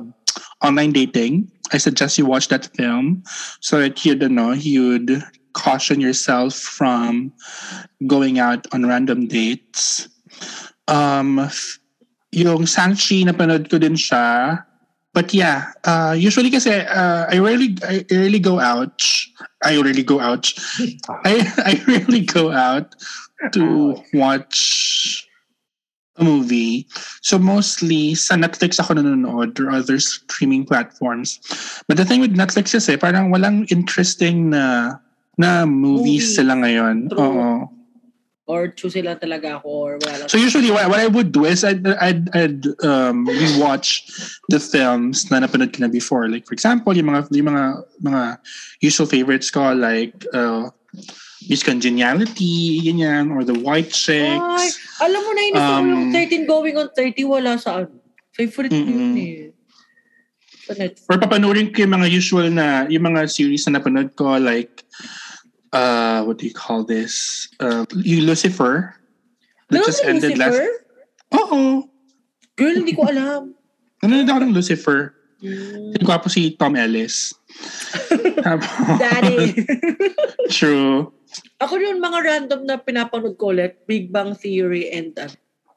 online 0.63 0.93
dating, 0.93 1.51
I 1.73 1.77
suggest 1.77 2.17
you 2.17 2.25
watch 2.25 2.47
that 2.49 2.69
film 2.77 3.23
so 3.59 3.79
that 3.79 4.05
you'd, 4.05 4.21
know, 4.31 4.53
you'd 4.53 5.23
caution 5.53 6.01
yourself 6.01 6.53
from 6.55 7.31
going 8.07 8.39
out 8.39 8.67
on 8.73 8.85
random 8.85 9.27
dates. 9.27 10.09
Um, 10.87 11.49
yung 12.33 12.65
Shang-Chi, 12.65 13.23
napanood 13.23 13.69
ko 13.69 13.77
din 13.77 13.93
siya. 13.93 14.65
But 15.13 15.29
yeah, 15.29 15.69
uh, 15.85 16.17
usually 16.17 16.49
kasi 16.49 16.73
uh, 16.73 17.29
I 17.29 17.37
rarely 17.37 17.77
I 17.85 18.01
rarely 18.09 18.41
go 18.41 18.57
out. 18.57 18.97
I 19.61 19.77
rarely 19.77 20.01
go 20.01 20.19
out. 20.19 20.49
I 21.23 21.45
I 21.69 21.73
rarely 21.85 22.25
go 22.25 22.49
out 22.49 22.97
to 23.53 23.93
watch 24.17 25.29
a 26.17 26.23
movie. 26.23 26.89
So 27.21 27.37
mostly 27.37 28.17
sa 28.17 28.33
Netflix 28.33 28.81
ako 28.81 28.97
nanonood 28.97 29.61
or 29.61 29.69
other 29.69 30.01
streaming 30.01 30.65
platforms. 30.65 31.37
But 31.87 31.97
the 31.97 32.05
thing 32.05 32.21
with 32.21 32.33
Netflix 32.33 32.73
is 32.73 32.89
eh, 32.89 32.97
parang 32.97 33.29
walang 33.29 33.69
interesting 33.69 34.49
na 34.49 34.97
na 35.37 35.65
movies 35.65 36.29
Movies. 36.29 36.35
sila 36.37 36.53
ngayon. 36.59 36.95
True. 37.09 37.21
Oo. 37.21 37.49
Or 38.43 38.67
choose 38.67 38.99
sila 38.99 39.15
talaga 39.15 39.55
ako 39.55 39.67
or 39.71 39.93
wala. 40.03 40.27
So 40.27 40.35
usually 40.35 40.67
what, 40.67 40.83
what 40.91 40.99
I 40.99 41.07
would 41.07 41.31
do 41.31 41.47
is 41.47 41.63
I'd, 41.63 41.87
I'd, 41.87 42.27
I'd 42.35 42.61
um, 42.83 43.23
rewatch 43.23 44.03
the 44.51 44.59
films 44.59 45.31
na 45.31 45.39
napanood 45.39 45.71
ko 45.71 45.79
na 45.79 45.87
before. 45.87 46.27
Like 46.27 46.43
for 46.45 46.51
example, 46.51 46.91
yung 46.91 47.07
mga, 47.07 47.31
yung 47.31 47.47
mga, 47.47 47.65
mga 48.03 48.21
usual 48.83 49.07
favorites 49.07 49.47
ko 49.47 49.71
like 49.71 50.27
uh, 50.35 50.67
Miss 51.47 51.63
Congeniality, 51.63 52.83
ganyan, 52.83 53.31
or 53.31 53.43
The 53.47 53.55
White 53.55 53.95
Chicks. 53.95 54.43
Ay, 54.43 54.69
alam 55.07 55.21
mo 55.23 55.31
na 55.31 55.41
yun, 55.41 55.55
um, 55.55 55.85
yung 55.87 56.03
13 56.11 56.47
going 56.47 56.75
on 56.77 56.87
30, 56.91 57.23
wala 57.23 57.55
sa 57.59 57.83
ano. 57.83 57.95
Favorite 58.35 58.71
ko 58.71 58.79
yun 58.79 59.15
Mm-mm. 59.15 59.17
eh. 59.19 59.53
Netflix. 60.71 61.03
Or 61.11 61.19
papanoorin 61.19 61.75
ko 61.75 61.83
yung 61.83 61.95
mga 61.99 62.07
usual 62.07 62.47
na, 62.47 62.87
yung 62.87 63.03
mga 63.03 63.27
series 63.27 63.67
na 63.67 63.79
napanood 63.79 64.15
ko 64.15 64.39
like, 64.39 64.83
uh, 65.73 66.23
what 66.23 66.37
do 66.37 66.45
you 66.45 66.53
call 66.53 66.85
this? 66.85 67.49
Uh, 67.59 67.83
yung 67.97 68.29
Lucifer. 68.29 68.95
That 69.69 69.81
Meron 69.81 69.87
just 69.89 70.01
ended 70.05 70.37
Lucifer? 70.37 70.63
last... 70.63 71.41
Oo. 71.41 71.89
Girl, 72.53 72.75
hindi 72.77 72.93
ko 72.93 73.09
alam. 73.09 73.57
Nanonood 74.05 74.29
ako 74.29 74.39
ng 74.45 74.53
Lucifer. 74.53 74.99
Mm, 75.43 75.99
Yung 75.99 76.07
po 76.07 76.29
si 76.31 76.55
Tom 76.55 76.77
Ellis. 76.79 77.35
Tapos- 78.45 78.99
Daddy. 79.01 79.51
True. 80.55 81.11
Ako 81.59 81.81
yung 81.81 81.99
mga 81.99 82.19
random 82.21 82.61
na 82.63 82.77
pinapanood 82.77 83.35
ko 83.41 83.51
ulit, 83.51 83.81
Big 83.89 84.13
Bang 84.13 84.37
Theory 84.37 84.93
and 84.93 85.17
uh, 85.17 85.27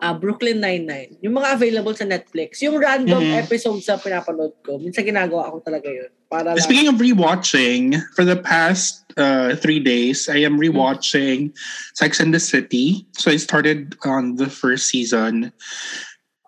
uh, 0.00 0.14
Brooklyn 0.14 0.60
Nine-Nine. 0.60 1.16
Yung 1.24 1.34
mga 1.34 1.56
available 1.56 1.94
sa 1.96 2.04
Netflix. 2.04 2.60
Yung 2.60 2.76
random 2.76 3.22
Mhm. 3.22 3.42
episodes 3.44 3.88
na 3.88 3.96
pinapanood 3.96 4.52
ko. 4.60 4.76
Minsan 4.78 5.08
ginagawa 5.08 5.50
ko 5.52 5.60
talaga 5.64 5.88
yun. 5.88 6.10
Para 6.28 6.52
lang. 6.52 6.60
Speaking 6.60 6.88
of 6.88 7.00
rewatching, 7.00 7.96
for 8.12 8.24
the 8.24 8.36
past 8.36 9.04
uh, 9.16 9.56
three 9.56 9.80
days, 9.80 10.28
I 10.28 10.44
am 10.44 10.60
rewatching 10.60 11.54
Sex 11.96 12.20
and 12.20 12.34
the 12.34 12.40
City. 12.42 13.06
So 13.16 13.30
I 13.30 13.40
started 13.40 13.96
on 14.04 14.36
the 14.36 14.50
first 14.50 14.88
season. 14.92 15.52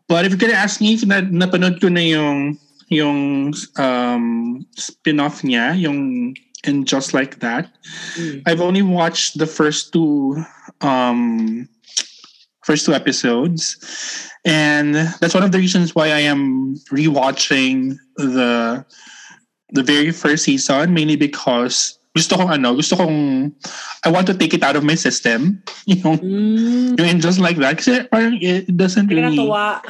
But 0.09 0.25
if 0.25 0.33
you're 0.33 0.41
gonna 0.41 0.57
ask 0.57 0.81
me 0.81 0.97
if 0.97 1.05
na, 1.05 1.21
napanood 1.21 1.81
ko 1.81 1.89
na 1.89 2.01
yung 2.01 2.59
yung 2.89 3.53
um, 3.77 4.65
spin-off 4.77 5.45
niya, 5.45 5.77
yung 5.77 6.33
And 6.67 6.89
Just 6.89 7.15
Like 7.15 7.39
That, 7.39 7.71
Mm. 8.19 8.43
I've 8.45 8.61
only 8.61 8.83
watched 8.83 9.39
the 9.39 9.47
first 9.47 9.93
two 9.95 10.43
um 10.81 11.69
first 12.69 12.85
two 12.85 12.93
episodes 12.93 13.81
and 14.45 14.93
that's 15.25 15.33
one 15.33 15.41
of 15.43 15.53
the 15.53 15.59
reasons 15.59 15.97
why 15.97 16.13
I 16.13 16.29
am 16.29 16.77
rewatching 16.93 17.97
the 18.21 18.85
the 19.73 19.81
very 19.83 20.13
first 20.13 20.45
season 20.45 20.93
mainly 20.93 21.17
because 21.17 21.97
gusto 22.13 22.37
kong 22.37 22.51
ano, 22.61 22.77
gusto 22.77 22.97
kong 23.01 23.53
I 24.05 24.13
want 24.13 24.29
to 24.29 24.35
take 24.37 24.53
it 24.53 24.61
out 24.63 24.77
of 24.77 24.85
my 24.85 24.97
system. 24.97 25.65
Yung, 25.89 26.19
Mm. 26.21 26.99
yung 26.99 27.09
And 27.09 27.21
Just 27.25 27.39
Like 27.39 27.57
That 27.59 27.79
kasi 27.79 28.05
parang 28.13 28.37
it 28.43 28.69
doesn't 28.75 29.09
really 29.09 29.39
natuwa. 29.39 29.81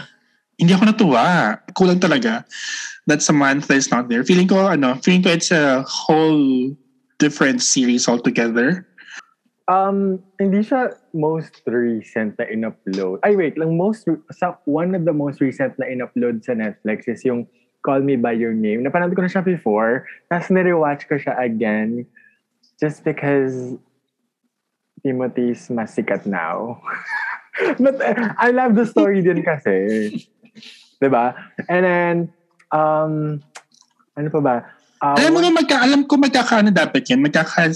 hindi 0.59 0.74
ako 0.74 0.85
natuwa. 0.91 1.57
Kulang 1.74 1.99
talaga 2.03 2.43
that 3.07 3.22
Samantha 3.22 3.72
is 3.74 3.89
not 3.89 4.11
there. 4.11 4.22
Feeling 4.26 4.49
ko, 4.51 4.68
ano, 4.68 4.99
feeling 5.01 5.22
ko 5.24 5.31
it's 5.33 5.51
a 5.55 5.81
whole 5.89 6.74
different 7.16 7.62
series 7.62 8.05
altogether. 8.11 8.85
Um, 9.69 10.25
hindi 10.41 10.64
siya 10.64 10.97
most 11.12 11.61
recent 11.69 12.41
na 12.41 12.49
in-upload. 12.49 13.21
Ay, 13.21 13.37
wait 13.37 13.61
lang. 13.61 13.77
Most, 13.77 14.09
sa, 14.33 14.57
one 14.64 14.97
of 14.97 15.05
the 15.05 15.12
most 15.12 15.45
recent 15.45 15.77
na 15.77 15.85
in-upload 15.85 16.41
sa 16.41 16.57
Netflix 16.57 17.05
is 17.05 17.21
yung 17.29 17.45
Call 17.85 18.01
Me 18.01 18.16
By 18.16 18.33
Your 18.33 18.57
Name. 18.57 18.81
Napanood 18.81 19.12
ko 19.12 19.21
na 19.21 19.29
siya 19.29 19.45
before. 19.45 20.09
Tapos 20.33 20.49
nire-watch 20.49 21.05
ko 21.05 21.21
siya 21.21 21.37
again 21.37 22.09
just 22.81 23.05
because 23.05 23.77
Timothy's 25.05 25.69
mas 25.71 25.95
sikat 25.95 26.25
now. 26.25 26.81
But 27.83 28.01
uh, 28.01 28.35
I 28.39 28.51
love 28.55 28.75
the 28.75 28.87
story 28.87 29.23
din 29.23 29.43
kasi. 29.43 29.77
'Di 30.99 31.09
ba? 31.11 31.35
And 31.71 31.83
then, 31.83 32.16
um, 32.75 33.43
ano 34.19 34.29
pa 34.31 34.41
ba? 34.43 34.57
Uh, 34.99 35.14
alam 35.14 35.31
mo 35.35 35.41
na 35.43 35.55
magka, 35.55 35.79
alam 35.79 36.03
ko 36.07 36.19
magkakaano 36.19 36.75
dapat 36.75 37.07
yan. 37.07 37.23
Magkaka 37.23 37.71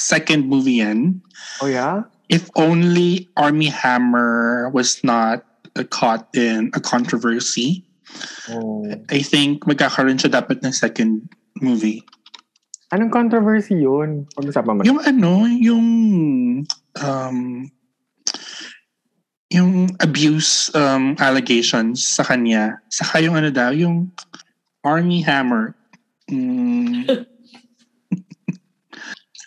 second 0.00 0.48
movie 0.48 0.80
yan. 0.80 1.20
oh 1.60 1.68
yeah? 1.68 2.08
If 2.32 2.48
only 2.56 3.28
Army 3.36 3.68
Hammer 3.68 4.70
was 4.72 5.02
not 5.04 5.44
uh, 5.76 5.84
caught 5.84 6.30
in 6.32 6.70
a 6.74 6.80
controversy. 6.80 7.84
Oh. 8.48 8.86
I 9.10 9.22
think 9.22 9.66
magkakaroon 9.66 10.18
siya 10.18 10.40
dapat 10.40 10.62
ng 10.62 10.72
second 10.72 11.28
movie. 11.60 12.02
Anong 12.90 13.14
controversy 13.14 13.78
yun? 13.78 14.26
Pag-usapan 14.34 14.72
mo. 14.74 14.80
Yung 14.82 14.98
ano, 15.02 15.46
yung 15.46 15.86
um, 16.98 17.38
yung 19.50 19.90
abuse 20.02 20.70
um, 20.74 21.14
allegations 21.18 22.02
sa 22.02 22.22
kanya. 22.26 22.82
Saka 22.90 23.22
yung 23.22 23.38
ano 23.38 23.50
daw, 23.50 23.70
yung 23.70 24.10
Army 24.82 25.22
Hammer. 25.22 25.74
Mm. 26.30 27.06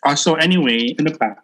oh, 0.05 0.15
so 0.15 0.35
anyway, 0.35 0.95
ano 0.99 1.11
pa? 1.15 1.39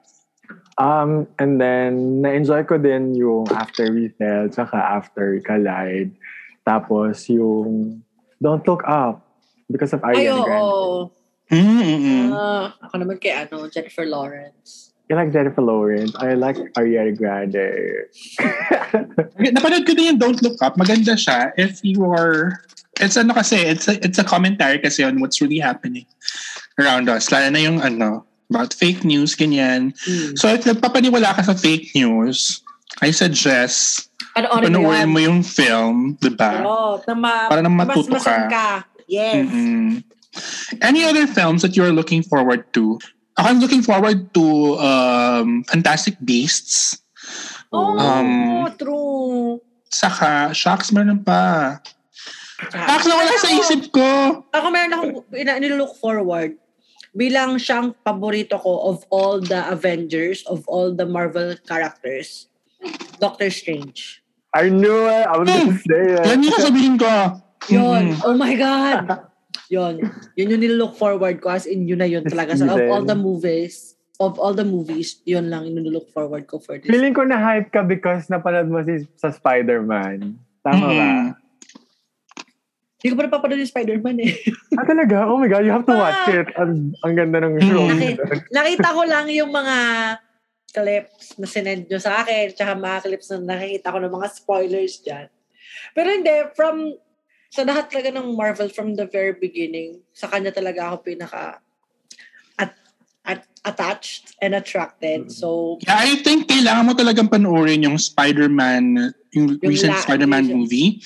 Um, 0.80 1.28
and 1.40 1.60
then, 1.60 2.24
na-enjoy 2.24 2.64
ko 2.64 2.80
din 2.80 3.12
yung 3.12 3.52
After 3.52 3.92
We 3.92 4.16
Fell, 4.16 4.48
tsaka 4.48 4.80
After 4.80 5.36
We 5.36 5.44
Collide. 5.44 6.16
Tapos 6.64 7.28
yung 7.28 8.00
Don't 8.40 8.64
Look 8.64 8.88
Up 8.88 9.28
because 9.68 9.92
of 9.92 10.00
Ay, 10.08 10.24
Ariana 10.32 10.40
oo. 10.40 10.48
Grande. 10.48 11.18
Mm, 11.50 11.82
mm, 11.84 12.00
mm. 12.00 12.28
Ah, 12.32 12.72
ako 12.86 12.94
naman 13.04 13.18
kay 13.20 13.36
ano, 13.36 13.68
Jennifer 13.68 14.08
Lawrence. 14.08 14.96
I 15.10 15.18
like 15.18 15.34
Jennifer 15.34 15.66
Lawrence. 15.66 16.14
I 16.16 16.38
like 16.38 16.56
Ariana 16.78 17.12
Grande. 17.12 17.68
Napanood 19.58 19.84
ko 19.84 19.92
din 19.98 20.16
yung 20.16 20.22
Don't 20.22 20.40
Look 20.40 20.62
Up. 20.64 20.80
Maganda 20.80 21.20
siya 21.20 21.52
if 21.60 21.84
you 21.84 22.08
are... 22.08 22.56
It's 23.00 23.16
ano 23.16 23.34
kasi, 23.34 23.56
it's 23.56 23.88
a, 23.88 23.96
it's 24.04 24.20
a 24.20 24.28
commentary 24.28 24.80
kasi 24.80 25.04
on 25.04 25.20
what's 25.20 25.40
really 25.40 25.60
happening 25.60 26.06
around 26.78 27.08
us. 27.10 27.32
Lalo 27.32 27.48
na 27.50 27.60
yung 27.60 27.80
ano, 27.80 28.29
about 28.50 28.74
fake 28.74 29.06
news, 29.06 29.38
ganyan. 29.38 29.94
Mm. 30.10 30.34
So 30.36 30.50
if 30.50 30.66
nagpapaniwala 30.66 31.38
ka 31.38 31.46
sa 31.46 31.54
fake 31.54 31.94
news, 31.94 32.66
I 33.00 33.14
suggest 33.14 34.10
Ano, 34.34 34.50
ano 34.52 34.66
panoorin 34.66 35.10
mo 35.10 35.20
yung 35.20 35.42
film, 35.42 36.18
di 36.18 36.34
ba? 36.34 36.66
Oo, 36.66 37.02
na 37.06 37.14
ma- 37.14 37.48
Para 37.48 37.62
nang 37.62 37.78
matuto 37.78 38.10
masmasan 38.10 38.50
ka. 38.50 38.86
Yes. 39.06 39.46
Mm-mm. 39.46 40.02
Any 40.82 41.02
other 41.04 41.26
films 41.26 41.62
that 41.62 41.74
you're 41.74 41.94
looking 41.94 42.22
forward 42.22 42.66
to? 42.74 42.98
I'm 43.38 43.58
looking 43.58 43.82
forward 43.82 44.34
to 44.34 44.46
um, 44.78 45.64
Fantastic 45.66 46.18
Beasts. 46.22 47.00
Oh, 47.74 47.98
Um, 47.98 48.70
true. 48.78 49.62
Saka, 49.90 50.54
Sharks, 50.54 50.94
meron 50.94 51.26
pa. 51.26 51.78
Sharks 52.70 53.06
na 53.06 53.16
wala 53.16 53.34
sa 53.36 53.50
isip 53.50 53.90
ko. 53.90 54.06
Ako 54.54 54.66
meron 54.70 54.94
akong 54.94 55.14
ina- 55.34 55.58
nilook 55.58 55.98
forward 55.98 56.54
bilang 57.14 57.58
siyang 57.58 57.96
paborito 58.06 58.60
ko 58.60 58.94
of 58.94 59.06
all 59.10 59.42
the 59.42 59.66
Avengers, 59.70 60.46
of 60.46 60.64
all 60.70 60.94
the 60.94 61.06
Marvel 61.06 61.56
characters. 61.66 62.48
Doctor 63.20 63.52
Strange. 63.52 64.24
I 64.56 64.72
knew 64.72 65.06
it! 65.06 65.26
I 65.30 65.36
was 65.38 65.46
gonna 65.46 65.78
say 65.78 66.04
it. 66.18 66.26
Yan 66.26 66.42
yung 66.42 66.56
sasabihin 66.58 66.96
ko. 66.98 67.14
Yun. 67.70 68.16
Mm-mm. 68.16 68.26
Oh 68.26 68.34
my 68.34 68.56
God. 68.56 69.30
Yun. 69.70 70.02
Yun 70.34 70.54
yung 70.58 70.64
nilook 70.64 70.98
forward 70.98 71.38
ko 71.38 71.54
as 71.54 71.70
in 71.70 71.86
yun 71.86 72.02
na 72.02 72.10
yun 72.10 72.26
talaga. 72.26 72.58
So, 72.58 72.66
of 72.66 72.82
all 72.90 73.06
the 73.06 73.14
movies, 73.14 73.94
of 74.18 74.42
all 74.42 74.58
the 74.58 74.66
movies, 74.66 75.22
yun 75.24 75.54
lang 75.54 75.70
yung 75.70 75.86
nilook 75.86 76.10
forward 76.10 76.50
ko 76.50 76.58
for 76.58 76.82
this. 76.82 76.90
Feeling 76.90 77.14
ko 77.14 77.28
na-hype 77.28 77.70
ka 77.70 77.86
because 77.86 78.26
napanood 78.26 78.74
mo 78.74 78.82
si, 78.82 79.06
sa 79.14 79.30
Spider-Man. 79.30 80.34
Tama 80.66 80.88
ba? 80.90 81.10
Hindi 83.00 83.08
ko 83.10 83.16
pa 83.16 83.26
napapanood 83.26 83.64
yung 83.64 83.72
Spider-Man 83.72 84.18
eh. 84.20 84.36
Ah, 84.80 84.84
talaga? 84.84 85.24
Oh 85.26 85.40
my 85.40 85.48
God, 85.48 85.64
you 85.64 85.72
have 85.72 85.84
to 85.84 85.92
watch 85.94 86.20
Ah. 86.26 86.36
it. 86.36 86.48
Ang, 86.56 86.92
ang 87.00 87.14
ganda 87.14 87.40
ng 87.40 87.56
show. 87.62 87.84
Naki- 87.86 88.20
nakita 88.50 88.92
ko 88.92 89.02
lang 89.04 89.28
yung 89.30 89.50
mga 89.50 89.76
clips 90.70 91.36
na 91.36 91.46
sinend 91.46 91.88
nyo 91.88 91.98
sa 91.98 92.22
akin, 92.22 92.52
tsaka 92.52 92.76
mga 92.76 93.00
clips 93.02 93.28
na 93.34 93.56
nakikita 93.56 93.90
ko 93.90 93.98
ng 93.98 94.14
mga 94.14 94.28
spoilers 94.30 95.00
dyan. 95.00 95.28
Pero 95.92 96.08
hindi, 96.08 96.32
from, 96.54 96.92
sa 97.48 97.64
lahat 97.64 97.88
talaga 97.88 98.14
ng 98.14 98.36
Marvel 98.36 98.68
from 98.68 98.94
the 98.94 99.04
very 99.06 99.34
beginning, 99.34 100.04
sa 100.12 100.28
kanya 100.28 100.52
talaga 100.52 100.92
ako 100.92 100.96
pinaka 101.02 101.64
at, 102.56 102.76
at, 103.26 103.48
attached 103.62 104.36
and 104.38 104.54
attracted. 104.54 105.28
So, 105.30 105.80
Yeah, 105.82 106.00
I 106.00 106.20
think 106.20 106.48
kailangan 106.48 106.84
mo 106.86 106.94
talagang 106.94 107.28
panoorin 107.28 107.82
yung 107.82 107.96
Spider-Man, 107.96 109.12
yung, 109.32 109.56
Yung 109.56 109.60
recent 109.66 109.92
la- 109.92 110.04
Spider-Man 110.04 110.48
movie. 110.48 111.00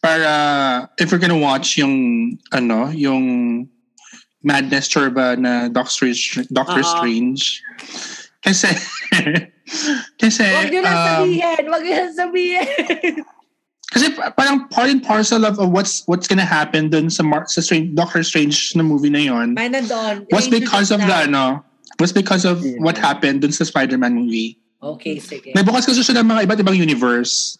Para, 0.00 0.88
if 0.96 1.10
you're 1.10 1.20
gonna 1.20 1.36
watch 1.38 1.76
yung, 1.76 2.36
ano, 2.52 2.88
yung 2.88 3.68
Madness 4.42 4.88
Turba 4.88 5.36
na 5.36 5.68
Doctor, 5.68 6.08
Doctor 6.48 6.80
Oo. 6.80 6.88
Strange. 6.88 7.60
Kasi, 8.40 8.72
kasi, 10.20 10.44
wag 10.48 10.72
nyo 10.72 10.80
na 10.80 10.92
um, 10.96 11.04
sabihin! 11.04 11.62
Wag 11.68 11.82
nyo 11.84 11.92
na 11.92 12.08
sabihin! 12.16 12.66
kasi 13.90 14.06
pa- 14.16 14.32
parang 14.32 14.64
part 14.72 14.88
and 14.88 15.02
parcel 15.04 15.44
of, 15.44 15.58
of 15.60 15.68
what's 15.74 16.06
what's 16.08 16.24
gonna 16.30 16.46
happen 16.46 16.88
dun 16.88 17.10
sa, 17.12 17.20
Mar- 17.20 17.44
sa 17.50 17.60
Strange, 17.60 17.92
Doctor 17.92 18.24
Strange 18.24 18.56
na 18.78 18.86
movie 18.86 19.12
na 19.12 19.20
yon 19.20 19.52
nandun. 19.58 20.24
was 20.32 20.48
because 20.48 20.88
of 20.88 21.04
the, 21.04 21.12
ano, 21.28 21.60
was 22.00 22.16
because 22.16 22.48
of 22.48 22.64
Yeah. 22.64 22.80
what 22.80 22.96
happened 22.96 23.44
dun 23.44 23.52
sa 23.52 23.68
Spider-Man 23.68 24.16
movie. 24.16 24.56
Okay, 24.80 25.20
sige. 25.20 25.52
May 25.52 25.60
bukas 25.60 25.84
kasi 25.84 26.00
siya 26.00 26.24
ng 26.24 26.32
mga 26.32 26.48
iba't 26.48 26.60
ibang 26.64 26.72
universe. 26.72 27.59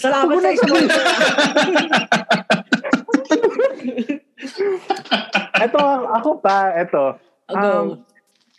Salamat 0.00 0.34
sa 0.34 0.50
spoiler. 0.56 1.04
Ito, 5.60 5.80
ako 6.18 6.30
pa, 6.40 6.72
ito. 6.74 7.04
Um, 7.50 8.04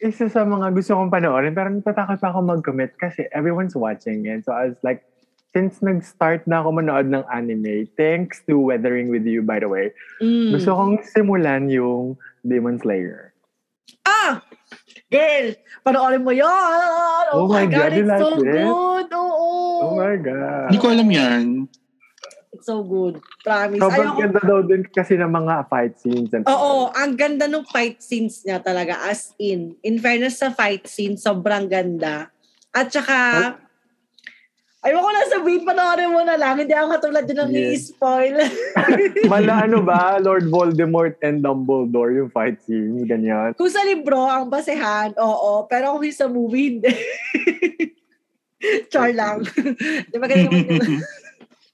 isa 0.01 0.27
sa 0.27 0.43
mga 0.43 0.73
gusto 0.73 0.93
kong 0.93 1.09
panoorin, 1.09 1.53
pero 1.53 1.69
natatakot 1.69 2.17
pa 2.19 2.29
ako 2.29 2.39
mag-commit 2.41 2.93
kasi 2.97 3.25
everyone's 3.33 3.73
watching 3.73 4.25
it. 4.25 4.45
So 4.45 4.53
I 4.53 4.69
was 4.69 4.77
like, 4.81 5.01
since 5.51 5.81
nag-start 5.81 6.45
na 6.45 6.61
ako 6.61 6.79
manood 6.79 7.09
ng 7.09 7.25
anime, 7.27 7.89
thanks 7.97 8.41
to 8.47 8.55
Weathering 8.57 9.09
With 9.09 9.25
You, 9.25 9.41
by 9.41 9.59
the 9.59 9.67
way, 9.67 9.91
Mm. 10.23 10.55
gusto 10.55 10.71
kong 10.73 11.03
simulan 11.03 11.67
yung 11.67 12.15
Demon 12.41 12.79
Slayer. 12.79 13.33
Ah! 14.05 14.41
Girl, 15.11 15.51
panoorin 15.83 16.23
mo 16.23 16.31
yun! 16.31 17.23
Oh, 17.35 17.43
Oh 17.43 17.47
my 17.51 17.67
God, 17.67 17.91
God, 17.91 17.99
it's 17.99 18.07
so 18.15 18.29
it? 18.31 18.47
good! 18.47 19.07
Oo! 19.11 19.27
Oh 19.27 19.60
my 19.91 20.15
God. 20.15 20.67
Hindi 20.69 20.79
ko 20.79 20.87
alam 20.87 21.09
yan. 21.09 21.45
It's 22.51 22.67
so 22.67 22.83
good. 22.83 23.23
Promise. 23.41 23.79
Sobrang 23.79 24.11
Ayoko- 24.11 24.21
ganda 24.21 24.41
daw 24.43 24.59
din 24.61 24.83
kasi 24.85 25.15
ng 25.15 25.31
mga 25.31 25.55
fight 25.65 25.95
scenes. 25.97 26.29
And 26.35 26.43
Oo, 26.43 26.91
ang 26.91 27.15
ganda 27.15 27.47
ng 27.47 27.63
fight 27.65 28.03
scenes 28.03 28.43
niya 28.43 28.59
talaga. 28.59 28.99
As 29.01 29.31
in, 29.39 29.79
in 29.81 29.97
fairness 29.97 30.37
sa 30.37 30.51
fight 30.51 30.83
scenes, 30.83 31.23
sobrang 31.23 31.71
ganda. 31.71 32.27
At 32.69 32.91
saka, 32.91 33.55
ayoko 34.83 35.09
na 35.09 35.31
sabihin, 35.31 35.63
panoorin 35.63 36.11
mo 36.11 36.21
na 36.27 36.35
lang. 36.35 36.59
Hindi 36.59 36.75
ako 36.75 36.87
katulad 36.91 37.23
din 37.23 37.39
ng 37.39 37.51
Yes. 37.55 37.87
i-spoil. 37.95 38.35
Mala 39.31 39.63
ano 39.63 39.79
ba, 39.79 40.19
Lord 40.19 40.51
Voldemort 40.51 41.23
and 41.23 41.39
Dumbledore, 41.39 42.19
yung 42.19 42.31
fight 42.35 42.59
scenes, 42.67 43.07
ganyan. 43.07 43.55
kung 43.55 43.71
sa 43.71 43.87
libro, 43.87 44.27
ang 44.27 44.51
basehan, 44.51 45.15
oo. 45.15 45.63
Pero 45.71 45.95
kung 45.95 46.03
sa 46.11 46.27
movie, 46.27 46.77
hindi. 46.77 46.91
Char 48.93 49.11
lang. 49.13 49.43
Di 50.11 50.17
ba 50.17 50.25
ganyan 50.29 50.49
naman 50.53 50.65
yun? 50.69 51.01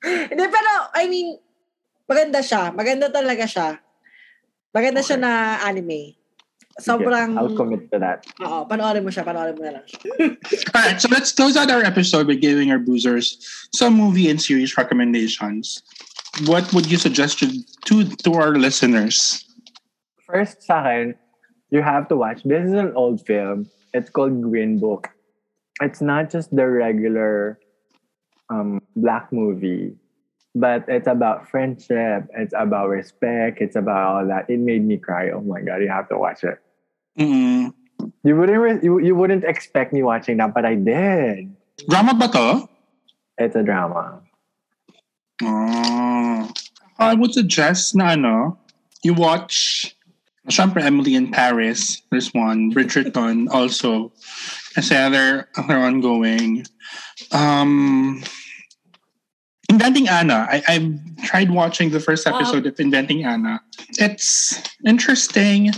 Hindi, 0.31 0.45
pero, 0.47 0.71
I 0.93 1.03
mean, 1.09 1.35
maganda 2.07 2.39
siya. 2.39 2.71
Maganda 2.71 3.11
talaga 3.11 3.43
siya. 3.43 3.81
Maganda 4.71 5.01
siya 5.01 5.17
na 5.19 5.61
anime. 5.65 6.15
Sobrang, 6.77 7.33
Sige, 7.33 7.41
I'll 7.41 7.57
commit 7.57 7.89
to 7.89 7.97
that. 7.97 8.21
oo, 8.37 8.61
panoorin 8.69 9.01
mo 9.01 9.09
siya, 9.09 9.25
panoorin 9.25 9.57
mo 9.57 9.65
na 9.65 9.81
lang. 9.81 9.85
All 10.77 10.81
right, 10.85 11.01
so 11.01 11.09
let's 11.09 11.33
close 11.33 11.57
out 11.57 11.73
our 11.73 11.81
episode 11.81 12.29
by 12.29 12.37
giving 12.37 12.69
our 12.69 12.77
boozers 12.77 13.41
some 13.73 13.97
movie 13.97 14.29
and 14.29 14.37
series 14.37 14.77
recommendations. 14.77 15.81
What 16.45 16.69
would 16.77 16.85
you 16.85 17.01
suggest 17.01 17.41
to 17.41 17.49
to, 17.89 18.05
to 18.21 18.29
our 18.37 18.53
listeners? 18.61 19.41
First 20.29 20.61
sa 20.69 20.85
akin, 20.85 21.17
you 21.73 21.81
have 21.81 22.05
to 22.13 22.15
watch. 22.15 22.45
This 22.45 22.69
is 22.69 22.77
an 22.77 22.93
old 22.93 23.25
film. 23.25 23.65
It's 23.97 24.13
called 24.13 24.37
Green 24.45 24.77
Book. 24.77 25.09
It's 25.81 26.01
not 26.01 26.29
just 26.29 26.55
the 26.55 26.67
regular 26.67 27.59
um, 28.49 28.81
black 28.95 29.31
movie, 29.31 29.95
but 30.55 30.85
it's 30.87 31.07
about 31.07 31.49
friendship. 31.49 32.25
It's 32.35 32.53
about 32.57 32.89
respect. 32.89 33.61
It's 33.61 33.75
about 33.75 34.03
all 34.03 34.27
that. 34.27 34.49
It 34.49 34.59
made 34.59 34.83
me 34.83 34.97
cry. 34.97 35.29
Oh 35.29 35.41
my 35.41 35.61
god, 35.61 35.81
you 35.81 35.89
have 35.89 36.09
to 36.09 36.17
watch 36.17 36.43
it. 36.43 36.59
Mm. 37.19 37.73
You 38.23 38.35
wouldn't 38.35 38.59
re- 38.59 38.79
you, 38.81 38.99
you 38.99 39.15
wouldn't 39.15 39.43
expect 39.43 39.93
me 39.93 40.03
watching 40.03 40.37
that, 40.37 40.53
but 40.53 40.65
I 40.65 40.75
did. 40.75 41.55
Drama 41.89 42.13
ba 42.13 42.27
to? 42.29 42.69
It's 43.37 43.55
a 43.55 43.63
drama. 43.63 44.21
Oh. 45.43 46.51
I 46.99 47.13
would 47.13 47.33
suggest 47.33 47.95
na 47.95 48.17
ano, 48.17 48.57
you 49.03 49.13
watch, 49.13 49.93
syempre 50.49 50.81
Emily 50.81 51.15
in 51.15 51.31
Paris. 51.31 52.01
There's 52.11 52.33
one. 52.33 52.71
Bridgerton 52.71 53.47
also. 53.49 54.11
Kasi 54.75 54.95
they're, 55.09 55.49
they're 55.67 55.79
ongoing. 55.79 56.65
Um, 57.31 58.23
Inventing 59.69 60.07
Anna. 60.07 60.47
I, 60.49 60.63
I've 60.67 60.95
tried 61.25 61.51
watching 61.51 61.91
the 61.91 61.99
first 61.99 62.25
episode 62.25 62.65
of 62.65 62.79
Inventing 62.79 63.25
Anna. 63.25 63.59
It's 63.99 64.63
interesting, 64.85 65.71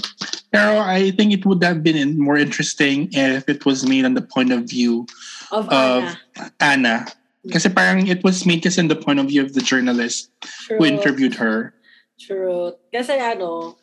pero 0.53 0.77
I 0.77 1.09
think 1.11 1.33
it 1.33 1.43
would 1.45 1.63
have 1.63 1.81
been 1.81 2.19
more 2.19 2.37
interesting 2.37 3.09
if 3.13 3.49
it 3.49 3.65
was 3.65 3.87
made 3.89 4.05
on 4.05 4.13
the 4.13 4.21
point 4.21 4.51
of 4.51 4.69
view 4.69 5.07
Of, 5.51 5.65
of 5.69 6.03
Anna. 6.37 6.53
Anna. 6.59 7.07
Kasi 7.49 7.69
parang 7.69 8.05
it 8.05 8.21
was 8.23 8.45
made 8.45 8.61
just 8.61 8.77
in 8.77 8.89
the 8.89 8.95
point 8.95 9.17
of 9.17 9.25
view 9.25 9.41
of 9.41 9.57
the 9.57 9.61
journalist 9.61 10.29
True. 10.67 10.77
who 10.77 10.85
interviewed 10.85 11.33
her. 11.41 11.73
True. 12.19 12.77
Kasi 12.93 13.17
ano, 13.17 13.78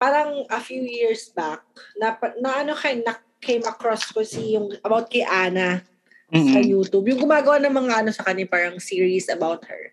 parang 0.00 0.48
a 0.48 0.60
few 0.64 0.80
years 0.80 1.28
back, 1.36 1.60
na, 2.00 2.16
na 2.40 2.64
ano 2.64 2.72
kay, 2.72 3.04
na 3.04 3.20
came 3.36 3.60
across 3.68 4.08
ko 4.08 4.24
si 4.24 4.56
yung 4.56 4.72
about 4.80 5.12
kay 5.12 5.20
Anna 5.28 5.84
sa 6.32 6.60
Mm-mm. 6.60 6.72
YouTube. 6.72 7.04
Yung 7.12 7.28
gumagawa 7.28 7.60
ng 7.60 7.74
mga 7.84 7.94
ano 8.00 8.10
sa 8.16 8.24
kanya, 8.24 8.48
parang 8.48 8.80
series 8.80 9.28
about 9.28 9.60
her. 9.68 9.92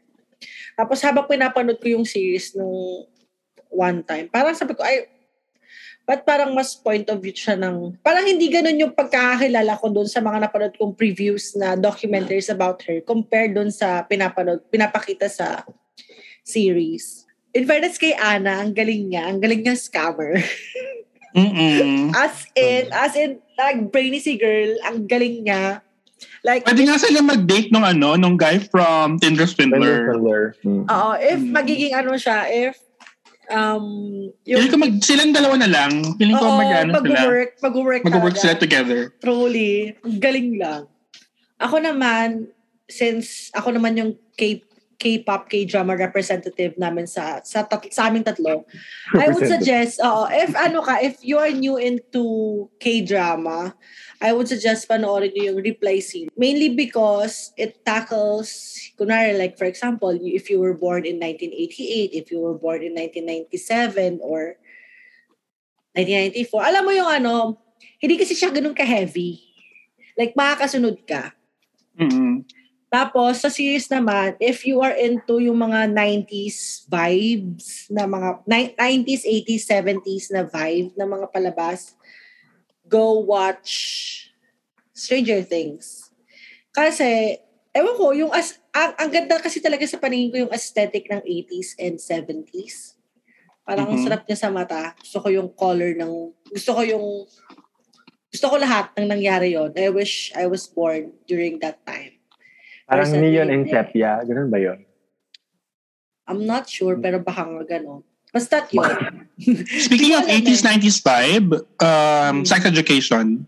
Tapos 0.80 1.04
habang 1.04 1.28
pinapanood 1.28 1.82
ko 1.84 1.92
yung 1.92 2.08
series 2.08 2.56
nung 2.56 3.04
one 3.68 4.00
time, 4.08 4.32
parang 4.32 4.56
sabi 4.56 4.78
ko, 4.78 4.86
ay, 4.86 5.12
ba't 6.08 6.24
parang 6.24 6.56
mas 6.56 6.72
point 6.72 7.04
of 7.12 7.20
view 7.20 7.36
siya 7.36 7.60
ng, 7.60 8.00
parang 8.00 8.24
hindi 8.24 8.48
ganun 8.48 8.80
yung 8.80 8.96
pagkakakilala 8.96 9.76
ko 9.76 9.92
doon 9.92 10.08
sa 10.08 10.24
mga 10.24 10.48
napanood 10.48 10.76
kong 10.80 10.96
previews 10.96 11.52
na 11.60 11.76
documentaries 11.76 12.48
about 12.48 12.80
her 12.88 13.04
compared 13.04 13.52
doon 13.52 13.68
sa 13.68 14.08
pinapanood, 14.08 14.64
pinapakita 14.72 15.28
sa 15.28 15.68
series. 16.48 17.27
In 17.58 17.66
fairness 17.66 17.98
kay 17.98 18.14
Anna, 18.14 18.62
ang 18.62 18.78
galing 18.78 19.10
niya, 19.10 19.34
ang 19.34 19.42
galing 19.42 19.66
niya 19.66 19.74
scammer. 19.74 20.38
Mm-mm. 21.34 22.14
As 22.14 22.46
in, 22.54 22.86
as 22.94 23.18
in, 23.18 23.42
like, 23.58 23.90
brainy 23.90 24.22
si 24.22 24.38
girl, 24.38 24.78
ang 24.86 25.10
galing 25.10 25.42
niya. 25.42 25.82
Like, 26.46 26.70
Pwede 26.70 26.86
nga 26.86 27.02
sila 27.02 27.26
mag-date 27.26 27.74
nung 27.74 27.82
ano, 27.82 28.14
nung 28.14 28.38
guy 28.38 28.62
from 28.62 29.18
Tinder 29.18 29.50
Swindler. 29.50 30.06
Swindler. 30.06 30.44
Mm. 30.62 30.86
Oo, 30.86 31.12
if 31.18 31.40
Mm. 31.42 31.50
magiging 31.50 31.94
ano 31.98 32.14
siya, 32.14 32.46
if 32.46 32.78
um 33.48 33.86
yung 34.46 34.60
Feeling 34.60 34.74
ko 34.74 34.78
mag, 34.78 34.94
silang 35.02 35.34
dalawa 35.34 35.56
na 35.58 35.70
lang. 35.70 35.92
Feeling 36.18 36.38
ko 36.38 36.46
Oo, 36.46 36.58
mag-ano 36.58 36.92
sila. 36.94 37.02
mag-work, 37.06 37.52
mag-work, 37.58 38.02
Mag-work 38.06 38.38
sila 38.38 38.54
together. 38.54 39.10
Truly, 39.18 39.98
ang 40.06 40.18
galing 40.22 40.62
lang. 40.62 40.86
Ako 41.58 41.82
naman, 41.82 42.54
since 42.86 43.50
ako 43.54 43.74
naman 43.74 43.98
yung 43.98 44.12
K 44.38 44.62
K-pop, 44.98 45.46
K-drama 45.46 45.94
representative 45.94 46.74
namin 46.82 47.06
sa 47.06 47.38
sa, 47.46 47.62
tat, 47.62 47.86
sa 47.94 48.10
aming 48.10 48.26
tatlo. 48.26 48.66
I 49.14 49.30
would 49.30 49.46
suggest, 49.46 50.02
oo, 50.02 50.26
if 50.26 50.58
ano 50.58 50.82
ka, 50.82 50.98
if 51.06 51.22
you 51.22 51.38
are 51.38 51.54
new 51.54 51.78
into 51.78 52.66
K-drama, 52.82 53.78
I 54.18 54.34
would 54.34 54.50
suggest 54.50 54.90
panoorin 54.90 55.38
niyo 55.38 55.54
yung 55.54 55.62
Reply 55.62 56.02
Scene. 56.02 56.34
Mainly 56.34 56.74
because 56.74 57.54
it 57.62 57.86
tackles, 57.86 58.50
kunwari 58.98 59.38
like 59.38 59.54
for 59.54 59.70
example, 59.70 60.18
if 60.18 60.50
you 60.50 60.58
were 60.58 60.74
born 60.74 61.06
in 61.06 61.22
1988, 61.22 62.18
if 62.18 62.34
you 62.34 62.42
were 62.42 62.58
born 62.58 62.82
in 62.82 62.98
1997 62.98 64.18
or 64.26 64.58
1994, 65.94 66.70
alam 66.74 66.82
mo 66.82 66.92
yung 66.94 67.10
ano, 67.10 67.34
hindi 68.02 68.18
kasi 68.18 68.34
siya 68.34 68.50
ganun 68.50 68.74
ka-heavy. 68.74 69.42
Like, 70.18 70.34
makakasunod 70.34 71.06
ka. 71.06 71.34
Mm-mm. 71.98 72.46
Tapos, 72.88 73.44
sa 73.44 73.52
series 73.52 73.92
naman, 73.92 74.40
if 74.40 74.64
you 74.64 74.80
are 74.80 74.96
into 74.96 75.44
yung 75.44 75.60
mga 75.60 75.92
90s 75.92 76.88
vibes, 76.88 77.92
na 77.92 78.08
mga 78.08 78.48
ni- 78.48 78.76
90s, 78.80 79.28
80s, 79.28 79.64
70s 79.68 80.32
na 80.32 80.48
vibe 80.48 80.96
na 80.96 81.04
mga 81.04 81.28
palabas, 81.28 82.00
go 82.88 83.20
watch 83.28 83.72
Stranger 84.96 85.44
Things. 85.44 86.10
Kasi, 86.72 87.36
ewan 87.76 87.96
ko, 88.00 88.16
yung 88.16 88.32
as, 88.32 88.56
ang, 88.72 88.96
ang 88.96 89.10
ganda 89.12 89.36
kasi 89.44 89.60
talaga 89.60 89.84
sa 89.84 90.00
paningin 90.00 90.32
ko 90.32 90.38
yung 90.48 90.54
aesthetic 90.56 91.12
ng 91.12 91.22
80s 91.22 91.76
and 91.78 92.00
70s. 92.00 92.96
Parang 93.68 93.92
ang 93.92 94.00
Mhm. 94.00 94.06
sarap 94.08 94.24
niya 94.24 94.40
sa 94.40 94.50
mata. 94.50 94.96
Gusto 94.96 95.20
ko 95.20 95.28
yung 95.28 95.52
color 95.52 95.92
ng, 95.92 96.32
gusto 96.56 96.72
ko 96.72 96.82
yung, 96.88 97.06
gusto 98.32 98.46
ko 98.48 98.56
lahat 98.56 98.96
ng 98.96 99.12
nangyari 99.12 99.54
yon. 99.60 99.76
I 99.76 99.92
wish 99.92 100.32
I 100.40 100.48
was 100.48 100.66
born 100.72 101.12
during 101.28 101.60
that 101.60 101.84
time. 101.84 102.17
Parang 102.88 103.04
Personally, 103.04 103.32
neon 103.36 103.48
and 103.52 103.68
hindi. 103.68 103.72
sepia. 103.72 104.24
Ganun 104.24 104.48
ba 104.48 104.58
yun? 104.58 104.80
I'm 106.28 106.44
not 106.48 106.68
sure, 106.68 106.96
pero 106.96 107.20
baka 107.20 107.44
nga 107.44 107.64
ganon. 107.68 108.04
Basta 108.32 108.64
yun. 108.72 109.28
Speaking 109.88 110.16
of 110.16 110.24
80s, 110.24 110.64
90s 110.64 111.00
vibe, 111.00 111.52
um, 111.80 112.44
sex 112.44 112.64
education. 112.66 113.44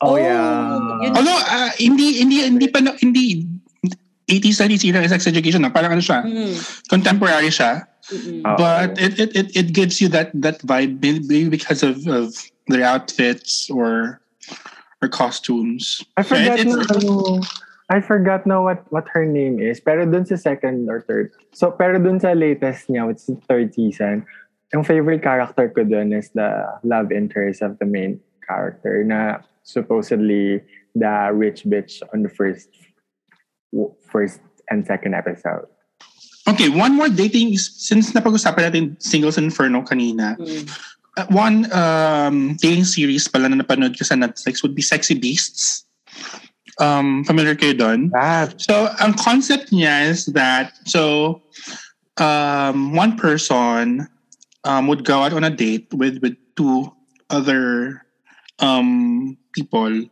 Oh, 0.00 0.12
Oh, 0.12 0.16
yeah. 0.16 0.76
yun- 1.00 1.16
Although, 1.16 1.36
ah, 1.38 1.70
hindi, 1.78 2.20
hindi, 2.20 2.44
hindi 2.44 2.68
pa, 2.68 2.80
na- 2.80 2.96
hindi, 3.00 3.44
80s, 4.28 4.60
90s 4.60 4.84
era 4.84 5.08
sex 5.08 5.24
education 5.26 5.60
na. 5.62 5.68
Parang 5.68 5.92
ano 5.92 6.00
siya, 6.00 6.24
Mm, 6.24 6.56
contemporary 6.88 7.48
siya. 7.48 7.84
mm-mm. 8.12 8.40
Oh. 8.44 8.56
But 8.56 8.96
it, 9.00 9.16
it, 9.20 9.30
it, 9.36 9.48
it 9.56 9.68
gives 9.72 10.00
you 10.00 10.08
that, 10.12 10.28
that 10.36 10.60
vibe 10.64 11.00
maybe 11.00 11.48
because 11.48 11.80
of, 11.82 12.04
of 12.08 12.32
their 12.68 12.84
outfits 12.84 13.68
or 13.68 14.20
or 15.00 15.08
costumes. 15.08 16.00
I 16.16 16.22
forgot 16.24 16.56
It- 16.60 16.68
na 16.68 16.84
ano, 16.88 17.40
I 17.92 18.00
forgot 18.00 18.46
now 18.48 18.64
what 18.64 18.88
what 18.88 19.04
her 19.12 19.28
name 19.28 19.60
is. 19.60 19.80
Pero 19.80 20.08
dun 20.08 20.24
sa 20.24 20.36
second 20.40 20.88
or 20.88 21.04
third. 21.04 21.36
So, 21.52 21.70
pero 21.70 22.00
dun 22.00 22.16
sa 22.20 22.32
latest 22.32 22.88
niya, 22.88 23.04
which 23.06 23.20
is 23.28 23.36
third 23.44 23.76
season, 23.76 24.24
yung 24.72 24.84
favorite 24.84 25.20
character 25.20 25.68
ko 25.68 25.84
dun 25.84 26.12
is 26.16 26.32
the 26.32 26.64
love 26.82 27.12
interest 27.12 27.60
of 27.60 27.76
the 27.78 27.86
main 27.86 28.20
character 28.48 29.04
na 29.04 29.44
supposedly 29.64 30.64
the 30.96 31.28
rich 31.32 31.64
bitch 31.68 32.00
on 32.12 32.24
the 32.24 32.32
first 32.32 32.72
first 34.08 34.40
and 34.70 34.86
second 34.86 35.12
episode. 35.12 35.68
Okay, 36.48 36.68
one 36.68 36.92
more 36.96 37.08
dating, 37.08 37.56
since 37.56 38.12
napag-usapan 38.12 38.68
natin 38.68 38.84
Singles 39.00 39.40
Inferno 39.40 39.80
kanina, 39.80 40.36
Mm. 40.36 40.64
uh, 41.16 41.26
one 41.32 41.64
um, 41.72 42.52
dating 42.60 42.84
series 42.84 43.28
pala 43.28 43.48
na 43.48 43.64
napanood 43.64 43.96
ko 43.96 44.04
sa 44.04 44.14
Netflix 44.14 44.60
would 44.60 44.76
be 44.76 44.84
Sexy 44.84 45.16
Beasts. 45.16 45.88
Um, 46.80 47.22
familiar 47.22 47.54
kayo 47.54 47.78
doon? 47.78 48.10
So, 48.58 48.90
ang 48.98 49.14
concept 49.14 49.70
niya 49.70 50.10
is 50.10 50.26
that, 50.34 50.74
so, 50.84 51.42
um, 52.18 52.94
one 52.94 53.14
person 53.16 54.08
um, 54.64 54.86
would 54.88 55.04
go 55.04 55.22
out 55.22 55.32
on 55.32 55.44
a 55.44 55.50
date 55.50 55.86
with, 55.94 56.18
with 56.18 56.34
two 56.56 56.90
other 57.30 58.02
um, 58.58 59.36
people. 59.52 60.02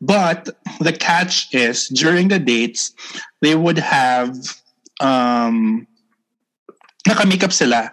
But 0.00 0.50
the 0.80 0.92
catch 0.92 1.52
is, 1.54 1.88
during 1.88 2.28
the 2.28 2.38
dates, 2.38 2.94
they 3.42 3.54
would 3.54 3.78
have 3.78 4.34
um, 5.00 5.86
naka-makeup 7.06 7.52
sila. 7.52 7.92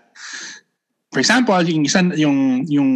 For 1.11 1.19
example, 1.19 1.59
yung 1.67 1.85
yung, 2.15 2.65
yung 2.69 2.91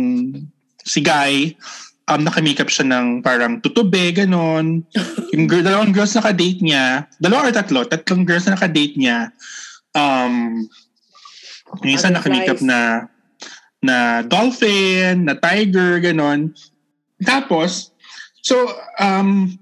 si 0.85 1.01
Guy, 1.01 1.57
um, 2.05 2.21
naka-makeup 2.21 2.69
siya 2.69 2.85
ng 2.85 3.25
parang 3.25 3.61
tutube, 3.61 4.13
ganon. 4.13 4.85
yung 5.33 5.45
girl, 5.49 5.65
dalawang 5.65 5.93
girls 5.93 6.13
naka-date 6.13 6.61
niya, 6.61 7.09
dalawa 7.17 7.49
or 7.49 7.53
tatlo, 7.53 7.81
tatlong 7.85 8.23
girls 8.25 8.45
na 8.45 8.53
naka-date 8.57 8.95
niya, 8.97 9.33
um, 9.97 10.65
yung 11.81 11.93
isa 11.93 12.13
naka-makeup 12.13 12.61
na 12.61 13.09
na 13.85 14.25
dolphin, 14.25 15.29
na 15.29 15.37
tiger, 15.37 16.01
ganon. 16.01 16.49
Tapos, 17.21 17.93
so, 18.41 18.65
um, 18.97 19.53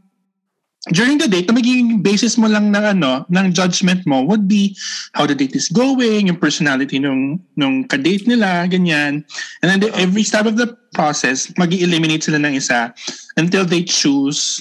during 0.92 1.18
the 1.18 1.28
date, 1.32 1.48
magiging 1.48 2.04
basis 2.04 2.36
mo 2.36 2.48
lang 2.52 2.76
ng 2.76 2.84
ano, 3.00 3.24
ng 3.32 3.56
judgment 3.56 4.04
mo 4.04 4.20
would 4.20 4.52
be 4.52 4.76
how 5.16 5.26
the 5.26 5.36
date 5.36 5.56
is 5.56 5.72
going, 5.72 6.28
yung 6.28 6.36
personality 6.36 7.00
nung 7.00 7.40
nung 7.56 7.88
ka-date 7.88 8.28
nila, 8.28 8.68
ganyan. 8.68 9.24
And 9.64 9.68
then 9.72 9.80
the, 9.80 9.96
every 9.96 10.28
step 10.28 10.44
of 10.44 10.60
the 10.60 10.76
process, 10.92 11.48
magi 11.56 11.80
eliminate 11.80 12.28
sila 12.28 12.44
ng 12.44 12.60
isa 12.60 12.92
until 13.40 13.64
they 13.64 13.88
choose 13.88 14.60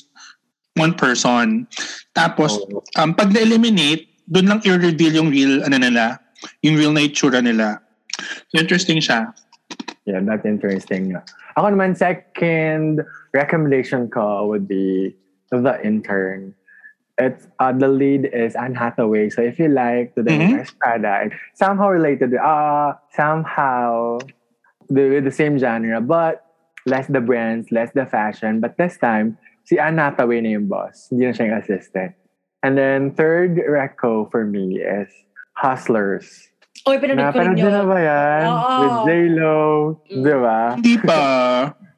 one 0.79 0.95
person. 0.95 1.67
Tapos, 2.15 2.55
um, 2.97 3.13
pag 3.19 3.35
na-eliminate, 3.35 4.07
doon 4.31 4.47
lang 4.47 4.61
i-reveal 4.63 5.19
yung 5.19 5.31
real, 5.35 5.67
ano 5.67 5.77
nila, 5.77 6.23
yung 6.63 6.79
real 6.79 6.95
na 6.95 7.03
itsura 7.03 7.43
nila. 7.43 7.83
So, 8.55 8.63
interesting 8.63 9.03
siya. 9.03 9.35
Yeah, 10.07 10.23
that's 10.23 10.47
interesting. 10.47 11.19
Ako 11.59 11.67
naman, 11.75 11.99
second 11.99 13.03
recommendation 13.35 14.07
ko 14.07 14.47
would 14.47 14.71
be 14.71 15.13
The 15.53 15.77
Intern. 15.85 16.55
It's 17.21 17.45
uh, 17.61 17.77
the 17.77 17.89
lead 17.89 18.25
is 18.33 18.57
Anne 18.57 18.75
Hathaway. 18.75 19.29
So 19.29 19.45
if 19.45 19.61
you 19.61 19.69
like 19.69 20.17
the 20.17 20.25
Mhm. 20.25 20.57
Wears 20.57 20.73
Prada, 20.73 21.29
it's 21.29 21.37
somehow 21.55 21.93
related, 21.93 22.33
uh, 22.35 22.97
somehow 23.13 24.19
the, 24.89 25.21
the 25.21 25.31
same 25.31 25.59
genre, 25.61 26.01
but 26.01 26.41
less 26.89 27.07
the 27.07 27.21
brands, 27.21 27.71
less 27.71 27.93
the 27.93 28.07
fashion. 28.09 28.61
But 28.65 28.79
this 28.81 28.97
time, 28.97 29.37
si 29.69 29.79
Anne 29.79 29.99
Hathaway 30.01 30.41
na 30.41 30.57
yung 30.57 30.67
boss. 30.73 31.13
Hindi 31.13 31.29
na 31.29 31.33
siya 31.37 31.45
yung 31.53 31.59
assistant. 31.61 32.13
And 32.65 32.79
then 32.81 33.13
third 33.13 33.61
reco 33.61 34.31
for 34.33 34.49
me 34.49 34.81
is 34.81 35.13
Hustlers. 35.53 36.49
Oy, 36.89 36.97
pinanood 36.99 37.37
ko 37.37 37.39
rin 37.45 37.53
Napanood 37.53 37.57
nyo 37.61 37.69
na 37.69 37.77
yun. 37.77 37.87
ba 37.87 37.99
yan? 38.01 38.43
Oo. 38.49 38.73
With 38.81 38.99
J-Lo, 39.07 39.57
Mm. 40.09 40.23
di 40.25 40.33
ba? 40.35 40.59
Hindi 40.81 40.95
pa. 41.05 41.21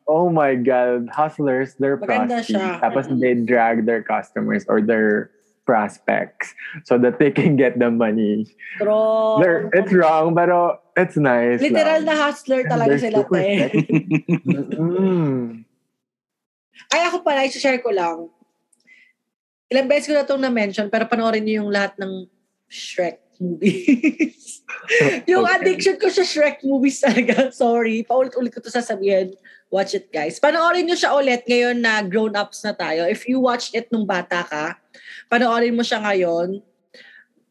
Oh 0.07 0.29
my 0.29 0.55
God. 0.55 1.09
Hustlers, 1.09 1.75
they're 1.81 1.97
Maganda 1.97 2.45
siya. 2.45 2.81
Tapos 2.81 3.09
they 3.09 3.35
drag 3.35 3.87
their 3.87 4.03
customers 4.03 4.65
or 4.69 4.85
their 4.85 5.33
prospects 5.65 6.53
so 6.85 7.01
that 7.01 7.19
they 7.19 7.33
can 7.33 7.57
get 7.57 7.81
the 7.81 7.91
money. 7.91 8.45
Pero, 8.77 9.41
They're, 9.41 9.73
it's 9.73 9.93
wrong, 9.93 10.37
pero 10.37 10.81
it's 10.93 11.17
nice. 11.17 11.61
literal 11.65 12.05
lang. 12.05 12.09
na 12.09 12.15
hustler 12.21 12.69
talaga 12.69 13.01
They're 13.01 13.05
sila. 13.09 13.25
Mm. 14.77 15.65
Ay, 16.93 17.01
ako 17.09 17.25
pala, 17.25 17.49
i-share 17.49 17.81
ko 17.81 17.89
lang. 17.89 18.29
Ilang 19.73 19.89
beses 19.89 20.05
ko 20.05 20.13
na 20.13 20.29
itong 20.29 20.45
na-mention, 20.45 20.93
pero 20.93 21.09
panoorin 21.09 21.41
niyo 21.41 21.65
yung 21.65 21.73
lahat 21.73 21.97
ng 21.97 22.29
Shrek 22.69 23.24
movies. 23.45 24.65
yung 25.31 25.45
Okay. 25.45 25.55
addiction 25.61 25.97
ko 26.01 26.09
sa 26.09 26.25
Shrek 26.25 26.65
movies 26.65 27.05
talaga. 27.05 27.49
Sorry. 27.53 28.01
Paulit-ulit 28.01 28.53
ko 28.57 28.65
to 28.65 28.73
sasabihin. 28.73 29.37
Watch 29.69 29.93
it, 29.93 30.09
guys. 30.09 30.41
Panoorin 30.41 30.89
niyo 30.89 30.97
siya 30.97 31.13
ulit 31.13 31.45
ngayon 31.45 31.77
na 31.77 32.01
grown-ups 32.01 32.65
na 32.65 32.73
tayo. 32.73 33.05
If 33.05 33.29
you 33.29 33.43
watched 33.43 33.77
it 33.77 33.93
nung 33.93 34.09
bata 34.09 34.47
ka, 34.47 34.81
panoorin 35.29 35.77
mo 35.77 35.85
siya 35.85 36.01
ngayon. 36.01 36.65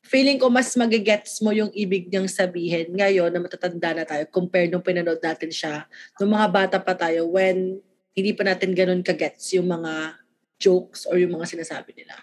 Feeling 0.03 0.37
ko 0.41 0.49
mas 0.49 0.73
magigets 0.77 1.41
mo 1.41 1.53
yung 1.53 1.69
ibig 1.73 2.09
niyang 2.09 2.29
sabihin 2.29 2.93
ngayon 2.93 3.33
na 3.33 3.41
matatanda 3.41 3.97
na 3.97 4.05
tayo 4.05 4.23
compared 4.29 4.69
nung 4.69 4.83
pinanood 4.83 5.17
natin 5.17 5.49
siya 5.49 5.89
nung 6.21 6.37
mga 6.37 6.47
bata 6.53 6.77
pa 6.77 6.93
tayo 6.93 7.33
when 7.33 7.81
hindi 8.13 8.31
pa 8.37 8.45
natin 8.45 8.77
ganun 8.77 9.01
kagets 9.01 9.57
yung 9.57 9.65
mga 9.65 10.21
jokes 10.61 11.09
or 11.09 11.17
yung 11.17 11.33
mga 11.33 11.49
sinasabi 11.57 11.97
nila. 11.97 12.13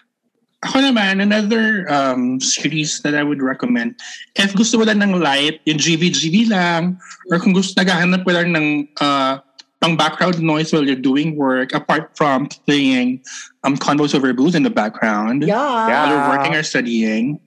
Ako 0.61 0.77
naman, 0.77 1.25
another 1.25 1.89
um, 1.89 2.37
series 2.39 3.01
that 3.01 3.15
I 3.17 3.23
would 3.25 3.41
recommend. 3.41 3.97
If 4.37 4.53
gusto 4.53 4.77
mo 4.77 4.85
lang 4.85 5.01
ng 5.01 5.17
light, 5.17 5.57
yung 5.65 5.81
GV-GV 5.81 6.53
lang, 6.53 7.01
or 7.33 7.41
kung 7.41 7.53
gusto 7.57 7.73
naghahanap 7.81 8.21
mo 8.21 8.31
lang 8.31 8.53
ng 8.53 8.67
uh, 9.01 9.41
pang 9.81 9.97
background 9.97 10.37
noise 10.37 10.69
while 10.69 10.85
you're 10.85 11.01
doing 11.01 11.33
work, 11.35 11.73
apart 11.73 12.13
from 12.13 12.45
playing 12.69 13.25
um, 13.65 13.73
Convos 13.75 14.13
Over 14.13 14.33
Booze 14.37 14.53
in 14.53 14.61
the 14.61 14.69
background, 14.69 15.41
Yeah. 15.41 15.57
Yeah. 15.57 15.89
while 15.89 16.09
you're 16.13 16.29
working 16.37 16.53
or 16.53 16.61
studying. 16.61 17.41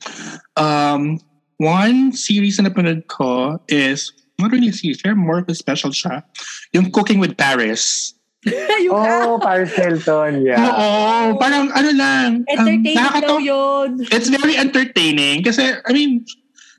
Um, 0.59 1.21
one 1.63 2.11
series 2.11 2.59
na 2.59 2.67
napanood 2.69 3.07
ko 3.07 3.63
is, 3.71 4.11
not 4.43 4.51
really 4.51 4.69
a 4.69 4.73
series, 4.75 4.99
pero 5.01 5.15
more 5.15 5.39
of 5.39 5.49
a 5.49 5.55
special 5.55 5.91
siya. 5.95 6.27
Yung 6.75 6.91
Cooking 6.91 7.23
with 7.23 7.39
Paris. 7.39 8.14
yung 8.85 8.93
Oh, 8.95 9.41
Paris 9.41 9.73
Hilton, 9.73 10.45
yeah. 10.45 10.61
Oo, 10.61 11.37
parang 11.37 11.73
ano 11.73 11.91
lang. 11.93 12.29
um, 12.45 12.51
entertaining 12.51 12.93
daw 12.93 13.09
nakakatawa- 13.09 13.43
yun. 13.43 13.89
it's 14.13 14.29
very 14.29 14.55
entertaining 14.55 15.41
kasi 15.41 15.73
I 15.85 15.91
mean 15.93 16.25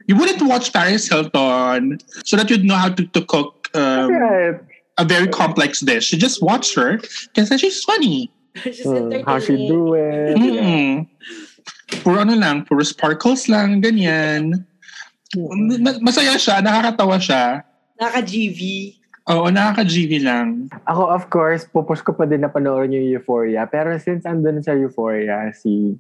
you 0.06 0.14
wouldn't 0.14 0.42
watch 0.46 0.70
Paris 0.70 1.10
Hilton 1.10 1.98
so 2.22 2.38
that 2.38 2.46
you'd 2.50 2.62
know 2.64 2.78
how 2.78 2.94
to, 2.94 3.02
to 3.10 3.22
cook 3.26 3.70
um, 3.74 4.14
Right. 4.14 4.62
a 4.98 5.04
very 5.04 5.26
complex 5.28 5.82
dish. 5.82 6.14
You 6.14 6.22
just 6.22 6.40
watch 6.40 6.78
her 6.78 7.02
kasi 7.34 7.58
she's 7.58 7.82
funny. 7.82 8.30
Just 8.62 8.86
Mm, 8.86 9.12
entertaining. 9.12 9.26
how 9.26 9.38
she 9.42 9.54
do 9.68 9.98
it. 9.98 10.38
yeah. 10.38 10.62
Mm-mm. 10.62 11.10
Puro 12.06 12.22
ano 12.22 12.34
lang, 12.38 12.64
puro 12.64 12.86
sparkles 12.86 13.50
lang, 13.50 13.82
ganyan. 13.82 14.64
Ma- 15.36 16.00
Masaya 16.00 16.38
siya, 16.38 16.62
nakakatawa 16.64 17.18
siya. 17.20 17.66
Naka-GV. 18.00 18.60
Oo, 19.26 19.50
nakaka-GV 19.50 20.22
lang. 20.22 20.70
Ako, 20.86 21.10
of 21.10 21.34
course, 21.34 21.66
pupush 21.66 22.06
ko 22.06 22.14
pa 22.14 22.30
din 22.30 22.46
na 22.46 22.52
panoorin 22.54 22.94
yung 22.94 23.10
Euphoria. 23.10 23.66
Pero 23.66 23.98
since 23.98 24.22
andun 24.22 24.62
sa 24.62 24.78
Euphoria, 24.78 25.50
si 25.50 25.98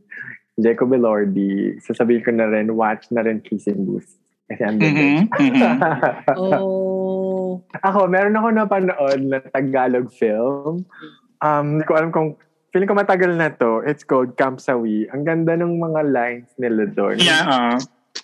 Jacob 0.61 0.93
Elordi, 0.93 1.81
sasabihin 1.81 2.21
ko 2.21 2.31
na 2.37 2.45
rin, 2.45 2.69
watch 2.77 3.09
na 3.09 3.25
rin 3.25 3.41
Kissing 3.41 3.81
Booth. 3.81 4.13
Kasi 4.45 4.61
andun 4.61 4.93
din. 4.93 5.25
Mhm, 5.25 5.51
mhm. 5.57 5.61
Oh. 6.37 7.65
ako, 7.81 8.11
meron 8.11 8.35
ako 8.35 8.47
napanood 8.51 9.21
na 9.25 9.39
Tagalog 9.41 10.11
film. 10.13 10.85
Um, 11.41 11.65
hindi 11.79 11.85
ko 11.87 11.93
alam 11.97 12.11
kung, 12.13 12.37
feeling 12.69 12.91
ko 12.91 12.93
matagal 12.93 13.31
na 13.33 13.49
to. 13.55 13.81
It's 13.87 14.03
called 14.03 14.35
Camp 14.35 14.59
Sawi. 14.59 15.07
Ang 15.09 15.23
ganda 15.23 15.55
ng 15.55 15.79
mga 15.79 16.01
lines 16.11 16.51
nila 16.59 16.83
doon. 16.91 17.17
Yeah, 17.17 17.47
uh, 17.47 17.77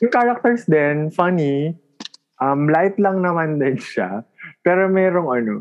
Yung 0.04 0.12
characters 0.12 0.68
din, 0.68 1.10
funny. 1.10 1.74
Um, 2.38 2.68
light 2.68 3.00
lang 3.00 3.24
naman 3.24 3.58
din 3.58 3.80
siya. 3.80 4.28
Pero 4.62 4.86
merong 4.90 5.30
ano, 5.30 5.54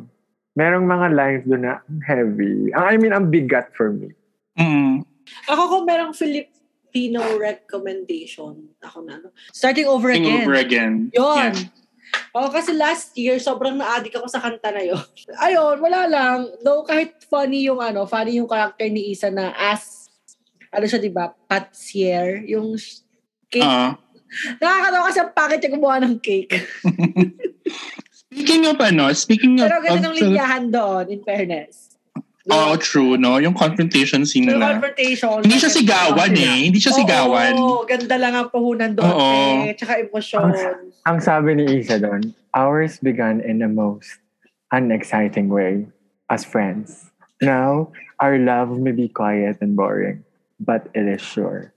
merong 0.54 0.84
mga 0.84 1.08
lines 1.12 1.44
doon 1.48 1.62
na 1.64 1.80
heavy. 2.04 2.68
I 2.76 3.00
mean, 3.00 3.16
ang 3.16 3.32
bigat 3.32 3.72
for 3.72 3.92
me. 3.92 4.12
mm, 4.60 5.04
Ako 5.48 5.62
kung 5.72 5.84
merong 5.88 6.12
Filipino 6.12 7.22
recommendation, 7.40 8.76
ako 8.82 8.98
na, 9.06 9.22
no? 9.22 9.32
Starting 9.54 9.88
over 9.88 10.10
again. 10.12 10.44
over 10.44 10.56
again. 10.58 10.94
Yun. 11.14 11.54
Yeah. 11.56 12.34
Oo, 12.34 12.50
kasi 12.50 12.74
last 12.74 13.14
year, 13.14 13.38
sobrang 13.38 13.78
na-addict 13.78 14.18
ako 14.18 14.26
sa 14.26 14.42
kanta 14.42 14.74
na 14.74 14.82
yun. 14.82 14.98
Ayun, 15.46 15.78
wala 15.78 16.10
lang. 16.10 16.38
Though 16.60 16.82
kahit 16.82 17.22
funny 17.30 17.66
yung 17.66 17.78
ano, 17.78 18.04
funny 18.06 18.38
yung 18.42 18.50
character 18.50 18.86
ni 18.90 19.14
Isa 19.14 19.30
na 19.30 19.54
as, 19.54 20.10
ano 20.74 20.84
siya, 20.86 20.98
di 20.98 21.10
ba, 21.10 21.30
patier, 21.46 22.42
yung 22.46 22.74
cake. 23.46 23.62
Uh, 23.62 23.94
Nakakatawa 24.62 25.10
kasi 25.10 25.18
ang 25.22 25.32
pangit 25.34 25.58
niya 25.58 25.74
gumawa 25.74 25.96
ng 26.02 26.16
cake. 26.22 26.54
speaking 28.30 28.62
of 28.66 28.80
ano, 28.80 29.12
speaking 29.12 29.58
of, 29.60 29.66
Pero 29.66 29.82
ganda 29.82 30.08
of 30.10 30.14
ng 30.14 30.16
linyahan 30.18 30.64
doon, 30.70 31.04
in 31.10 31.20
fairness. 31.26 31.90
Oh, 32.50 32.74
true, 32.74 33.20
no? 33.20 33.36
Yung 33.36 33.54
confrontation 33.54 34.24
scene 34.24 34.48
Yung 34.48 34.58
nila. 34.58 34.74
confrontation. 34.74 35.44
Hindi 35.44 35.60
siya 35.60 35.70
sigawan 35.70 36.32
eh. 36.34 36.56
Hindi 36.66 36.80
siya 36.80 36.96
sigawan. 36.96 37.52
Oo, 37.54 37.84
ganda 37.84 38.16
lang 38.16 38.32
ang 38.34 38.48
puhunan 38.48 38.96
doon. 38.96 39.06
Oo. 39.06 39.68
Eh. 39.68 39.76
Tsaka 39.76 40.00
emosyon. 40.02 40.50
Ang 41.04 41.18
sabi 41.20 41.60
ni 41.60 41.84
Isa 41.84 42.00
doon, 42.00 42.32
ours 42.56 42.98
began 42.98 43.38
in 43.44 43.60
the 43.60 43.68
most 43.68 44.18
unexciting 44.72 45.52
way 45.52 45.84
as 46.32 46.42
friends. 46.42 47.12
Now, 47.44 47.92
our 48.18 48.40
love 48.40 48.72
may 48.80 48.96
be 48.96 49.06
quiet 49.06 49.60
and 49.60 49.76
boring, 49.76 50.24
but 50.58 50.88
it 50.96 51.06
is 51.06 51.22
sure. 51.22 51.70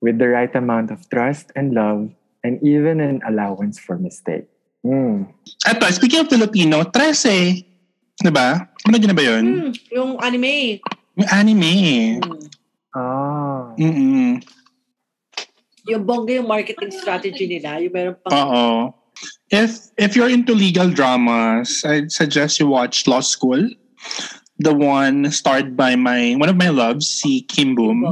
With 0.00 0.18
the 0.18 0.32
right 0.32 0.52
amount 0.56 0.90
of 0.90 1.04
trust 1.12 1.52
and 1.54 1.76
love, 1.76 2.10
and 2.42 2.62
even 2.62 2.98
an 3.00 3.20
allowance 3.26 3.78
for 3.78 3.98
mistake. 3.98 4.48
Mm. 4.86 5.26
Eto, 5.66 5.84
speaking 5.90 6.22
of 6.22 6.30
Filipino, 6.30 6.84
13. 6.86 7.64
Diba? 8.18 8.66
Ano 8.86 8.94
na 8.98 9.14
ba 9.14 9.24
yun? 9.24 9.44
Hmm, 9.46 9.70
yung 9.94 10.10
anime. 10.18 10.82
Yung 11.14 11.28
anime. 11.30 11.72
Hmm. 12.22 12.46
Ah. 12.96 13.74
Mm-mm. 13.78 14.42
Yung 15.88 16.02
bongga 16.04 16.42
yung 16.42 16.48
marketing 16.50 16.90
strategy 16.90 17.46
nila. 17.46 17.78
Yung 17.78 17.94
meron 17.94 18.16
pang... 18.20 18.32
Oo. 18.34 18.66
If 19.50 19.90
if 19.98 20.14
you're 20.14 20.30
into 20.30 20.54
legal 20.54 20.90
dramas, 20.92 21.82
I'd 21.82 22.12
suggest 22.12 22.60
you 22.60 22.68
watch 22.70 23.08
Law 23.10 23.24
School. 23.24 23.66
The 24.62 24.70
one 24.74 25.30
starred 25.34 25.74
by 25.74 25.96
my 25.96 26.38
one 26.38 26.46
of 26.46 26.58
my 26.60 26.70
loves, 26.70 27.08
si 27.08 27.42
Kim 27.50 27.74
Boom. 27.74 28.04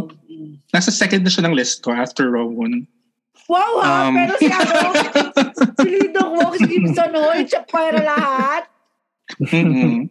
Nasa 0.75 0.91
second 0.91 1.23
na 1.23 1.31
siya 1.31 1.47
ng 1.47 1.55
list 1.55 1.87
ko 1.87 1.95
after 1.95 2.31
Rowan. 2.31 2.89
Wow 3.49 3.79
ha, 3.79 4.09
Um, 4.09 4.15
pero 4.15 4.35
si 4.39 4.51
ano, 4.51 4.79
si 5.79 5.87
Lidong 5.87 6.33
Wong, 6.35 6.55
si 6.59 6.67
Kim 6.67 6.87
Son 6.95 7.15
Ho, 7.15 7.31
yung 7.31 7.67
pera 7.71 8.01
lahat. 8.03 8.63
Mm-mm. 9.39 10.11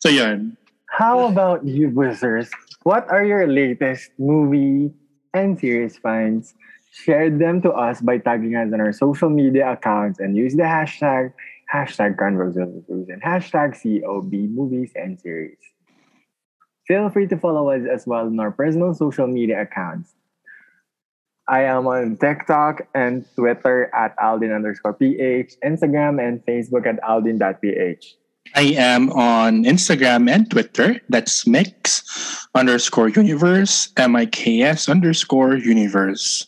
so 0.00 0.08
yun. 0.08 0.56
How 0.88 1.28
about 1.28 1.64
you, 1.64 1.92
Buzzers? 1.92 2.48
What 2.82 3.04
are 3.12 3.24
your 3.24 3.46
latest 3.46 4.10
movie 4.18 4.90
and 5.36 5.60
series 5.60 6.00
finds? 6.00 6.54
Share 6.90 7.28
them 7.28 7.60
to 7.62 7.70
us 7.70 8.00
by 8.00 8.16
tagging 8.16 8.56
us 8.56 8.72
on 8.72 8.80
our 8.80 8.92
social 8.92 9.28
media 9.28 9.72
accounts 9.76 10.18
and 10.18 10.34
use 10.34 10.56
the 10.56 10.64
hashtag 10.64 11.36
hashtag 11.68 12.16
Convos 12.16 12.56
of 12.56 12.72
the 12.72 12.82
Blues 12.88 13.08
and 13.12 13.22
hashtag 13.22 13.76
COB 13.76 14.32
movies 14.32 14.90
and 14.96 15.20
series. 15.20 15.60
Feel 16.88 17.10
free 17.10 17.28
to 17.28 17.36
follow 17.36 17.68
us 17.70 17.84
as 17.84 18.06
well 18.06 18.24
on 18.24 18.40
our 18.40 18.50
personal 18.50 18.94
social 18.94 19.26
media 19.26 19.62
accounts. 19.62 20.17
I 21.48 21.64
am 21.64 21.86
on 21.88 22.18
TikTok 22.18 22.86
and 22.94 23.24
Twitter 23.34 23.88
at 23.94 24.14
Aldin 24.18 24.54
underscore 24.54 24.92
PH, 24.92 25.56
Instagram 25.64 26.20
and 26.20 26.44
Facebook 26.44 26.84
at 26.86 27.00
Aldin.ph. 27.00 28.16
I 28.54 28.76
am 28.76 29.10
on 29.12 29.64
Instagram 29.64 30.28
and 30.28 30.50
Twitter. 30.50 31.00
That's 31.08 31.46
mix 31.46 32.46
underscore 32.54 33.08
universe, 33.08 33.92
M 33.96 34.14
I 34.14 34.26
K 34.26 34.60
S 34.60 34.90
underscore 34.90 35.56
universe. 35.56 36.46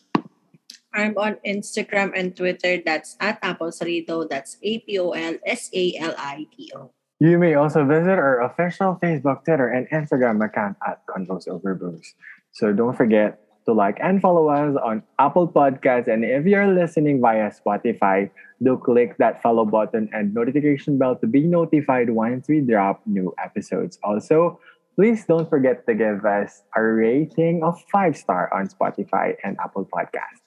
I'm 0.93 1.17
on 1.17 1.37
Instagram 1.47 2.13
and 2.15 2.37
Twitter. 2.37 2.83
That's 2.85 3.17
at 3.21 3.39
Apple 3.43 3.69
Salito. 3.69 4.29
That's 4.29 4.59
A-P-O-L-S-A-L-I-T-O. 4.63 5.41
You 7.21 7.39
may 7.39 7.55
also 7.55 7.87
visit 7.87 8.19
our 8.19 8.43
official 8.43 8.99
Facebook, 9.01 9.45
Twitter, 9.45 9.69
and 9.69 9.89
Instagram 9.91 10.45
account 10.45 10.77
at 10.87 11.07
Convos 11.07 11.49
Over 11.49 11.75
Booze. 11.75 12.15
So 12.53 12.73
don't 12.73 12.97
forget 12.97 13.39
to 13.71 13.75
like 13.75 13.99
and 14.03 14.21
follow 14.21 14.49
us 14.49 14.75
on 14.83 15.03
Apple 15.19 15.47
Podcasts. 15.47 16.09
And 16.09 16.25
if 16.25 16.45
you're 16.45 16.67
listening 16.67 17.21
via 17.21 17.51
Spotify, 17.55 18.31
do 18.63 18.77
click 18.77 19.17
that 19.19 19.41
follow 19.43 19.65
button 19.65 20.11
and 20.13 20.35
notification 20.35 20.99
bell 20.99 21.15
to 21.17 21.27
be 21.27 21.47
notified 21.47 22.11
once 22.11 22.49
we 22.49 22.61
drop 22.61 23.01
new 23.07 23.33
episodes. 23.39 23.99
Also, 24.03 24.59
please 24.97 25.25
don't 25.25 25.49
forget 25.49 25.87
to 25.87 25.95
give 25.95 26.27
us 26.27 26.63
a 26.75 26.83
rating 26.83 27.63
of 27.63 27.81
five 27.93 28.17
star 28.17 28.53
on 28.53 28.67
Spotify 28.67 29.37
and 29.45 29.57
Apple 29.63 29.87
Podcasts. 29.87 30.43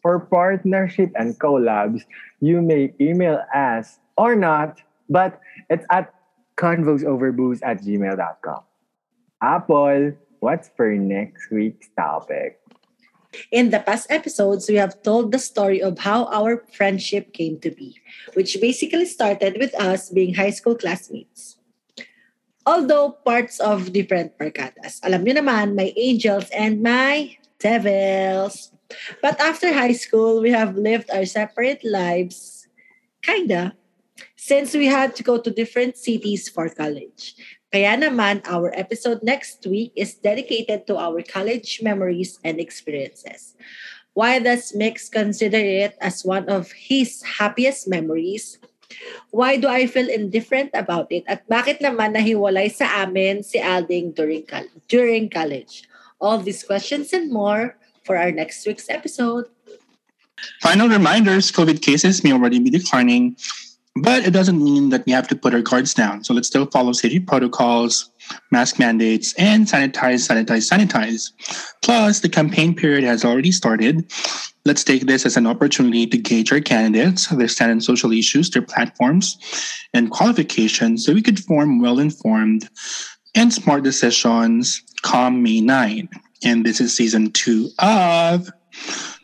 For 0.00 0.20
partnership 0.20 1.10
and 1.14 1.38
collabs, 1.38 2.02
you 2.40 2.62
may 2.62 2.94
email 3.00 3.42
us 3.54 3.98
or 4.16 4.34
not, 4.34 4.80
but 5.10 5.40
it's 5.68 5.86
at 5.90 6.14
convosoverbooze 6.56 7.60
at 7.62 7.82
gmail.com. 7.82 8.62
Apple, 9.42 10.12
what's 10.42 10.68
for 10.74 10.90
next 10.90 11.48
week's 11.54 11.88
topic? 11.94 12.58
In 13.50 13.70
the 13.70 13.80
past 13.80 14.10
episodes, 14.10 14.68
we 14.68 14.76
have 14.76 15.00
told 15.00 15.32
the 15.32 15.38
story 15.38 15.80
of 15.80 16.00
how 16.00 16.26
our 16.28 16.66
friendship 16.74 17.32
came 17.32 17.56
to 17.60 17.70
be, 17.70 17.96
which 18.34 18.60
basically 18.60 19.06
started 19.06 19.56
with 19.56 19.72
us 19.80 20.10
being 20.10 20.34
high 20.34 20.50
school 20.50 20.74
classmates. 20.74 21.56
Although 22.66 23.16
parts 23.24 23.58
of 23.58 23.94
different 23.94 24.36
barkadas. 24.36 25.00
Alam 25.02 25.24
nyo 25.24 25.40
naman, 25.40 25.74
my 25.74 25.94
angels 25.96 26.50
and 26.52 26.82
my 26.82 27.38
devils. 27.58 28.70
But 29.22 29.40
after 29.40 29.72
high 29.72 29.96
school, 29.96 30.42
we 30.42 30.52
have 30.52 30.76
lived 30.76 31.08
our 31.08 31.24
separate 31.24 31.80
lives, 31.82 32.68
kinda, 33.24 33.72
since 34.36 34.76
we 34.76 34.86
had 34.86 35.16
to 35.16 35.22
go 35.24 35.40
to 35.40 35.50
different 35.50 35.96
cities 35.96 36.52
for 36.52 36.68
college. 36.68 37.34
Kaya 37.72 37.96
naman, 37.96 38.44
our 38.44 38.68
episode 38.76 39.24
next 39.24 39.64
week 39.64 39.96
is 39.96 40.12
dedicated 40.20 40.84
to 40.86 41.00
our 41.00 41.24
college 41.24 41.80
memories 41.80 42.36
and 42.44 42.60
experiences. 42.60 43.56
Why 44.12 44.44
does 44.44 44.76
Mix 44.76 45.08
consider 45.08 45.56
it 45.56 45.96
as 46.04 46.20
one 46.20 46.52
of 46.52 46.68
his 46.76 47.24
happiest 47.24 47.88
memories? 47.88 48.60
Why 49.32 49.56
do 49.56 49.72
I 49.72 49.88
feel 49.88 50.04
indifferent 50.04 50.76
about 50.76 51.08
it? 51.08 51.24
At 51.24 51.48
bakit 51.48 51.80
naman 51.80 52.12
nahiwalay 52.12 52.68
sa 52.68 53.08
amin 53.08 53.40
si 53.40 53.56
Alding 53.56 54.12
during, 54.12 54.44
during 54.92 55.32
college? 55.32 55.88
All 56.20 56.36
these 56.36 56.60
questions 56.60 57.16
and 57.16 57.32
more 57.32 57.80
for 58.04 58.20
our 58.20 58.30
next 58.30 58.68
week's 58.68 58.92
episode. 58.92 59.48
Final 60.60 60.92
reminders 60.92 61.48
COVID 61.48 61.80
cases 61.80 62.20
may 62.20 62.36
already 62.36 62.60
be 62.60 62.68
declining, 62.68 63.32
but 63.96 64.26
it 64.26 64.30
doesn't 64.30 64.62
mean 64.62 64.88
that 64.88 65.04
we 65.04 65.12
have 65.12 65.28
to 65.28 65.36
put 65.36 65.54
our 65.54 65.60
guards 65.60 65.92
down. 65.92 66.24
So 66.24 66.32
let's 66.32 66.48
still 66.48 66.66
follow 66.66 66.92
safety 66.92 67.20
protocols, 67.20 68.10
mask 68.50 68.78
mandates, 68.78 69.34
and 69.34 69.66
sanitize, 69.66 70.26
sanitize, 70.28 70.70
sanitize. 70.70 71.30
Plus, 71.82 72.20
the 72.20 72.28
campaign 72.28 72.74
period 72.74 73.04
has 73.04 73.24
already 73.24 73.52
started. 73.52 74.10
Let's 74.64 74.84
take 74.84 75.06
this 75.06 75.26
as 75.26 75.36
an 75.36 75.46
opportunity 75.46 76.06
to 76.06 76.16
gauge 76.16 76.52
our 76.52 76.60
candidates, 76.60 77.26
their 77.26 77.48
stand 77.48 77.72
on 77.72 77.80
social 77.80 78.12
issues, 78.12 78.48
their 78.50 78.62
platforms, 78.62 79.36
and 79.92 80.10
qualifications 80.10 81.04
so 81.04 81.12
we 81.12 81.22
could 81.22 81.40
form 81.40 81.80
well 81.80 81.98
informed 81.98 82.68
and 83.34 83.52
smart 83.52 83.82
decisions 83.82 84.82
come 85.02 85.42
May 85.42 85.60
9. 85.60 86.08
And 86.44 86.64
this 86.64 86.80
is 86.80 86.96
season 86.96 87.30
two 87.32 87.70
of 87.78 88.50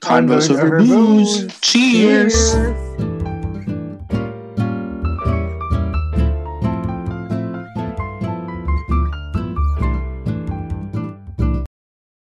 Convos 0.00 0.50
Over 0.50 0.78
Booze. 0.78 1.46
Cheers. 1.60 2.54
Cheers. 2.54 3.27